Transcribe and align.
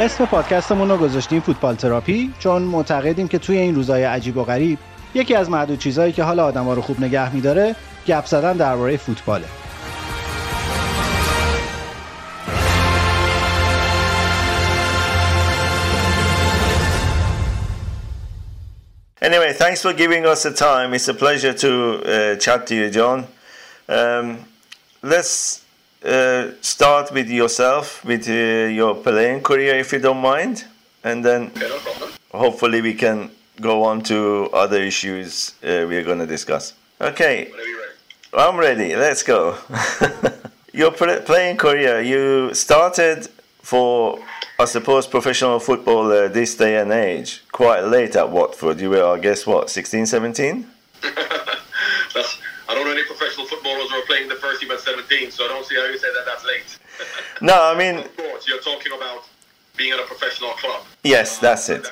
اسم 0.00 0.26
پادکستمون 0.26 0.88
رو 0.88 0.96
گذاشتیم 0.96 1.40
فوتبال 1.40 1.74
تراپی 1.74 2.34
چون 2.38 2.62
معتقدیم 2.62 3.28
که 3.28 3.38
توی 3.38 3.56
این 3.58 3.74
روزهای 3.74 4.04
عجیب 4.04 4.36
و 4.36 4.44
غریب 4.44 4.78
یکی 5.14 5.34
از 5.34 5.50
معدود 5.50 5.78
چیزهایی 5.78 6.12
که 6.12 6.22
حال 6.22 6.40
آدما 6.40 6.74
رو 6.74 6.82
خوب 6.82 7.00
نگه 7.00 7.34
میداره 7.34 7.76
گپ 8.06 8.26
زدن 8.26 8.52
درباره 8.52 8.96
فوتباله 8.96 9.44
Anyway, 19.20 19.52
thanks 19.52 19.82
for 19.82 19.92
giving 19.92 20.24
us 20.26 20.44
the 20.44 20.52
time. 20.52 20.94
It's 20.94 21.08
a 21.08 21.14
pleasure 21.14 21.52
to 21.52 21.70
uh, 21.72 22.36
chat 22.36 22.68
to 22.68 22.74
you, 22.74 22.88
John. 22.88 23.26
Um, 23.88 24.26
let's 25.02 25.64
uh, 26.04 26.52
start 26.60 27.12
with 27.12 27.28
yourself, 27.28 28.04
with 28.04 28.28
uh, 28.28 28.68
your 28.68 28.94
playing 28.94 29.42
career, 29.42 29.76
if 29.78 29.92
you 29.92 29.98
don't 29.98 30.20
mind, 30.20 30.64
and 31.04 31.24
then 31.24 31.50
hopefully 32.32 32.80
we 32.80 32.94
can 32.94 33.30
go 33.60 33.84
on 33.84 34.00
to 34.02 34.48
other 34.52 34.80
issues 34.80 35.54
uh, 35.62 35.84
we're 35.88 36.04
going 36.04 36.18
to 36.18 36.26
discuss. 36.26 36.74
Okay, 37.00 37.50
I'm 38.32 38.56
ready. 38.56 38.94
Let's 38.94 39.22
go. 39.22 39.56
your 40.72 40.92
playing 40.92 41.56
career, 41.56 42.00
you 42.00 42.54
started 42.54 43.28
for, 43.62 44.18
I 44.58 44.64
suppose, 44.64 45.06
professional 45.06 45.58
football 45.58 46.10
uh, 46.12 46.28
this 46.28 46.54
day 46.56 46.78
and 46.78 46.92
age 46.92 47.42
quite 47.52 47.80
late 47.84 48.16
at 48.16 48.30
Watford. 48.30 48.80
You 48.80 48.90
were, 48.90 49.04
I 49.04 49.18
guess, 49.18 49.46
what, 49.46 49.70
16, 49.70 50.06
17? 50.06 50.66
I 52.68 52.74
don't 52.74 52.84
know 52.84 52.92
any 52.92 53.04
professional 53.04 53.46
footballers 53.46 53.90
who 53.90 53.96
are 53.96 54.04
playing 54.04 54.28
the 54.28 54.34
first 54.36 54.60
team 54.60 54.70
at 54.70 54.80
17, 54.80 55.30
so 55.30 55.46
I 55.46 55.48
don't 55.48 55.64
see 55.64 55.74
how 55.76 55.86
you 55.86 55.98
say 55.98 56.08
that 56.12 56.24
that's 56.26 56.44
late. 56.44 56.78
no, 57.40 57.54
I 57.64 57.74
mean. 57.76 58.04
Of 58.04 58.16
course, 58.16 58.46
you're 58.46 58.60
talking 58.60 58.92
about 58.92 59.24
being 59.76 59.92
at 59.92 59.98
a 59.98 60.04
professional 60.04 60.50
club. 60.50 60.84
Yes, 61.02 61.38
uh, 61.38 61.40
that's 61.40 61.68
it. 61.70 61.90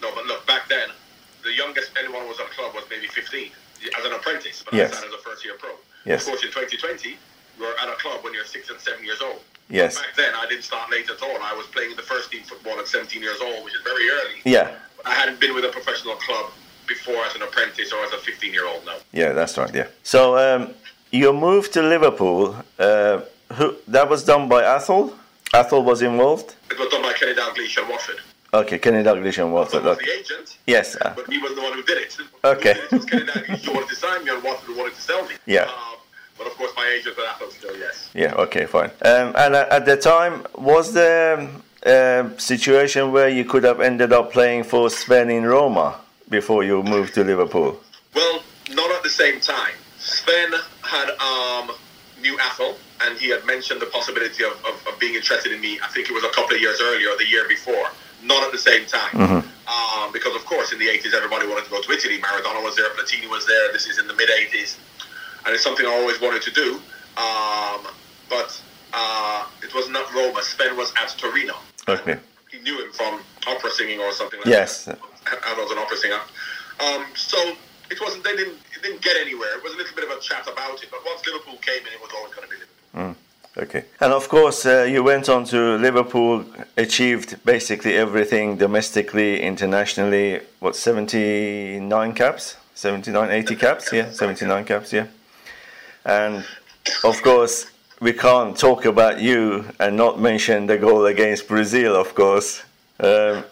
no, 0.00 0.14
but 0.14 0.26
look, 0.26 0.46
back 0.46 0.68
then, 0.68 0.88
the 1.42 1.52
youngest 1.52 1.90
anyone 1.98 2.28
was 2.28 2.38
at 2.38 2.46
a 2.46 2.50
club 2.50 2.74
was 2.74 2.84
maybe 2.90 3.08
15 3.08 3.50
as 3.98 4.04
an 4.04 4.12
apprentice, 4.12 4.62
but 4.64 4.74
yes. 4.74 4.92
as 4.96 5.12
a 5.12 5.18
first 5.18 5.44
year 5.44 5.54
pro. 5.58 5.70
Yes. 6.04 6.22
Of 6.22 6.28
course, 6.28 6.44
in 6.44 6.50
2020, 6.50 7.16
you're 7.58 7.78
at 7.78 7.88
a 7.88 7.96
club 7.96 8.22
when 8.22 8.32
you're 8.34 8.44
six 8.44 8.70
and 8.70 8.78
seven 8.78 9.04
years 9.04 9.20
old. 9.20 9.40
Yes. 9.68 9.98
Back 9.98 10.14
then, 10.16 10.32
I 10.34 10.46
didn't 10.46 10.64
start 10.64 10.90
late 10.90 11.10
at 11.10 11.20
all. 11.22 11.36
I 11.42 11.54
was 11.54 11.66
playing 11.66 11.90
in 11.90 11.96
the 11.96 12.02
first 12.02 12.30
team 12.30 12.42
football 12.42 12.78
at 12.78 12.86
17 12.86 13.20
years 13.20 13.40
old, 13.40 13.64
which 13.64 13.74
is 13.74 13.82
very 13.82 14.08
early. 14.10 14.40
Yeah. 14.44 14.76
I 15.04 15.14
hadn't 15.14 15.40
been 15.40 15.54
with 15.54 15.64
a 15.64 15.70
professional 15.70 16.16
club 16.16 16.52
before 16.86 17.24
as 17.24 17.34
an 17.34 17.42
apprentice 17.42 17.92
or 17.92 18.02
as 18.04 18.12
a 18.12 18.18
15 18.18 18.52
year 18.52 18.66
old 18.66 18.84
now. 18.84 18.96
Yeah, 19.12 19.32
that's 19.32 19.56
right. 19.58 19.74
Yeah. 19.74 19.86
So 20.02 20.36
um, 20.36 20.74
your 21.10 21.32
move 21.32 21.70
to 21.72 21.82
Liverpool, 21.82 22.56
uh, 22.78 23.20
who, 23.52 23.76
that 23.88 24.08
was 24.08 24.24
done 24.24 24.48
by 24.48 24.62
Athole? 24.62 25.12
Athole 25.52 25.84
was 25.84 26.02
involved? 26.02 26.54
It 26.70 26.78
was 26.78 26.88
done 26.88 27.02
by 27.02 27.12
Kenny 27.12 27.34
Dalglish 27.34 27.76
and 27.78 27.88
Watford. 27.88 28.16
Okay, 28.52 28.78
Kenny 28.78 29.02
Dalglish 29.02 29.38
and 29.42 29.52
Watford. 29.52 29.84
was 29.84 29.98
the 29.98 30.10
agent. 30.12 30.58
Yes. 30.66 30.96
Uh, 30.96 31.12
but 31.16 31.28
he 31.28 31.38
was 31.38 31.54
the 31.54 31.62
one 31.62 31.72
who 31.72 31.82
did 31.82 31.98
it. 31.98 32.16
Okay. 32.44 32.74
Did 32.74 32.84
it 32.84 32.92
was 32.92 33.04
Kenny 33.04 33.24
Dalglish 33.24 33.64
who 33.64 33.72
wanted 33.72 33.88
to 33.88 33.94
sign 33.96 34.24
me 34.24 34.30
and 34.30 34.42
Watford 34.42 34.66
who 34.66 34.76
wanted 34.78 34.94
to 34.94 35.00
sell 35.00 35.22
me. 35.24 35.34
Yeah. 35.46 35.62
Um, 35.62 35.96
but 36.36 36.46
of 36.48 36.54
course, 36.54 36.72
my 36.76 36.86
agent 36.86 37.16
was 37.16 37.26
Athole 37.26 37.50
Still, 37.52 37.76
yes. 37.78 38.10
Yeah, 38.14 38.34
okay, 38.34 38.66
fine. 38.66 38.90
Um, 39.02 39.32
and 39.36 39.54
at 39.54 39.84
the 39.86 39.96
time, 39.96 40.44
was 40.56 40.92
there 40.92 41.48
a 41.84 42.30
situation 42.38 43.12
where 43.12 43.28
you 43.28 43.44
could 43.44 43.62
have 43.64 43.80
ended 43.80 44.12
up 44.12 44.32
playing 44.32 44.64
for 44.64 44.90
Sven 44.90 45.30
in 45.30 45.44
Roma? 45.44 46.00
Before 46.34 46.64
you 46.64 46.82
moved 46.82 47.14
to 47.14 47.22
Liverpool? 47.22 47.80
Well, 48.12 48.42
not 48.70 48.90
at 48.90 49.04
the 49.04 49.08
same 49.08 49.38
time. 49.38 49.76
Sven 49.98 50.50
had 50.82 51.10
um, 51.22 51.70
knew 52.20 52.36
Athole, 52.38 52.74
and 53.02 53.16
he 53.16 53.28
had 53.28 53.46
mentioned 53.46 53.80
the 53.80 53.86
possibility 53.86 54.42
of, 54.42 54.50
of, 54.66 54.74
of, 54.88 54.98
being 54.98 55.14
interested 55.14 55.52
in 55.52 55.60
me. 55.60 55.78
I 55.80 55.86
think 55.94 56.10
it 56.10 56.12
was 56.12 56.24
a 56.24 56.30
couple 56.30 56.56
of 56.56 56.60
years 56.60 56.80
earlier, 56.82 57.10
the 57.18 57.28
year 57.28 57.46
before. 57.46 57.86
Not 58.24 58.42
at 58.42 58.50
the 58.50 58.58
same 58.58 58.84
time, 58.84 59.14
mm-hmm. 59.14 60.02
um, 60.02 60.12
because 60.12 60.34
of 60.34 60.44
course 60.44 60.72
in 60.72 60.80
the 60.80 60.86
80s 60.86 61.14
everybody 61.14 61.46
wanted 61.46 61.66
to 61.66 61.70
go 61.70 61.80
to 61.80 61.92
Italy. 61.92 62.18
Maradona 62.18 62.64
was 62.64 62.74
there, 62.74 62.88
Platini 62.98 63.30
was 63.30 63.46
there. 63.46 63.72
This 63.72 63.86
is 63.86 64.00
in 64.00 64.08
the 64.08 64.14
mid 64.14 64.28
80s, 64.28 64.76
and 65.46 65.54
it's 65.54 65.62
something 65.62 65.86
I 65.86 65.94
always 65.94 66.20
wanted 66.20 66.42
to 66.42 66.50
do. 66.50 66.80
Um, 67.16 67.86
but 68.28 68.60
uh, 68.92 69.46
it 69.62 69.72
was 69.72 69.88
not 69.88 70.12
Roma. 70.12 70.42
Sven 70.42 70.76
was 70.76 70.92
at 71.00 71.14
Torino. 71.16 71.54
Okay. 71.86 72.18
He 72.54 72.60
knew 72.62 72.84
him 72.84 72.92
from 72.92 73.20
opera 73.46 73.70
singing 73.70 74.00
or 74.00 74.12
something 74.12 74.38
like 74.40 74.46
yes. 74.46 74.84
that. 74.84 74.98
Yes. 75.26 75.38
I 75.44 75.54
was 75.54 75.70
an 75.72 75.78
opera 75.78 75.96
singer. 75.96 76.20
Um, 76.80 77.06
so 77.14 77.38
it 77.90 78.00
wasn't. 78.00 78.22
They 78.24 78.36
didn't. 78.36 78.58
It 78.76 78.82
didn't 78.82 79.02
get 79.02 79.16
anywhere. 79.16 79.56
It 79.56 79.64
was 79.64 79.74
a 79.74 79.76
little 79.76 79.94
bit 79.94 80.04
of 80.04 80.16
a 80.16 80.20
chat 80.20 80.46
about 80.46 80.82
it. 80.82 80.88
But 80.90 81.00
once 81.04 81.26
Liverpool 81.26 81.56
came 81.56 81.82
in, 81.86 81.92
it 81.92 82.00
was 82.00 82.10
always 82.16 82.34
going 82.34 82.48
to 82.48 82.54
be 82.54 82.60
Liverpool. 82.62 83.14
Mm. 83.14 83.14
Okay. 83.56 83.84
And 84.00 84.12
of 84.12 84.28
course, 84.28 84.66
uh, 84.66 84.82
you 84.82 85.02
went 85.02 85.28
on 85.28 85.44
to 85.46 85.76
Liverpool, 85.78 86.44
achieved 86.76 87.44
basically 87.44 87.94
everything 87.96 88.56
domestically, 88.56 89.40
internationally. 89.40 90.40
What, 90.58 90.74
79 90.74 92.14
caps? 92.14 92.56
79, 92.74 93.30
80 93.30 93.56
caps? 93.56 93.92
Yeah, 93.92 94.10
79 94.10 94.64
caps, 94.64 94.92
yeah. 94.92 95.06
And 96.04 96.44
of 97.04 97.22
course, 97.22 97.70
we 98.04 98.12
can't 98.12 98.54
talk 98.54 98.84
about 98.84 99.18
you 99.18 99.64
and 99.80 99.96
not 99.96 100.20
mention 100.20 100.66
the 100.66 100.76
goal 100.76 101.06
against 101.06 101.48
Brazil, 101.48 101.96
of 101.96 102.14
course. 102.14 102.62
Um, 103.00 103.44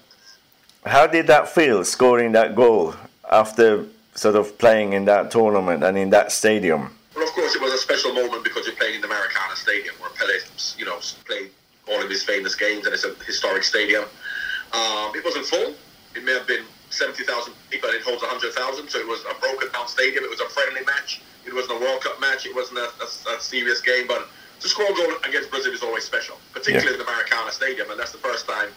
how 0.84 1.06
did 1.06 1.26
that 1.28 1.48
feel, 1.48 1.82
scoring 1.84 2.32
that 2.32 2.54
goal 2.54 2.94
after 3.30 3.86
sort 4.14 4.36
of 4.36 4.58
playing 4.58 4.92
in 4.92 5.06
that 5.06 5.30
tournament 5.30 5.82
and 5.82 5.96
in 5.96 6.10
that 6.10 6.32
stadium? 6.32 6.94
Well, 7.16 7.24
of 7.24 7.32
course, 7.32 7.54
it 7.54 7.62
was 7.62 7.72
a 7.72 7.78
special 7.78 8.12
moment 8.12 8.44
because 8.44 8.66
you're 8.66 8.76
playing 8.76 8.96
in 8.96 9.00
the 9.00 9.08
Maracana 9.08 9.56
Stadium, 9.56 9.94
where 9.98 10.10
Pele, 10.10 10.34
you 10.76 10.84
know, 10.84 10.98
played 11.24 11.50
all 11.88 12.02
of 12.02 12.10
his 12.10 12.22
famous 12.22 12.54
games, 12.54 12.84
and 12.84 12.92
it's 12.92 13.04
a 13.04 13.14
historic 13.24 13.62
stadium. 13.62 14.04
Um, 14.74 15.12
it 15.16 15.24
wasn't 15.24 15.46
full. 15.46 15.72
It 16.14 16.24
may 16.24 16.34
have 16.34 16.46
been 16.46 16.64
70,000 16.90 17.54
people. 17.70 17.88
It 17.88 18.02
holds 18.02 18.20
100,000, 18.20 18.88
so 18.90 18.98
it 18.98 19.08
was 19.08 19.24
a 19.24 19.34
broken 19.40 19.72
down 19.72 19.88
stadium. 19.88 20.24
It 20.24 20.30
was 20.30 20.40
a 20.40 20.48
friendly 20.50 20.84
match. 20.84 21.22
It 21.46 21.54
wasn't 21.54 21.80
a 21.80 21.80
World 21.80 22.02
Cup 22.02 22.20
match. 22.20 22.44
It 22.44 22.54
wasn't 22.54 22.80
a, 22.80 22.90
a, 23.00 23.36
a 23.36 23.40
serious 23.40 23.80
game, 23.80 24.06
but 24.06 24.28
to 24.62 24.68
score 24.68 24.86
goal 24.94 25.12
against 25.24 25.50
Brazil 25.50 25.72
is 25.72 25.82
always 25.82 26.04
special, 26.04 26.36
particularly 26.52 26.94
yeah. 26.96 27.00
in 27.00 27.04
the 27.04 27.10
Maracana 27.10 27.50
Stadium, 27.50 27.90
and 27.90 27.98
that's 27.98 28.12
the 28.12 28.18
first 28.18 28.46
time 28.46 28.68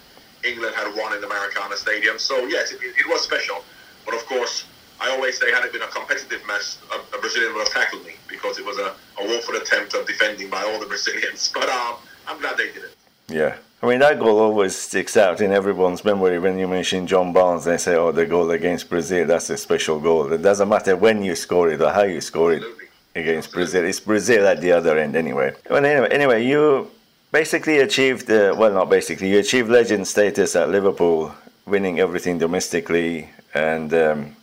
England 0.44 0.74
had 0.76 0.94
won 0.96 1.14
in 1.14 1.22
the 1.22 1.28
Maracana 1.28 1.76
Stadium. 1.76 2.18
So 2.18 2.46
yes, 2.48 2.72
it, 2.72 2.80
it, 2.82 3.08
was 3.08 3.22
special. 3.22 3.64
But 4.04 4.16
of 4.16 4.26
course, 4.26 4.66
I 5.00 5.12
always 5.12 5.40
say 5.40 5.52
had 5.52 5.64
it 5.64 5.72
been 5.72 5.84
a 5.84 5.88
competitive 5.88 6.42
match, 6.48 6.78
a, 6.92 7.16
a 7.16 7.22
Brazilian 7.22 7.54
would 7.54 7.68
have 7.68 7.74
tackled 7.74 8.04
me 8.04 8.16
because 8.28 8.58
it 8.58 8.66
was 8.66 8.80
a, 8.80 8.96
a 9.22 9.28
woeful 9.28 9.56
attempt 9.58 9.94
of 9.94 10.08
defending 10.08 10.50
by 10.50 10.64
all 10.64 10.80
the 10.80 10.88
Brazilians. 10.88 11.52
But 11.54 11.70
um, 11.70 11.96
I'm 12.28 12.40
glad 12.42 12.58
they 12.58 12.72
did 12.72 12.84
it. 12.86 12.96
Yeah. 13.28 13.56
I 13.84 13.88
mean, 13.88 14.00
that 14.00 14.18
goal 14.18 14.40
always 14.40 14.76
sticks 14.76 15.16
out 15.16 15.42
in 15.42 15.52
everyone's 15.52 16.04
memory 16.04 16.40
when 16.40 16.58
you 16.58 16.68
mention 16.68 17.06
John 17.06 17.32
Barnes. 17.34 17.66
They 17.66 17.78
say, 17.78 17.96
oh, 17.96 18.12
the 18.12 18.26
goal 18.26 18.50
against 18.50 18.90
Brazil, 18.90 19.28
that's 19.28 19.52
a 19.52 19.58
special 19.58 20.00
goal. 20.00 20.34
It 20.34 20.42
doesn't 20.42 20.68
matter 20.68 20.96
when 20.96 21.24
you 21.24 21.36
score 21.36 21.70
it 21.70 21.82
or 21.82 21.92
how 21.92 22.04
you 22.04 22.22
score 22.22 22.54
it 22.54 22.64
Absolutely. 22.64 22.85
Against 23.16 23.52
Brazil. 23.52 23.84
It's 23.86 24.00
Brazil 24.00 24.48
at 24.48 24.62
the 24.62 24.72
other 24.72 24.98
end 24.98 25.16
anyway. 25.16 25.54
Well, 25.70 25.84
anyway, 25.84 26.10
anyway 26.12 26.46
you 26.46 26.92
basically 27.32 27.80
achieved, 27.80 28.30
uh, 28.30 28.56
well, 28.58 28.72
not 28.72 28.90
basically, 28.90 29.30
you 29.32 29.40
achieved 29.40 29.70
legend 29.70 30.08
status 30.08 30.56
at 30.56 30.70
Liverpool, 30.70 31.34
winning 31.66 32.00
everything 32.00 32.38
domestically. 32.38 33.30
And 33.54 33.94
um, 33.94 34.36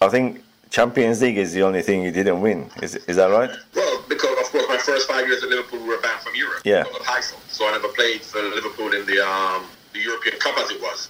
I 0.00 0.08
think 0.08 0.42
Champions 0.70 1.22
League 1.22 1.38
is 1.38 1.52
the 1.52 1.62
only 1.62 1.82
thing 1.82 2.02
you 2.02 2.10
didn't 2.10 2.40
win. 2.40 2.70
Is, 2.82 2.96
is 3.10 3.16
that 3.16 3.30
right? 3.30 3.50
Well, 3.74 4.04
because, 4.08 4.38
of 4.38 4.50
course, 4.52 4.68
my 4.68 4.78
first 4.78 5.08
five 5.08 5.26
years 5.26 5.42
at 5.42 5.48
Liverpool 5.48 5.84
were 5.86 6.00
banned 6.00 6.20
from 6.20 6.34
Europe. 6.34 6.62
Yeah. 6.64 6.80
At 6.80 7.24
So 7.48 7.66
I 7.66 7.72
never 7.72 7.88
played 7.88 8.22
for 8.22 8.42
Liverpool 8.42 8.92
in 8.92 9.06
the, 9.06 9.24
um, 9.26 9.66
the 9.92 10.00
European 10.00 10.38
Cup 10.38 10.58
as 10.58 10.70
it 10.70 10.80
was. 10.80 11.08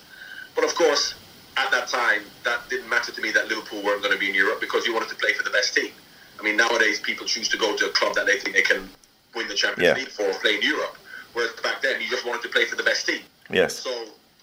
But, 0.54 0.64
of 0.64 0.74
course, 0.74 1.14
at 1.56 1.70
that 1.70 1.88
time, 1.88 2.22
that 2.44 2.68
didn't 2.68 2.88
matter 2.88 3.12
to 3.12 3.20
me 3.20 3.30
that 3.32 3.48
Liverpool 3.48 3.82
weren't 3.82 4.02
going 4.02 4.12
to 4.12 4.18
be 4.18 4.28
in 4.28 4.34
Europe 4.34 4.60
because 4.60 4.86
you 4.86 4.92
wanted 4.94 5.08
to 5.08 5.16
play 5.16 5.32
for 5.32 5.42
the 5.42 5.50
best 5.50 5.74
team. 5.74 5.92
I 6.38 6.42
mean, 6.42 6.56
nowadays 6.56 7.00
people 7.00 7.26
choose 7.26 7.48
to 7.48 7.56
go 7.56 7.76
to 7.76 7.86
a 7.86 7.90
club 7.90 8.14
that 8.14 8.26
they 8.26 8.38
think 8.38 8.54
they 8.56 8.62
can 8.62 8.88
win 9.34 9.48
the 9.48 9.54
Champions 9.54 9.88
Yeah. 9.88 9.94
League 10.04 10.08
for 10.08 10.24
or 10.24 10.34
play 10.34 10.56
in 10.56 10.62
Europe. 10.62 10.96
Whereas 11.32 11.52
back 11.62 11.82
then, 11.82 12.00
you 12.00 12.08
just 12.08 12.24
wanted 12.26 12.42
to 12.42 12.48
play 12.48 12.64
for 12.64 12.76
the 12.76 12.82
best 12.82 13.06
team. 13.06 13.20
Yes. 13.50 13.76
So 13.76 13.90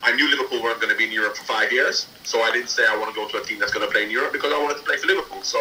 I 0.01 0.13
knew 0.15 0.29
Liverpool 0.29 0.61
weren't 0.61 0.79
going 0.79 0.91
to 0.91 0.97
be 0.97 1.05
in 1.05 1.11
Europe 1.11 1.35
for 1.35 1.43
five 1.45 1.71
years. 1.71 2.07
So 2.23 2.41
I 2.41 2.51
didn't 2.51 2.69
say 2.69 2.85
I 2.87 2.95
want 2.97 3.13
to 3.13 3.19
go 3.19 3.27
to 3.27 3.41
a 3.41 3.43
team 3.45 3.57
that's 3.59 3.73
going 3.73 3.85
to 3.85 3.91
play 3.91 4.03
in 4.03 4.11
Europe 4.11 4.33
because 4.33 4.51
I 4.53 4.61
wanted 4.61 4.77
to 4.77 4.83
play 4.83 4.97
for 4.97 5.07
Liverpool. 5.07 5.41
So 5.43 5.59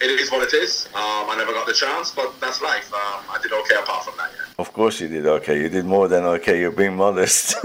it 0.00 0.20
is 0.20 0.30
what 0.30 0.42
it 0.42 0.54
is. 0.54 0.86
Um, 0.94 1.28
I 1.30 1.34
never 1.36 1.52
got 1.52 1.66
the 1.66 1.74
chance, 1.74 2.10
but 2.10 2.40
that's 2.40 2.60
life. 2.62 2.92
Um, 2.92 3.24
I 3.30 3.38
did 3.42 3.52
okay 3.52 3.76
apart 3.76 4.04
from 4.04 4.14
that. 4.18 4.30
Yeah. 4.34 4.42
Of 4.58 4.72
course 4.72 5.00
you 5.00 5.08
did 5.08 5.26
okay. 5.26 5.60
You 5.60 5.68
did 5.68 5.84
more 5.84 6.08
than 6.08 6.24
okay. 6.24 6.58
You're 6.60 6.70
being 6.70 6.96
modest. 6.96 7.56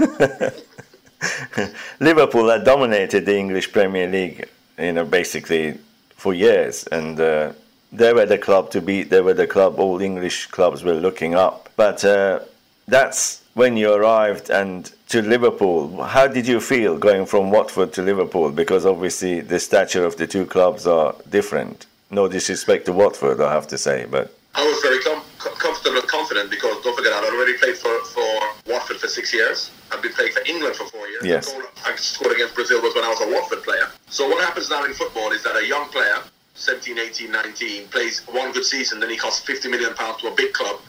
Liverpool 2.00 2.48
had 2.48 2.64
dominated 2.64 3.26
the 3.26 3.36
English 3.36 3.72
Premier 3.72 4.06
League, 4.08 4.48
you 4.78 4.92
know, 4.92 5.04
basically 5.04 5.78
for 6.10 6.34
years, 6.34 6.86
and 6.92 7.18
uh, 7.20 7.52
they 7.92 8.12
were 8.12 8.26
the 8.26 8.38
club 8.38 8.70
to 8.70 8.80
beat. 8.80 9.10
They 9.10 9.20
were 9.20 9.34
the 9.34 9.46
club 9.46 9.78
all 9.78 10.00
English 10.00 10.46
clubs 10.46 10.82
were 10.82 10.94
looking 10.94 11.34
up. 11.34 11.68
But 11.76 12.04
uh, 12.04 12.40
that's 12.86 13.42
when 13.54 13.76
you 13.76 13.92
arrived 13.92 14.50
and 14.50 14.90
to 15.08 15.22
Liverpool. 15.22 16.02
How 16.02 16.26
did 16.26 16.46
you 16.46 16.60
feel 16.60 16.98
going 16.98 17.26
from 17.26 17.50
Watford 17.50 17.92
to 17.94 18.02
Liverpool? 18.02 18.50
Because 18.50 18.84
obviously 18.86 19.40
the 19.40 19.58
stature 19.58 20.04
of 20.04 20.16
the 20.16 20.26
two 20.26 20.46
clubs 20.46 20.86
are 20.86 21.14
different. 21.28 21.86
No 22.10 22.28
disrespect 22.28 22.86
to 22.86 22.92
Watford, 22.92 23.40
I 23.40 23.52
have 23.52 23.66
to 23.68 23.78
say, 23.78 24.06
but 24.10 24.34
I 24.54 24.64
was 24.64 24.80
very 24.82 25.00
com- 25.00 25.22
com- 25.38 25.54
comfortable 25.54 25.98
and 25.98 26.08
confident 26.08 26.50
because 26.50 26.82
don't 26.82 26.96
forget 26.96 27.12
I'd 27.12 27.32
already 27.32 27.56
played 27.58 27.76
for, 27.76 27.92
for 28.06 28.26
Watford 28.66 28.96
for 28.96 29.08
six 29.08 29.32
years. 29.32 29.70
I've 29.92 30.02
been 30.02 30.12
playing 30.12 30.32
for 30.32 30.42
England 30.46 30.74
for 30.76 30.86
four 30.86 31.06
years. 31.08 31.24
Yes. 31.24 31.54
I 31.84 31.94
scored 31.96 32.34
against 32.34 32.54
Brazil 32.54 32.80
was 32.82 32.94
when 32.94 33.04
I 33.04 33.08
was 33.08 33.20
a 33.20 33.30
Watford 33.32 33.62
player. 33.62 33.88
So 34.08 34.28
what 34.28 34.42
happens 34.42 34.70
now 34.70 34.84
in 34.84 34.94
football 34.94 35.32
is 35.32 35.42
that 35.44 35.56
a 35.56 35.66
young 35.66 35.88
player, 35.88 36.18
17, 36.58 36.98
18, 36.98 37.30
19, 37.30 37.88
plays 37.88 38.20
one 38.26 38.52
good 38.52 38.64
season, 38.64 38.98
then 38.98 39.10
he 39.10 39.16
costs 39.16 39.44
50 39.46 39.68
million 39.68 39.94
pounds 39.94 40.20
to 40.20 40.28
a 40.28 40.34
big 40.34 40.52
club, 40.52 40.80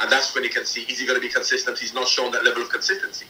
and 0.00 0.10
that's 0.10 0.34
when 0.34 0.42
he 0.42 0.50
can 0.50 0.64
see 0.64 0.82
is 0.82 0.98
he 0.98 1.06
going 1.06 1.20
to 1.20 1.26
be 1.26 1.32
consistent? 1.32 1.78
He's 1.78 1.92
not 1.94 2.08
shown 2.08 2.32
that 2.32 2.44
level 2.44 2.62
of 2.62 2.70
consistency. 2.70 3.26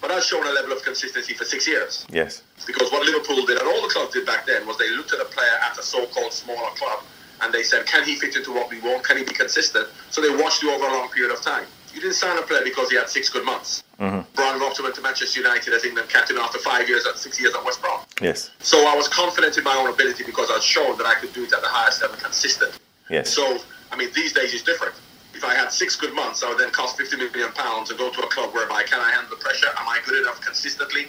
But 0.00 0.10
I've 0.10 0.24
shown 0.24 0.46
a 0.46 0.50
level 0.50 0.72
of 0.72 0.82
consistency 0.82 1.34
for 1.34 1.44
six 1.44 1.66
years. 1.66 2.06
yes, 2.10 2.42
Because 2.66 2.90
what 2.92 3.06
Liverpool 3.06 3.44
did, 3.46 3.58
and 3.58 3.66
all 3.68 3.82
the 3.82 3.88
clubs 3.88 4.12
did 4.12 4.26
back 4.26 4.46
then, 4.46 4.66
was 4.66 4.76
they 4.78 4.90
looked 4.90 5.12
at 5.12 5.20
a 5.20 5.24
player 5.24 5.56
at 5.62 5.78
a 5.78 5.82
so-called 5.82 6.32
smaller 6.32 6.70
club, 6.76 7.04
and 7.42 7.52
they 7.52 7.62
said, 7.62 7.86
can 7.86 8.04
he 8.04 8.16
fit 8.16 8.36
into 8.36 8.52
what 8.52 8.70
we 8.70 8.80
want? 8.80 9.04
Can 9.04 9.18
he 9.18 9.24
be 9.24 9.32
consistent? 9.32 9.88
So 10.10 10.20
they 10.20 10.34
watched 10.42 10.62
you 10.62 10.72
over 10.72 10.86
a 10.86 10.92
long 10.92 11.08
period 11.10 11.32
of 11.32 11.42
time. 11.42 11.66
You 11.94 12.00
didn't 12.00 12.14
sign 12.16 12.36
a 12.36 12.42
player 12.42 12.62
because 12.64 12.90
he 12.90 12.96
had 12.96 13.08
six 13.08 13.28
good 13.30 13.44
months. 13.44 13.84
Mm-hmm. 14.00 14.28
Brian 14.34 14.60
Robson 14.60 14.82
went 14.82 14.96
to 14.96 15.00
Manchester 15.02 15.40
United 15.40 15.72
as 15.72 15.84
England 15.84 16.08
captain 16.08 16.36
after 16.36 16.58
five 16.58 16.88
years, 16.88 17.06
at 17.06 17.16
six 17.16 17.40
years 17.40 17.54
at 17.54 17.64
West 17.64 17.80
Brom. 17.80 18.00
yes, 18.20 18.50
So 18.58 18.88
I 18.88 18.96
was 18.96 19.06
confident 19.06 19.56
in 19.56 19.62
my 19.62 19.74
own 19.76 19.88
ability 19.88 20.24
because 20.24 20.50
I'd 20.50 20.62
shown 20.62 20.98
that 20.98 21.06
I 21.06 21.14
could 21.14 21.32
do 21.32 21.44
it 21.44 21.52
at 21.52 21.62
the 21.62 21.68
highest 21.68 22.02
level 22.02 22.16
consistent. 22.16 22.78
yes. 23.08 23.30
So, 23.30 23.58
I 23.92 23.96
mean, 23.96 24.08
these 24.12 24.32
days 24.32 24.52
it's 24.52 24.64
different. 24.64 24.94
If 25.34 25.44
I 25.44 25.54
had 25.54 25.70
six 25.70 25.94
good 25.94 26.14
months, 26.14 26.42
I 26.42 26.48
would 26.48 26.58
then 26.58 26.70
cost 26.70 26.96
50 26.96 27.16
million 27.16 27.52
pounds 27.52 27.90
and 27.90 27.98
go 27.98 28.10
to 28.10 28.20
a 28.22 28.28
club 28.28 28.52
whereby 28.54 28.82
can 28.82 29.00
I 29.00 29.12
handle 29.12 29.30
the 29.30 29.42
pressure? 29.42 29.68
Am 29.76 29.88
I 29.88 30.00
good 30.04 30.20
enough 30.20 30.40
consistently? 30.40 31.06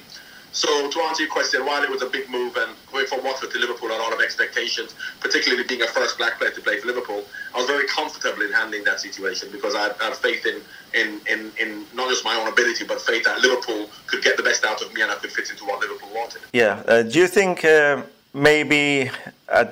So, 0.55 0.89
to 0.89 1.01
answer 1.01 1.23
your 1.23 1.31
question, 1.31 1.65
while 1.65 1.83
it 1.83 1.89
was 1.89 2.01
a 2.01 2.05
big 2.05 2.29
move 2.29 2.55
and 2.55 2.71
going 2.89 3.07
from 3.07 3.21
Watford 3.25 3.51
to 3.51 3.59
Liverpool, 3.59 3.89
a 3.89 3.99
lot 3.99 4.13
of 4.13 4.21
expectations, 4.21 4.95
particularly 5.19 5.65
being 5.65 5.81
a 5.81 5.87
first 5.87 6.17
black 6.17 6.37
player 6.37 6.51
to 6.51 6.61
play 6.61 6.79
for 6.79 6.87
Liverpool, 6.87 7.25
I 7.53 7.57
was 7.57 7.67
very 7.67 7.85
comfortable 7.87 8.41
in 8.41 8.53
handling 8.53 8.85
that 8.85 9.01
situation 9.01 9.49
because 9.51 9.75
I 9.75 9.91
had, 10.01 10.15
faith 10.15 10.45
in, 10.45 10.61
in, 10.93 11.19
in, 11.29 11.51
in 11.59 11.85
not 11.93 12.09
just 12.09 12.23
my 12.23 12.35
own 12.35 12.47
ability, 12.47 12.85
but 12.85 13.01
faith 13.01 13.25
that 13.25 13.41
Liverpool 13.41 13.89
could 14.07 14.23
get 14.23 14.37
the 14.37 14.43
best 14.43 14.63
out 14.63 14.81
of 14.81 14.93
me 14.93 15.01
and 15.01 15.11
I 15.11 15.15
could 15.15 15.31
fit 15.31 15.49
into 15.49 15.65
what 15.65 15.81
Liverpool 15.81 16.09
wanted. 16.15 16.41
Yeah. 16.53 16.81
Uh, 16.87 17.03
do 17.03 17.19
you 17.19 17.27
think 17.27 17.65
uh, 17.65 18.03
maybe 18.33 19.11
uh, 19.49 19.65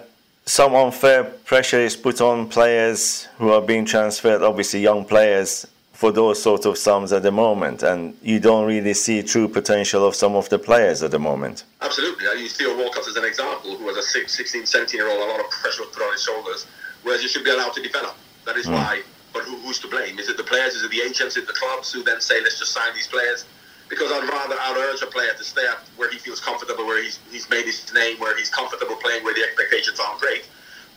some 0.45 0.75
unfair 0.75 1.23
pressure 1.23 1.79
is 1.79 1.95
put 1.95 2.19
on 2.19 2.49
players 2.49 3.29
who 3.37 3.51
are 3.51 3.61
being 3.61 3.85
transferred, 3.85 4.41
obviously 4.41 4.81
young 4.81 5.05
players, 5.05 5.65
for 6.03 6.11
those 6.11 6.43
sort 6.43 6.65
of 6.65 6.77
sums 6.77 7.13
at 7.13 7.23
the 7.23 7.31
moment, 7.31 7.81
and 7.81 8.13
you 8.21 8.37
don't 8.37 8.67
really 8.67 8.93
see 8.93 9.23
true 9.23 9.47
potential 9.47 10.05
of 10.05 10.13
some 10.13 10.35
of 10.35 10.49
the 10.49 10.59
players 10.59 11.01
at 11.01 11.11
the 11.11 11.17
moment? 11.17 11.63
Absolutely. 11.79 12.27
I 12.27 12.33
use 12.33 12.57
Theo 12.57 12.75
Walcott 12.75 13.07
as 13.07 13.15
an 13.15 13.23
example, 13.23 13.77
who 13.77 13.85
was 13.85 13.95
a 13.95 14.03
six, 14.03 14.35
16, 14.35 14.65
17 14.65 14.99
year 14.99 15.09
old, 15.09 15.21
a 15.21 15.31
lot 15.31 15.39
of 15.39 15.49
pressure 15.49 15.83
was 15.83 15.95
put 15.95 16.03
on 16.03 16.11
his 16.11 16.21
shoulders, 16.21 16.67
whereas 17.03 17.23
you 17.23 17.29
should 17.29 17.45
be 17.45 17.51
allowed 17.51 17.71
to 17.75 17.81
develop. 17.81 18.17
That 18.43 18.57
is 18.57 18.65
hmm. 18.65 18.73
why. 18.73 19.01
But 19.31 19.43
who, 19.43 19.55
who's 19.59 19.79
to 19.79 19.87
blame? 19.87 20.19
Is 20.19 20.27
it 20.27 20.35
the 20.35 20.43
players? 20.43 20.75
Is 20.75 20.83
it 20.83 20.91
the 20.91 20.99
agents? 20.99 21.37
Is 21.37 21.43
it 21.43 21.47
the 21.47 21.53
clubs 21.53 21.93
who 21.93 22.03
then 22.03 22.19
say, 22.19 22.41
let's 22.41 22.59
just 22.59 22.73
sign 22.73 22.93
these 22.93 23.07
players? 23.07 23.45
Because 23.87 24.11
I'd 24.11 24.27
rather 24.27 24.57
I'd 24.59 24.75
urge 24.75 25.03
a 25.03 25.07
player 25.07 25.31
to 25.37 25.43
stay 25.45 25.65
at 25.65 25.87
where 25.95 26.11
he 26.11 26.17
feels 26.17 26.41
comfortable, 26.41 26.85
where 26.85 27.01
he's, 27.01 27.19
he's 27.31 27.49
made 27.49 27.63
his 27.63 27.79
name, 27.93 28.19
where 28.19 28.35
he's 28.37 28.49
comfortable 28.49 28.97
playing, 28.97 29.23
where 29.23 29.33
the 29.33 29.43
expectations 29.43 30.01
aren't 30.01 30.19
great, 30.19 30.49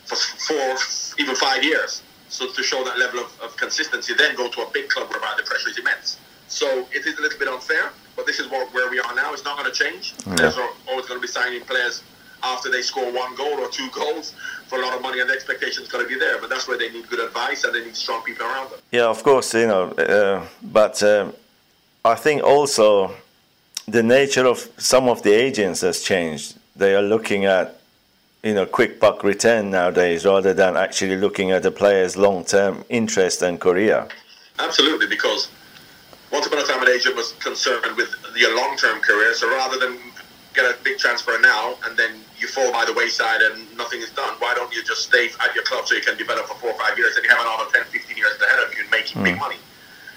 for 0.03 0.17
four, 0.17 0.75
even 1.17 1.33
five 1.37 1.63
years. 1.63 2.03
So 2.29 2.51
to 2.51 2.63
show 2.63 2.83
that 2.83 2.97
level 2.99 3.19
of, 3.19 3.39
of 3.41 3.55
consistency, 3.57 4.13
then 4.13 4.35
go 4.35 4.49
to 4.49 4.61
a 4.61 4.69
big 4.71 4.89
club 4.89 5.09
where 5.09 5.19
the 5.37 5.43
pressure 5.43 5.69
is 5.69 5.77
immense. 5.77 6.17
So 6.47 6.87
it 6.91 7.05
is 7.05 7.17
a 7.19 7.21
little 7.21 7.39
bit 7.39 7.47
unfair, 7.47 7.91
but 8.15 8.25
this 8.25 8.39
is 8.39 8.49
what, 8.49 8.73
where 8.73 8.89
we 8.89 8.99
are 8.99 9.15
now. 9.15 9.33
It's 9.33 9.43
not 9.43 9.57
going 9.57 9.71
to 9.71 9.77
change. 9.77 10.15
Players 10.17 10.57
are 10.57 10.69
always 10.87 11.05
going 11.05 11.19
to 11.19 11.21
be 11.21 11.27
signing 11.27 11.61
players 11.61 12.03
after 12.43 12.69
they 12.69 12.81
score 12.81 13.11
one 13.11 13.35
goal 13.35 13.59
or 13.59 13.69
two 13.69 13.89
goals 13.93 14.33
for 14.67 14.79
a 14.79 14.81
lot 14.81 14.95
of 14.95 15.01
money, 15.01 15.19
and 15.19 15.29
the 15.29 15.33
expectation 15.33 15.83
is 15.83 15.89
going 15.89 16.03
to 16.03 16.09
be 16.09 16.19
there. 16.19 16.39
But 16.39 16.49
that's 16.49 16.67
where 16.67 16.77
they 16.77 16.89
need 16.89 17.09
good 17.09 17.19
advice 17.19 17.63
and 17.63 17.73
they 17.73 17.83
need 17.83 17.95
strong 17.95 18.23
people 18.23 18.45
around 18.45 18.71
them. 18.71 18.79
Yeah, 18.91 19.07
of 19.07 19.23
course, 19.23 19.53
you 19.53 19.67
know, 19.67 19.91
uh, 19.91 20.45
but 20.61 21.01
um, 21.03 21.33
I 22.05 22.15
think 22.15 22.43
also 22.43 23.11
the 23.87 24.03
nature 24.03 24.45
of 24.45 24.69
some 24.77 25.07
of 25.09 25.23
the 25.23 25.31
agents 25.31 25.81
has 25.81 26.01
changed. 26.01 26.57
They 26.75 26.95
are 26.95 27.01
looking 27.01 27.45
at, 27.45 27.76
you 28.43 28.53
know, 28.53 28.65
quick 28.65 28.99
buck 28.99 29.23
return 29.23 29.69
nowadays 29.71 30.25
rather 30.25 30.53
than 30.53 30.77
actually 30.77 31.17
looking 31.17 31.51
at 31.51 31.63
the 31.63 31.71
player's 31.71 32.15
long-term 32.15 32.83
interest 32.89 33.41
and 33.41 33.59
career. 33.59 34.07
Absolutely, 34.59 35.07
because 35.07 35.49
once 36.31 36.45
upon 36.45 36.59
a 36.59 36.63
time 36.63 36.81
an 36.81 36.89
agent 36.89 37.15
was 37.15 37.33
concerned 37.33 37.95
with 37.95 38.13
your 38.35 38.55
long-term 38.55 38.99
career. 39.01 39.33
So 39.33 39.49
rather 39.49 39.79
than 39.79 39.97
get 40.53 40.65
a 40.65 40.75
big 40.83 40.97
transfer 40.97 41.37
now 41.41 41.77
and 41.85 41.97
then 41.97 42.19
you 42.39 42.47
fall 42.47 42.71
by 42.71 42.85
the 42.85 42.93
wayside 42.93 43.41
and 43.41 43.77
nothing 43.77 44.01
is 44.01 44.09
done, 44.11 44.35
why 44.39 44.53
don't 44.55 44.73
you 44.73 44.83
just 44.83 45.03
stay 45.03 45.29
at 45.43 45.53
your 45.55 45.63
club 45.63 45.87
so 45.87 45.95
you 45.95 46.01
can 46.01 46.17
develop 46.17 46.45
for 46.45 46.55
four 46.55 46.71
or 46.71 46.79
five 46.79 46.97
years 46.97 47.15
and 47.15 47.23
you 47.23 47.29
have 47.29 47.41
another 47.41 47.69
10, 47.71 47.83
15 47.85 48.17
years 48.17 48.41
ahead 48.41 48.65
of 48.65 48.73
you 48.73 48.81
and 48.81 48.91
making 48.91 49.23
big 49.23 49.33
hmm. 49.33 49.39
money? 49.39 49.57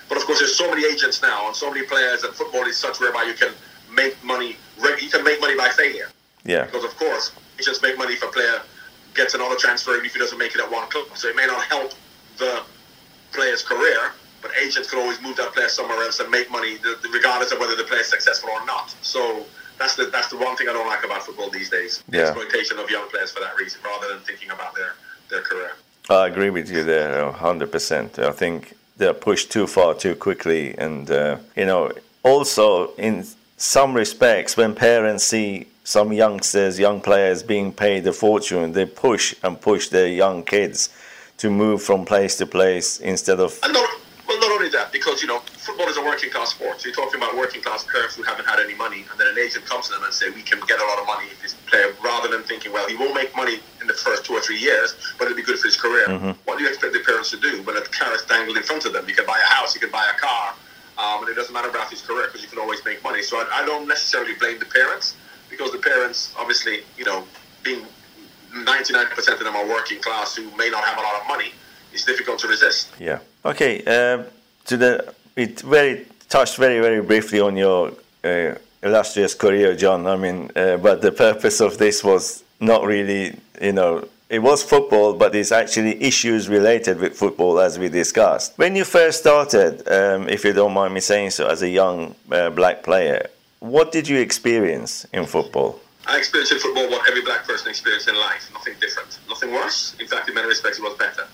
But 0.08 0.18
of 0.18 0.24
course, 0.24 0.40
there's 0.40 0.56
so 0.56 0.68
many 0.68 0.84
agents 0.84 1.22
now 1.22 1.46
and 1.46 1.54
so 1.54 1.70
many 1.70 1.86
players, 1.86 2.24
and 2.24 2.34
football 2.34 2.64
is 2.64 2.76
such 2.76 2.98
whereby 2.98 3.22
you 3.22 3.32
can 3.32 3.52
make 3.94 4.22
money. 4.24 4.56
You 4.76 5.08
can 5.08 5.22
make 5.22 5.40
money 5.40 5.56
by 5.56 5.68
failure. 5.68 6.08
Yeah, 6.44 6.64
Because 6.64 6.82
of 6.82 6.96
course, 6.96 7.30
agents 7.60 7.82
make 7.82 7.98
money 7.98 8.14
if 8.14 8.22
a 8.22 8.28
player 8.28 8.62
gets 9.14 9.34
another 9.34 9.56
transfer 9.56 9.92
even 9.94 10.06
if 10.06 10.14
he 10.14 10.18
doesn't 10.18 10.38
make 10.38 10.54
it 10.54 10.60
at 10.60 10.70
one 10.70 10.88
club. 10.88 11.06
So 11.14 11.28
it 11.28 11.36
may 11.36 11.46
not 11.46 11.62
help 11.64 11.92
the 12.38 12.62
player's 13.32 13.62
career, 13.62 14.12
but 14.42 14.50
agents 14.64 14.88
can 14.90 14.98
always 14.98 15.20
move 15.20 15.36
that 15.36 15.52
player 15.52 15.68
somewhere 15.68 16.02
else 16.02 16.20
and 16.20 16.30
make 16.30 16.50
money, 16.50 16.78
regardless 17.12 17.52
of 17.52 17.58
whether 17.58 17.76
the 17.76 17.84
player 17.84 18.00
is 18.00 18.06
successful 18.08 18.50
or 18.50 18.64
not. 18.64 18.94
So 19.02 19.44
that's 19.78 19.94
the 19.96 20.06
that's 20.06 20.28
the 20.28 20.38
one 20.38 20.56
thing 20.56 20.68
I 20.68 20.72
don't 20.72 20.86
like 20.86 21.04
about 21.04 21.22
football 21.26 21.50
these 21.50 21.70
days: 21.70 22.02
the 22.08 22.18
Yeah. 22.18 22.22
exploitation 22.24 22.78
of 22.78 22.90
young 22.90 23.08
players 23.12 23.30
for 23.32 23.40
that 23.40 23.54
reason, 23.56 23.80
rather 23.84 24.08
than 24.08 24.20
thinking 24.20 24.50
about 24.50 24.74
their 24.74 24.92
their 25.30 25.42
career. 25.42 25.72
I 26.08 26.26
agree 26.26 26.50
with 26.50 26.70
you 26.70 26.82
there, 26.82 27.30
hundred 27.32 27.70
percent. 27.70 28.18
I 28.18 28.32
think 28.32 28.76
they're 28.96 29.20
pushed 29.28 29.50
too 29.56 29.66
far 29.66 29.94
too 29.94 30.14
quickly, 30.14 30.74
and 30.78 31.10
uh, 31.10 31.36
you 31.56 31.66
know, 31.66 31.92
also 32.22 32.92
in 32.96 33.26
some 33.56 33.92
respects, 33.94 34.56
when 34.56 34.74
parents 34.74 35.24
see 35.24 35.66
some 35.90 36.12
youngsters, 36.12 36.78
young 36.78 37.00
players 37.00 37.42
being 37.42 37.72
paid 37.72 38.06
a 38.06 38.12
fortune, 38.12 38.70
they 38.70 38.86
push 38.86 39.34
and 39.42 39.60
push 39.60 39.88
their 39.88 40.06
young 40.06 40.44
kids 40.44 40.88
to 41.36 41.50
move 41.50 41.82
from 41.82 42.04
place 42.04 42.36
to 42.36 42.46
place 42.46 43.00
instead 43.00 43.40
of 43.40 43.58
And 43.64 43.72
not, 43.72 43.90
well, 44.28 44.38
not 44.38 44.52
only 44.52 44.68
that, 44.68 44.92
because 44.92 45.20
you 45.20 45.26
know, 45.26 45.40
football 45.66 45.88
is 45.88 45.96
a 45.96 46.04
working 46.04 46.30
class 46.30 46.50
sport. 46.50 46.80
So 46.80 46.86
you're 46.86 46.94
talking 46.94 47.20
about 47.20 47.36
working 47.36 47.60
class 47.60 47.84
parents 47.92 48.14
who 48.14 48.22
haven't 48.22 48.46
had 48.46 48.60
any 48.60 48.76
money, 48.76 49.04
and 49.10 49.18
then 49.18 49.26
an 49.34 49.38
agent 49.40 49.66
comes 49.66 49.88
to 49.88 49.94
them 49.94 50.04
and 50.04 50.14
say, 50.14 50.30
"We 50.30 50.42
can 50.42 50.60
get 50.60 50.78
a 50.78 50.86
lot 50.90 51.00
of 51.00 51.06
money 51.06 51.26
if 51.32 51.42
this 51.42 51.54
player," 51.66 51.92
rather 52.04 52.28
than 52.28 52.44
thinking, 52.44 52.70
"Well, 52.70 52.86
he 52.86 52.94
won't 52.94 53.16
make 53.16 53.34
money 53.34 53.58
in 53.80 53.88
the 53.88 53.94
first 53.94 54.24
two 54.24 54.34
or 54.34 54.40
three 54.40 54.58
years, 54.58 54.94
but 55.18 55.24
it'll 55.24 55.36
be 55.36 55.42
good 55.42 55.58
for 55.58 55.66
his 55.66 55.76
career." 55.76 56.06
What 56.44 56.58
do 56.58 56.62
you 56.62 56.70
expect 56.70 56.92
the 56.92 57.00
parents 57.00 57.30
to 57.30 57.36
do 57.36 57.62
when 57.62 57.76
a 57.76 57.80
carrot's 57.98 58.24
dangled 58.26 58.56
in 58.56 58.62
front 58.62 58.84
of 58.84 58.92
them? 58.92 59.08
You 59.08 59.16
can 59.16 59.26
buy 59.26 59.40
a 59.40 59.50
house, 59.56 59.74
you 59.74 59.80
can 59.80 59.90
buy 59.90 60.06
a 60.06 60.16
car, 60.26 60.54
um, 60.98 61.22
and 61.22 61.28
it 61.32 61.34
doesn't 61.34 61.52
matter 61.52 61.68
about 61.68 61.90
his 61.90 62.00
career 62.00 62.26
because 62.28 62.42
you 62.42 62.48
can 62.48 62.60
always 62.60 62.84
make 62.84 63.02
money. 63.02 63.22
So 63.22 63.38
I, 63.38 63.44
I 63.58 63.66
don't 63.66 63.88
necessarily 63.88 64.34
blame 64.34 64.60
the 64.60 64.66
parents 64.66 65.14
because 65.50 65.72
the 65.72 65.78
parents, 65.78 66.34
obviously, 66.38 66.80
you 66.96 67.04
know, 67.04 67.24
being 67.62 67.84
99% 68.52 69.32
of 69.32 69.38
them 69.38 69.56
are 69.56 69.68
working 69.68 70.00
class 70.00 70.36
who 70.36 70.44
may 70.56 70.70
not 70.70 70.84
have 70.84 70.98
a 70.98 71.02
lot 71.02 71.20
of 71.20 71.28
money, 71.28 71.52
it's 71.92 72.04
difficult 72.04 72.38
to 72.40 72.48
resist. 72.48 72.92
Yeah. 72.98 73.18
Okay. 73.44 73.84
Um, 73.84 74.26
to 74.66 74.76
the 74.76 75.14
it 75.36 75.60
very 75.60 76.06
touched 76.28 76.56
very 76.56 76.80
very 76.80 77.02
briefly 77.02 77.40
on 77.40 77.56
your 77.56 77.92
uh, 78.24 78.54
illustrious 78.82 79.34
career, 79.34 79.74
John. 79.74 80.06
I 80.06 80.16
mean, 80.16 80.50
uh, 80.54 80.76
but 80.76 81.02
the 81.02 81.12
purpose 81.12 81.60
of 81.60 81.78
this 81.78 82.04
was 82.04 82.44
not 82.60 82.84
really, 82.84 83.38
you 83.60 83.72
know, 83.72 84.06
it 84.28 84.40
was 84.40 84.62
football, 84.62 85.14
but 85.14 85.34
it's 85.34 85.50
actually 85.50 86.00
issues 86.02 86.48
related 86.48 87.00
with 87.00 87.16
football, 87.16 87.58
as 87.58 87.78
we 87.78 87.88
discussed. 87.88 88.56
When 88.56 88.76
you 88.76 88.84
first 88.84 89.20
started, 89.20 89.86
um, 89.88 90.28
if 90.28 90.44
you 90.44 90.52
don't 90.52 90.72
mind 90.72 90.94
me 90.94 91.00
saying 91.00 91.30
so, 91.30 91.48
as 91.48 91.62
a 91.62 91.68
young 91.68 92.14
uh, 92.30 92.50
black 92.50 92.84
player, 92.84 93.28
what 93.60 93.92
did 93.92 94.08
you 94.08 94.18
experience 94.18 95.06
in 95.12 95.26
football? 95.26 95.80
I 96.06 96.16
experienced 96.16 96.52
in 96.52 96.58
football 96.58 96.90
what 96.90 97.06
every 97.08 97.22
black 97.22 97.46
person 97.46 97.68
experienced 97.68 98.08
in 98.08 98.16
life. 98.16 98.50
Nothing 98.52 98.74
different. 98.80 99.18
Nothing 99.28 99.52
worse. 99.52 99.94
In 100.00 100.06
fact, 100.06 100.28
in 100.28 100.34
many 100.34 100.48
respects, 100.48 100.78
it 100.78 100.82
was 100.82 100.96
better. 100.96 101.28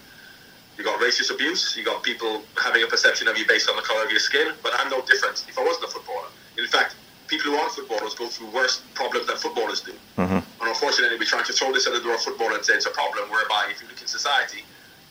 You 0.76 0.84
got 0.84 1.00
racist 1.00 1.32
abuse. 1.32 1.76
You 1.76 1.84
got 1.84 2.02
people 2.02 2.42
having 2.62 2.82
a 2.82 2.86
perception 2.86 3.28
of 3.28 3.38
you 3.38 3.46
based 3.46 3.70
on 3.70 3.76
the 3.76 3.82
color 3.82 4.04
of 4.04 4.10
your 4.10 4.20
skin. 4.20 4.52
But 4.62 4.72
I'm 4.76 4.90
no 4.90 5.00
different 5.02 5.46
if 5.48 5.58
I 5.58 5.64
wasn't 5.64 5.86
a 5.86 5.88
footballer. 5.88 6.28
In 6.58 6.66
fact, 6.66 6.96
people 7.28 7.52
who 7.52 7.56
aren't 7.56 7.72
footballers 7.72 8.14
go 8.14 8.26
through 8.28 8.50
worse 8.50 8.82
problems 8.94 9.28
than 9.28 9.36
footballers 9.36 9.80
do. 9.80 9.92
Mm-hmm. 10.18 10.34
And 10.34 10.68
unfortunately, 10.68 11.16
we're 11.18 11.24
trying 11.24 11.44
to 11.44 11.52
throw 11.52 11.72
this 11.72 11.86
at 11.86 11.94
the 11.94 12.00
door 12.00 12.14
of 12.14 12.20
football 12.20 12.52
and 12.52 12.64
say 12.64 12.74
it's 12.74 12.86
a 12.86 12.90
problem, 12.90 13.30
whereby 13.30 13.68
if 13.70 13.80
you 13.80 13.88
look 13.88 14.00
in 14.00 14.06
society, 14.06 14.64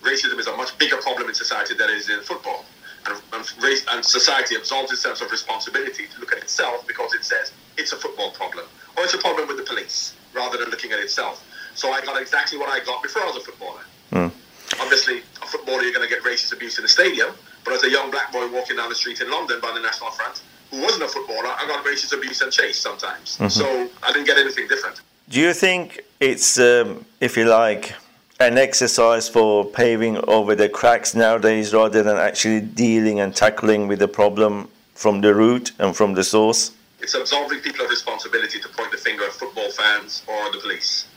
racism 0.03 0.38
is 0.38 0.48
a 0.48 0.55
much 0.55 0.77
bigger 0.77 0.98
problem 0.98 1.29
in 1.29 1.34
society 1.34 1.74
than 1.75 1.89
it 1.89 1.98
is 1.98 2.10
in 2.10 2.22
football. 2.22 2.65
And, 3.07 3.21
and, 3.33 3.63
race, 3.63 3.85
and 3.91 4.03
society 4.03 4.55
absolves 4.55 4.91
itself 4.91 5.21
of 5.21 5.31
responsibility 5.31 6.07
to 6.07 6.19
look 6.19 6.31
at 6.31 6.39
itself 6.39 6.88
because 6.88 7.13
it 7.13 7.24
says 7.24 7.51
it's 7.77 7.91
a 7.91 7.97
football 7.97 8.31
problem 8.31 8.65
or 8.97 9.03
it's 9.03 9.13
a 9.13 9.19
problem 9.19 9.47
with 9.47 9.57
the 9.57 9.63
police 9.63 10.15
rather 10.33 10.57
than 10.57 10.69
looking 10.69 10.91
at 10.91 11.00
itself. 11.00 11.43
So 11.75 11.91
I 11.91 12.01
got 12.01 12.19
exactly 12.21 12.57
what 12.57 12.69
I 12.69 12.83
got 12.83 13.03
before 13.03 13.24
I 13.24 13.25
was 13.25 13.38
a 13.38 13.39
footballer. 13.41 13.81
Mm. 14.12 14.31
Obviously, 14.79 15.19
a 15.41 15.45
footballer, 15.45 15.83
you're 15.83 15.93
going 15.93 16.07
to 16.07 16.13
get 16.13 16.24
racist 16.24 16.53
abuse 16.53 16.77
in 16.77 16.83
the 16.83 16.89
stadium, 16.89 17.31
but 17.63 17.74
as 17.74 17.83
a 17.83 17.89
young 17.89 18.12
black 18.12 18.31
boy 18.31 18.47
walking 18.51 18.77
down 18.77 18.89
the 18.89 18.95
street 18.95 19.21
in 19.21 19.29
London 19.29 19.59
by 19.62 19.71
the 19.74 19.79
National 19.79 20.12
Front, 20.12 20.41
who 20.71 20.81
wasn't 20.81 21.03
a 21.03 21.07
footballer, 21.07 21.47
I 21.47 21.65
got 21.67 21.85
racist 21.85 22.17
abuse 22.17 22.41
and 22.41 22.51
chased 22.51 22.81
sometimes. 22.81 23.38
Mm-hmm. 23.38 23.47
So 23.50 23.89
I 24.03 24.12
didn't 24.12 24.25
get 24.25 24.38
anything 24.38 24.67
different. 24.67 25.01
Do 25.29 25.39
you 25.39 25.53
think 25.53 26.01
it's, 26.19 26.59
um, 26.59 27.05
if 27.19 27.38
you 27.38 27.45
like, 27.45 27.93
an 28.39 28.58
exercise 28.58 29.30
for 29.30 29.63
paving 29.63 30.18
over 30.30 30.56
the 30.56 30.68
cracks 30.68 31.15
nowadays 31.15 31.74
rather 31.74 32.04
than 32.04 32.18
actually 32.18 32.60
dealing 32.60 33.20
and 33.20 33.34
tackling 33.36 33.88
with 33.88 34.00
the 34.00 34.08
problem 34.08 34.68
from 34.94 35.22
the 35.22 35.34
root 35.34 35.72
and 35.80 35.96
from 35.96 36.13
the 36.13 36.24
source? 36.24 36.72
It's 37.00 37.13
absolving 37.13 37.60
people 37.60 37.86
of 37.86 37.92
responsibility 37.92 38.60
to 38.60 38.70
point 38.70 38.92
the 38.92 38.98
finger 38.98 39.24
at 39.24 39.32
football 39.32 39.72
fans 39.72 40.24
or 40.27 40.51
the 40.51 40.60
police. 40.60 41.08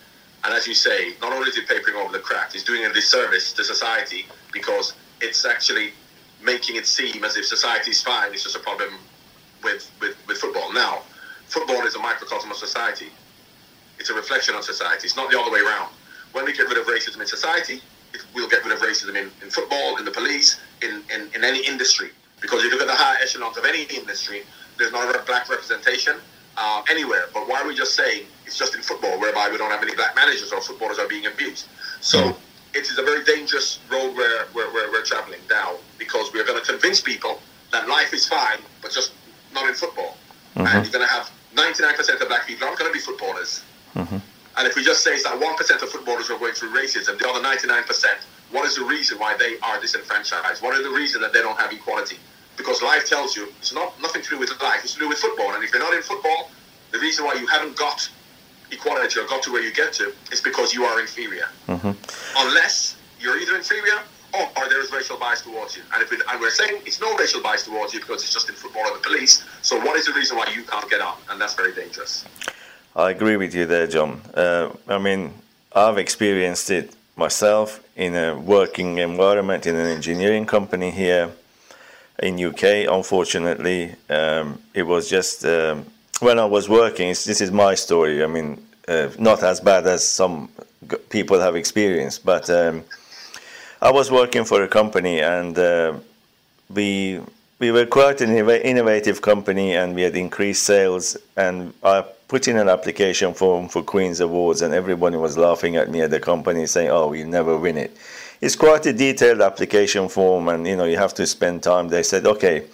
And 0.44 0.54
as 0.54 0.68
you 0.68 0.74
say, 0.74 1.14
not 1.20 1.32
only 1.32 1.48
is 1.48 1.56
it 1.56 1.66
papering 1.66 1.96
over 1.96 2.12
the 2.12 2.20
cracks, 2.20 2.54
it's 2.54 2.62
doing 2.62 2.84
a 2.84 2.92
disservice 2.92 3.52
to 3.54 3.64
society 3.64 4.26
because 4.52 4.94
it's 5.20 5.44
actually 5.44 5.92
making 6.40 6.76
it 6.76 6.86
seem 6.86 7.24
as 7.24 7.36
if 7.36 7.46
society 7.46 7.90
is 7.90 8.00
fine. 8.00 8.32
It's 8.32 8.44
just 8.44 8.54
a 8.54 8.60
problem 8.60 8.94
with, 9.64 9.90
with, 10.00 10.16
with 10.28 10.38
football. 10.38 10.72
Now, 10.72 11.02
football 11.48 11.84
is 11.84 11.96
a 11.96 11.98
microcosm 11.98 12.52
of 12.52 12.56
society. 12.56 13.08
It's 13.98 14.10
a 14.10 14.14
reflection 14.14 14.54
on 14.54 14.62
society. 14.62 15.06
It's 15.06 15.16
not 15.16 15.32
the 15.32 15.40
other 15.40 15.50
way 15.50 15.60
around. 15.60 15.92
When 16.32 16.44
we 16.44 16.52
get 16.52 16.68
rid 16.68 16.78
of 16.78 16.86
racism 16.86 17.20
in 17.20 17.26
society, 17.26 17.80
we'll 18.34 18.48
get 18.48 18.64
rid 18.64 18.72
of 18.72 18.80
racism 18.80 19.10
in, 19.10 19.30
in 19.42 19.50
football, 19.50 19.96
in 19.96 20.04
the 20.04 20.10
police, 20.10 20.60
in, 20.82 21.02
in, 21.14 21.28
in 21.34 21.44
any 21.44 21.66
industry. 21.66 22.10
Because 22.40 22.64
if 22.64 22.72
you 22.72 22.78
look 22.78 22.82
at 22.82 22.86
the 22.88 22.94
higher 22.94 23.18
echelons 23.22 23.56
of 23.56 23.64
any 23.64 23.82
industry, 23.84 24.42
there's 24.78 24.92
not 24.92 25.14
a 25.14 25.22
black 25.24 25.48
representation 25.48 26.16
uh, 26.56 26.82
anywhere. 26.88 27.26
But 27.34 27.48
why 27.48 27.60
are 27.60 27.66
we 27.66 27.74
just 27.74 27.94
saying 27.94 28.26
it's 28.46 28.56
just 28.56 28.74
in 28.74 28.82
football, 28.82 29.18
whereby 29.18 29.48
we 29.50 29.58
don't 29.58 29.70
have 29.70 29.82
any 29.82 29.94
black 29.94 30.14
managers 30.14 30.52
or 30.52 30.60
footballers 30.60 30.98
are 30.98 31.08
being 31.08 31.26
abused? 31.26 31.66
So 32.00 32.36
it 32.74 32.86
is 32.90 32.98
a 32.98 33.02
very 33.02 33.24
dangerous 33.24 33.80
road 33.90 34.14
where, 34.16 34.46
where, 34.52 34.70
where 34.72 34.90
we're 34.90 35.04
traveling 35.04 35.40
now 35.50 35.76
because 35.98 36.32
we're 36.32 36.44
going 36.44 36.60
to 36.60 36.66
convince 36.66 37.00
people 37.00 37.40
that 37.72 37.88
life 37.88 38.14
is 38.14 38.26
fine, 38.26 38.58
but 38.82 38.92
just 38.92 39.12
not 39.52 39.68
in 39.68 39.74
football. 39.74 40.16
And 40.66 40.84
you're 40.84 40.92
going 40.92 41.06
to 41.06 41.12
have 41.12 41.30
99% 41.54 42.20
of 42.20 42.28
black 42.28 42.46
people 42.46 42.66
aren't 42.66 42.78
going 42.78 42.90
to 42.90 42.94
be 42.94 43.00
footballers. 43.00 43.62
And 44.58 44.66
if 44.66 44.74
we 44.74 44.82
just 44.82 45.04
say 45.04 45.14
it's 45.14 45.22
that 45.22 45.38
1% 45.38 45.82
of 45.82 45.88
footballers 45.88 46.26
who 46.26 46.34
are 46.34 46.38
going 46.38 46.52
through 46.52 46.70
racism, 46.70 47.16
the 47.16 47.28
other 47.28 47.40
99%, 47.40 48.06
what 48.50 48.66
is 48.66 48.74
the 48.74 48.84
reason 48.84 49.16
why 49.18 49.36
they 49.36 49.56
are 49.60 49.80
disenfranchised? 49.80 50.62
What 50.62 50.76
is 50.76 50.82
the 50.82 50.90
reason 50.90 51.20
that 51.22 51.32
they 51.32 51.40
don't 51.40 51.58
have 51.58 51.72
equality? 51.72 52.16
Because 52.56 52.82
life 52.82 53.06
tells 53.06 53.36
you 53.36 53.48
it's 53.60 53.72
not 53.72 53.94
nothing 54.02 54.20
to 54.20 54.30
do 54.30 54.38
with 54.38 54.50
life, 54.60 54.80
it's 54.82 54.94
to 54.94 54.98
do 54.98 55.08
with 55.08 55.18
football. 55.18 55.54
And 55.54 55.62
if 55.62 55.72
you're 55.72 55.82
not 55.82 55.94
in 55.94 56.02
football, 56.02 56.50
the 56.90 56.98
reason 56.98 57.24
why 57.24 57.34
you 57.34 57.46
haven't 57.46 57.76
got 57.76 58.08
equality 58.72 59.20
or 59.20 59.26
got 59.28 59.44
to 59.44 59.52
where 59.52 59.62
you 59.62 59.72
get 59.72 59.92
to 59.94 60.12
is 60.32 60.40
because 60.40 60.74
you 60.74 60.82
are 60.82 61.00
inferior. 61.00 61.46
Mm-hmm. 61.68 61.92
Unless 62.36 62.96
you're 63.20 63.38
either 63.38 63.54
inferior 63.54 64.00
or, 64.34 64.42
or 64.56 64.68
there 64.68 64.82
is 64.82 64.90
racial 64.90 65.18
bias 65.18 65.42
towards 65.42 65.76
you. 65.76 65.82
And, 65.94 66.02
if 66.02 66.10
we, 66.10 66.18
and 66.28 66.40
we're 66.40 66.50
saying 66.50 66.82
it's 66.84 67.00
no 67.00 67.16
racial 67.16 67.40
bias 67.40 67.64
towards 67.64 67.94
you 67.94 68.00
because 68.00 68.24
it's 68.24 68.32
just 68.32 68.48
in 68.48 68.56
football 68.56 68.82
or 68.88 68.96
the 68.96 69.02
police. 69.02 69.44
So 69.62 69.78
what 69.78 69.96
is 69.96 70.06
the 70.06 70.12
reason 70.14 70.36
why 70.36 70.52
you 70.52 70.64
can't 70.64 70.90
get 70.90 71.00
on? 71.00 71.16
And 71.30 71.40
that's 71.40 71.54
very 71.54 71.74
dangerous. 71.74 72.24
I 72.98 73.10
agree 73.10 73.36
with 73.36 73.54
you 73.54 73.64
there, 73.64 73.86
John. 73.86 74.20
Uh, 74.34 74.70
I 74.88 74.98
mean, 74.98 75.32
I've 75.72 75.98
experienced 75.98 76.68
it 76.68 76.96
myself 77.14 77.80
in 77.94 78.16
a 78.16 78.36
working 78.36 78.98
environment 78.98 79.68
in 79.68 79.76
an 79.76 79.86
engineering 79.86 80.46
company 80.46 80.90
here 80.90 81.30
in 82.20 82.44
UK. 82.44 82.90
Unfortunately, 82.90 83.94
um, 84.10 84.60
it 84.74 84.82
was 84.82 85.08
just 85.08 85.44
um, 85.44 85.86
when 86.18 86.40
I 86.40 86.44
was 86.44 86.68
working. 86.68 87.10
This 87.10 87.40
is 87.40 87.52
my 87.52 87.76
story. 87.76 88.24
I 88.24 88.26
mean, 88.26 88.60
uh, 88.88 89.10
not 89.16 89.44
as 89.44 89.60
bad 89.60 89.86
as 89.86 90.02
some 90.02 90.48
people 91.08 91.38
have 91.38 91.54
experienced, 91.54 92.24
but 92.24 92.50
um, 92.50 92.82
I 93.80 93.92
was 93.92 94.10
working 94.10 94.44
for 94.44 94.64
a 94.64 94.68
company 94.68 95.20
and 95.20 95.56
uh, 95.56 95.94
we 96.68 97.20
we 97.60 97.70
were 97.70 97.86
quite 97.86 98.20
an 98.20 98.30
innovative 98.30 99.22
company 99.22 99.76
and 99.76 99.94
we 99.94 100.02
had 100.02 100.16
increased 100.16 100.64
sales 100.64 101.16
and 101.36 101.72
I 101.84 102.04
put 102.28 102.46
in 102.46 102.58
an 102.58 102.68
application 102.68 103.32
form 103.32 103.68
for 103.68 103.82
Queen's 103.82 104.20
Awards 104.20 104.62
and 104.62 104.74
everybody 104.74 105.16
was 105.16 105.36
laughing 105.38 105.76
at 105.76 105.90
me 105.90 106.02
at 106.02 106.10
the 106.10 106.20
company 106.20 106.66
saying, 106.66 106.90
oh, 106.90 107.12
you'll 107.14 107.28
never 107.28 107.56
win 107.56 107.78
it. 107.78 107.96
It's 108.40 108.54
quite 108.54 108.84
a 108.86 108.92
detailed 108.92 109.40
application 109.40 110.08
form 110.08 110.48
and, 110.48 110.66
you 110.66 110.76
know, 110.76 110.84
you 110.84 110.98
have 110.98 111.14
to 111.14 111.26
spend 111.26 111.62
time. 111.62 111.88
They 111.88 112.02
said, 112.02 112.26
okay, 112.26 112.66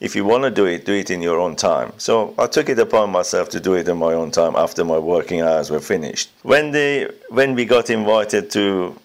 if 0.00 0.16
you 0.16 0.24
want 0.24 0.44
to 0.44 0.50
do 0.50 0.64
it, 0.64 0.84
do 0.84 0.94
it 0.94 1.10
in 1.10 1.22
your 1.22 1.38
own 1.38 1.54
time. 1.54 1.92
So 1.98 2.34
I 2.38 2.46
took 2.46 2.70
it 2.70 2.78
upon 2.78 3.10
myself 3.10 3.50
to 3.50 3.60
do 3.60 3.74
it 3.74 3.86
in 3.86 3.98
my 3.98 4.14
own 4.14 4.30
time 4.30 4.56
after 4.56 4.84
my 4.84 4.98
working 4.98 5.42
hours 5.42 5.70
were 5.70 5.80
finished. 5.80 6.30
When 6.42 6.72
they, 6.72 7.08
when 7.28 7.54
we 7.54 7.66
got 7.66 7.90
invited 7.90 8.50
to 8.52 8.98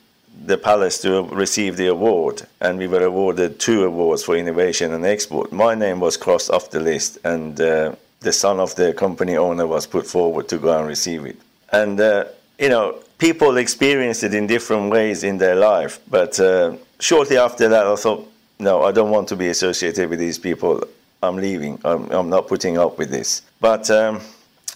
the 0.46 0.58
palace 0.58 1.02
to 1.02 1.24
receive 1.24 1.78
the 1.78 1.88
award, 1.88 2.48
and 2.62 2.78
we 2.78 2.88
were 2.88 3.04
awarded 3.04 3.60
two 3.60 3.84
awards 3.84 4.24
for 4.24 4.36
innovation 4.36 4.94
and 4.94 5.06
export. 5.06 5.52
My 5.52 5.76
name 5.76 6.00
was 6.00 6.16
crossed 6.16 6.52
off 6.52 6.70
the 6.70 6.80
list, 6.80 7.18
and 7.24 7.60
uh, 7.60 7.96
the 8.22 8.34
son 8.34 8.60
of 8.60 8.76
the 8.76 8.94
company 8.94 9.38
owner 9.38 9.68
was 9.68 9.88
put 9.88 10.06
forward 10.08 10.48
to 10.50 10.58
go 10.58 10.78
and 10.78 10.88
receive 10.88 11.26
it. 11.26 11.38
And 11.72 12.00
uh, 12.00 12.26
you 12.60 12.70
know, 12.70 13.00
people 13.18 13.58
experience 13.58 14.24
it 14.24 14.34
in 14.34 14.48
different 14.48 14.92
ways 14.92 15.24
in 15.24 15.38
their 15.38 15.56
life. 15.56 16.00
But 16.10 16.40
uh, 16.40 16.78
shortly 17.00 17.38
after 17.38 17.68
that, 17.70 17.86
I 17.86 17.96
thought, 17.96 18.32
no, 18.60 18.84
I 18.84 18.92
don't 18.92 19.12
want 19.12 19.28
to 19.30 19.36
be 19.36 19.50
associated 19.50 20.10
with 20.10 20.20
these 20.20 20.40
people. 20.40 20.84
I'm 21.22 21.36
leaving. 21.36 21.80
I'm, 21.84 22.10
I'm 22.12 22.30
not 22.30 22.48
putting 22.48 22.78
up 22.78 22.98
with 22.98 23.10
this. 23.10 23.42
But 23.60 23.90
um, 23.90 24.22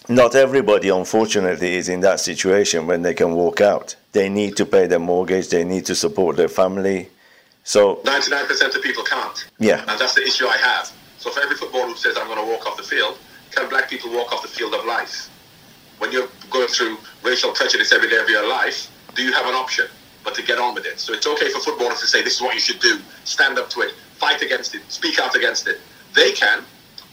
not 0.08 0.34
everybody, 0.34 0.88
unfortunately, 0.88 1.74
is 1.74 1.88
in 1.88 2.00
that 2.00 2.20
situation 2.20 2.86
when 2.86 3.02
they 3.02 3.14
can 3.14 3.32
walk 3.32 3.60
out. 3.60 3.96
They 4.12 4.28
need 4.28 4.56
to 4.56 4.66
pay 4.66 4.86
their 4.86 4.98
mortgage, 4.98 5.48
they 5.48 5.64
need 5.64 5.86
to 5.86 5.94
support 5.94 6.36
their 6.36 6.48
family. 6.48 7.08
So, 7.64 7.96
99% 8.04 8.74
of 8.74 8.82
people 8.82 9.04
can't. 9.04 9.46
yeah, 9.58 9.84
And 9.88 9.98
that's 10.00 10.14
the 10.14 10.22
issue 10.22 10.46
I 10.46 10.56
have. 10.56 10.90
So 11.18 11.30
for 11.30 11.40
every 11.40 11.54
footballer 11.54 11.86
who 11.86 11.96
says, 11.96 12.16
I'm 12.18 12.26
going 12.26 12.44
to 12.44 12.52
walk 12.52 12.66
off 12.66 12.76
the 12.76 12.82
field, 12.82 13.18
can 13.54 13.68
black 13.68 13.88
people 13.88 14.10
walk 14.10 14.32
off 14.32 14.42
the 14.42 14.48
field 14.48 14.74
of 14.74 14.84
life? 14.84 15.28
When 15.98 16.10
you're 16.12 16.28
going 16.50 16.68
through 16.68 16.98
racial 17.22 17.52
prejudice 17.52 17.92
every 17.92 18.08
day 18.08 18.18
of 18.18 18.28
your 18.28 18.48
life, 18.48 18.90
do 19.14 19.22
you 19.22 19.32
have 19.32 19.46
an 19.46 19.54
option 19.54 19.86
but 20.24 20.34
to 20.34 20.42
get 20.42 20.58
on 20.58 20.74
with 20.74 20.86
it? 20.86 20.98
So 20.98 21.12
it's 21.12 21.26
okay 21.26 21.50
for 21.50 21.60
footballers 21.60 22.00
to 22.00 22.06
say, 22.06 22.22
this 22.22 22.36
is 22.36 22.42
what 22.42 22.54
you 22.54 22.60
should 22.60 22.80
do, 22.80 22.98
stand 23.24 23.58
up 23.58 23.68
to 23.70 23.80
it, 23.80 23.94
fight 24.16 24.42
against 24.42 24.74
it, 24.74 24.82
speak 24.88 25.18
out 25.18 25.34
against 25.36 25.66
it. 25.68 25.80
They 26.14 26.32
can, 26.32 26.62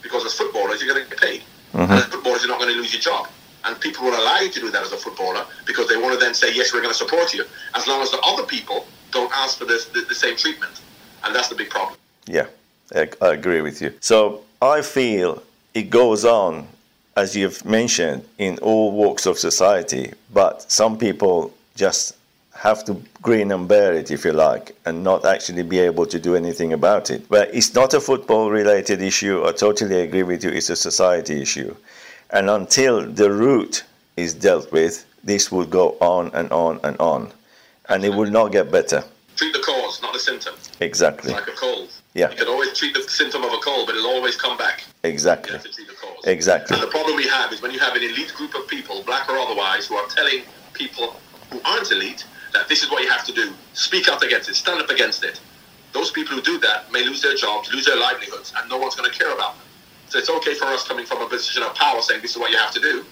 because 0.01 0.25
as 0.25 0.33
footballers, 0.33 0.81
you're 0.81 0.93
going 0.93 1.03
to 1.03 1.09
get 1.09 1.19
paid. 1.19 1.43
Uh-huh. 1.73 1.83
And 1.83 1.91
as 1.93 2.05
footballers, 2.05 2.41
you're 2.41 2.49
not 2.49 2.59
going 2.59 2.73
to 2.73 2.79
lose 2.79 2.93
your 2.93 3.01
job. 3.01 3.27
And 3.65 3.79
people 3.79 4.05
will 4.05 4.17
allow 4.19 4.39
you 4.39 4.49
to 4.49 4.59
do 4.59 4.71
that 4.71 4.83
as 4.83 4.91
a 4.93 4.97
footballer 4.97 5.45
because 5.65 5.87
they 5.89 5.97
want 5.97 6.13
to 6.13 6.19
then 6.19 6.33
say, 6.33 6.53
yes, 6.53 6.73
we're 6.73 6.81
going 6.81 6.93
to 6.93 6.97
support 6.97 7.33
you, 7.33 7.43
as 7.75 7.87
long 7.87 8.01
as 8.01 8.09
the 8.11 8.19
other 8.23 8.43
people 8.43 8.87
don't 9.11 9.31
ask 9.35 9.57
for 9.57 9.65
this, 9.65 9.85
the, 9.85 10.01
the 10.01 10.15
same 10.15 10.35
treatment. 10.37 10.81
And 11.23 11.35
that's 11.35 11.49
the 11.49 11.55
big 11.55 11.69
problem. 11.69 11.97
yeah, 12.25 12.47
I, 12.95 13.09
I 13.21 13.33
agree 13.33 13.61
with 13.61 13.81
you. 13.81 13.93
So, 13.99 14.43
I 14.61 14.81
feel 14.81 15.41
it 15.79 15.89
goes 15.89 16.25
on, 16.25 16.67
as 17.15 17.35
you've 17.37 17.63
mentioned, 17.63 18.25
in 18.37 18.57
all 18.59 18.91
walks 18.91 19.25
of 19.25 19.39
society, 19.39 20.11
but 20.33 20.69
some 20.69 20.97
people 20.97 21.53
just 21.75 22.17
have 22.53 22.83
to 22.83 23.01
grin 23.21 23.53
and 23.53 23.65
bear 23.65 23.93
it, 23.93 24.11
if 24.11 24.25
you 24.25 24.33
like, 24.33 24.75
and 24.85 25.01
not 25.01 25.25
actually 25.25 25.63
be 25.63 25.79
able 25.79 26.05
to 26.05 26.19
do 26.19 26.35
anything 26.35 26.73
about 26.73 27.09
it. 27.09 27.21
But 27.29 27.55
it's 27.55 27.73
not 27.73 27.93
a 27.93 28.01
football 28.01 28.51
related 28.51 29.01
issue. 29.01 29.45
I 29.47 29.53
totally 29.53 30.01
agree 30.01 30.23
with 30.23 30.43
you. 30.43 30.49
It's 30.49 30.69
a 30.69 30.75
society 30.75 31.41
issue. 31.41 31.73
And 32.31 32.49
until 32.49 33.09
the 33.09 33.31
root 33.31 33.85
is 34.17 34.33
dealt 34.33 34.69
with, 34.73 35.05
this 35.23 35.49
will 35.49 35.65
go 35.65 35.95
on 36.01 36.31
and 36.33 36.51
on 36.51 36.81
and 36.83 36.97
on. 36.99 37.31
And 37.87 38.03
it 38.03 38.13
will 38.13 38.29
not 38.29 38.51
get 38.51 38.69
better. 38.69 39.01
Treat 39.37 39.53
the 39.53 39.59
cause, 39.59 40.01
not 40.01 40.11
the 40.11 40.19
symptom. 40.19 40.55
Exactly. 40.81 41.31
It's 41.31 41.39
like 41.39 41.55
a 41.55 41.57
cold. 41.57 41.89
Yeah. 42.13 42.31
You 42.31 42.37
can 42.37 42.47
always 42.47 42.77
treat 42.77 42.93
the 42.93 43.03
symptom 43.03 43.43
of 43.43 43.53
a 43.53 43.57
cold, 43.57 43.85
but 43.87 43.95
it'll 43.95 44.09
always 44.09 44.35
come 44.35 44.57
back. 44.57 44.83
You 45.03 45.09
Exactly. 45.11 45.53
have 45.53 45.63
to 45.63 45.71
treat 45.71 45.87
the 45.87 45.93
cause. 45.93 46.25
Exactly. 46.25 46.73
And 46.75 46.83
the 46.83 46.87
problem 46.89 47.15
we 47.15 47.27
have 47.27 47.53
is 47.53 47.61
when 47.61 47.71
you 47.71 47.79
have 47.79 47.95
an 47.95 48.03
elite 48.03 48.33
group 48.35 48.55
of 48.55 48.67
people, 48.67 49.03
black 49.03 49.29
or 49.29 49.37
otherwise, 49.37 49.87
who 49.87 49.95
are 49.95 50.07
telling 50.09 50.41
people 50.73 51.15
who 51.51 51.61
aren't 51.65 51.91
elite 51.91 52.25
that 52.53 52.67
this 52.67 52.83
is 52.83 52.89
what 52.89 53.03
you 53.03 53.09
have 53.09 53.23
to 53.25 53.33
do. 53.33 53.53
Speak 53.73 54.07
out 54.09 54.23
against 54.23 54.49
it. 54.49 54.55
Stand 54.55 54.81
up 54.81 54.89
against 54.89 55.23
it. 55.23 55.39
Those 55.93 56.11
people 56.11 56.35
who 56.35 56.41
do 56.41 56.57
that 56.59 56.91
may 56.91 57.03
lose 57.05 57.21
their 57.21 57.35
jobs, 57.35 57.71
lose 57.73 57.85
their 57.85 57.97
livelihoods, 57.97 58.53
and 58.57 58.69
no 58.69 58.77
one's 58.77 58.95
going 58.95 59.09
to 59.11 59.17
care 59.17 59.33
about 59.33 59.55
them. 59.57 59.65
So 60.09 60.17
it's 60.17 60.29
okay 60.29 60.55
for 60.55 60.65
us 60.65 60.87
coming 60.87 61.05
from 61.05 61.21
a 61.21 61.27
position 61.27 61.61
of 61.63 61.75
power 61.75 62.01
saying 62.01 62.21
this 62.21 62.31
is 62.31 62.37
what 62.37 62.49
you 62.51 62.57
have 62.57 62.71
to 62.71 62.79
do, 62.79 63.05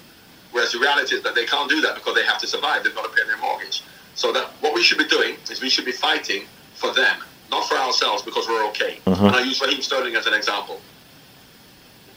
whereas 0.52 0.72
the 0.72 0.80
reality 0.80 1.16
is 1.16 1.24
that 1.24 1.36
they 1.36 1.46
can't 1.46 1.70
do 1.70 1.82
that 1.82 1.94
because 1.96 2.16
they 2.16 2.24
have 2.24 2.40
to 2.40 2.48
survive. 2.48 2.84
They've 2.84 2.94
got 2.96 3.04
to 3.12 3.16
pay 3.16 3.28
their 3.28 3.38
mortgage. 3.38 3.84
So 4.16 4.32
that 4.34 4.48
what 4.62 4.74
we 4.74 4.82
should 4.82 4.98
be 4.98 5.06
doing 5.08 5.38
is 5.50 5.62
we 5.62 5.70
should 5.70 5.86
be 5.86 5.92
fighting 5.92 6.46
for 6.76 6.92
them, 6.94 7.18
not 7.52 7.68
for 7.68 7.76
ourselves 7.76 8.24
because 8.24 8.48
we're 8.48 8.66
okay. 8.68 9.00
Mhm. 9.06 9.28
And 9.28 9.36
I 9.36 9.42
use 9.42 9.62
Raheem 9.62 9.82
Sterling 9.82 10.16
as 10.16 10.26
an 10.28 10.34
example. 10.34 10.82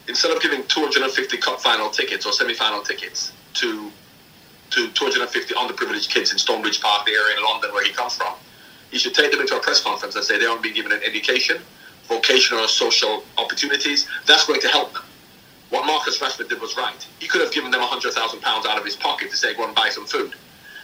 Instead 0.09 0.33
of 0.33 0.43
giving 0.43 0.67
250 0.67 1.37
cup 1.37 1.63
final 1.63 1.89
tickets 1.91 2.27
or 2.27 2.33
semi-final 2.33 2.83
tickets 2.83 3.33
to 3.55 3.93
to 4.71 4.89
250 4.93 5.53
underprivileged 5.55 6.09
kids 6.11 6.31
in 6.31 6.39
Stonebridge 6.39 6.81
Park, 6.81 7.05
the 7.05 7.13
area 7.13 7.37
in 7.37 7.43
London 7.43 7.73
where 7.73 7.85
he 7.85 7.91
comes 7.91 8.15
from, 8.15 8.35
he 8.93 8.99
should 8.99 9.15
take 9.15 9.33
them 9.33 9.41
into 9.41 9.57
a 9.57 9.61
press 9.61 9.83
conference 9.83 10.15
and 10.15 10.25
say 10.25 10.39
they 10.39 10.47
aren't 10.47 10.63
being 10.63 10.77
given 10.77 10.93
an 10.93 11.03
education, 11.03 11.61
vocational 12.07 12.63
or 12.63 12.69
social 12.69 13.25
opportunities. 13.37 14.07
That's 14.27 14.47
going 14.47 14.61
to 14.61 14.69
help 14.69 14.93
them. 14.93 15.03
What 15.71 15.87
Marcus 15.87 16.19
Rashford 16.21 16.49
did 16.49 16.61
was 16.61 16.77
right. 16.77 17.05
He 17.19 17.27
could 17.27 17.41
have 17.41 17.51
given 17.53 17.73
them 17.73 17.81
£100,000 17.81 18.45
out 18.45 18.79
of 18.79 18.85
his 18.85 18.95
pocket 18.95 19.31
to 19.33 19.37
say, 19.37 19.55
go 19.55 19.65
and 19.65 19.75
buy 19.75 19.89
some 19.89 20.07
food. 20.07 20.35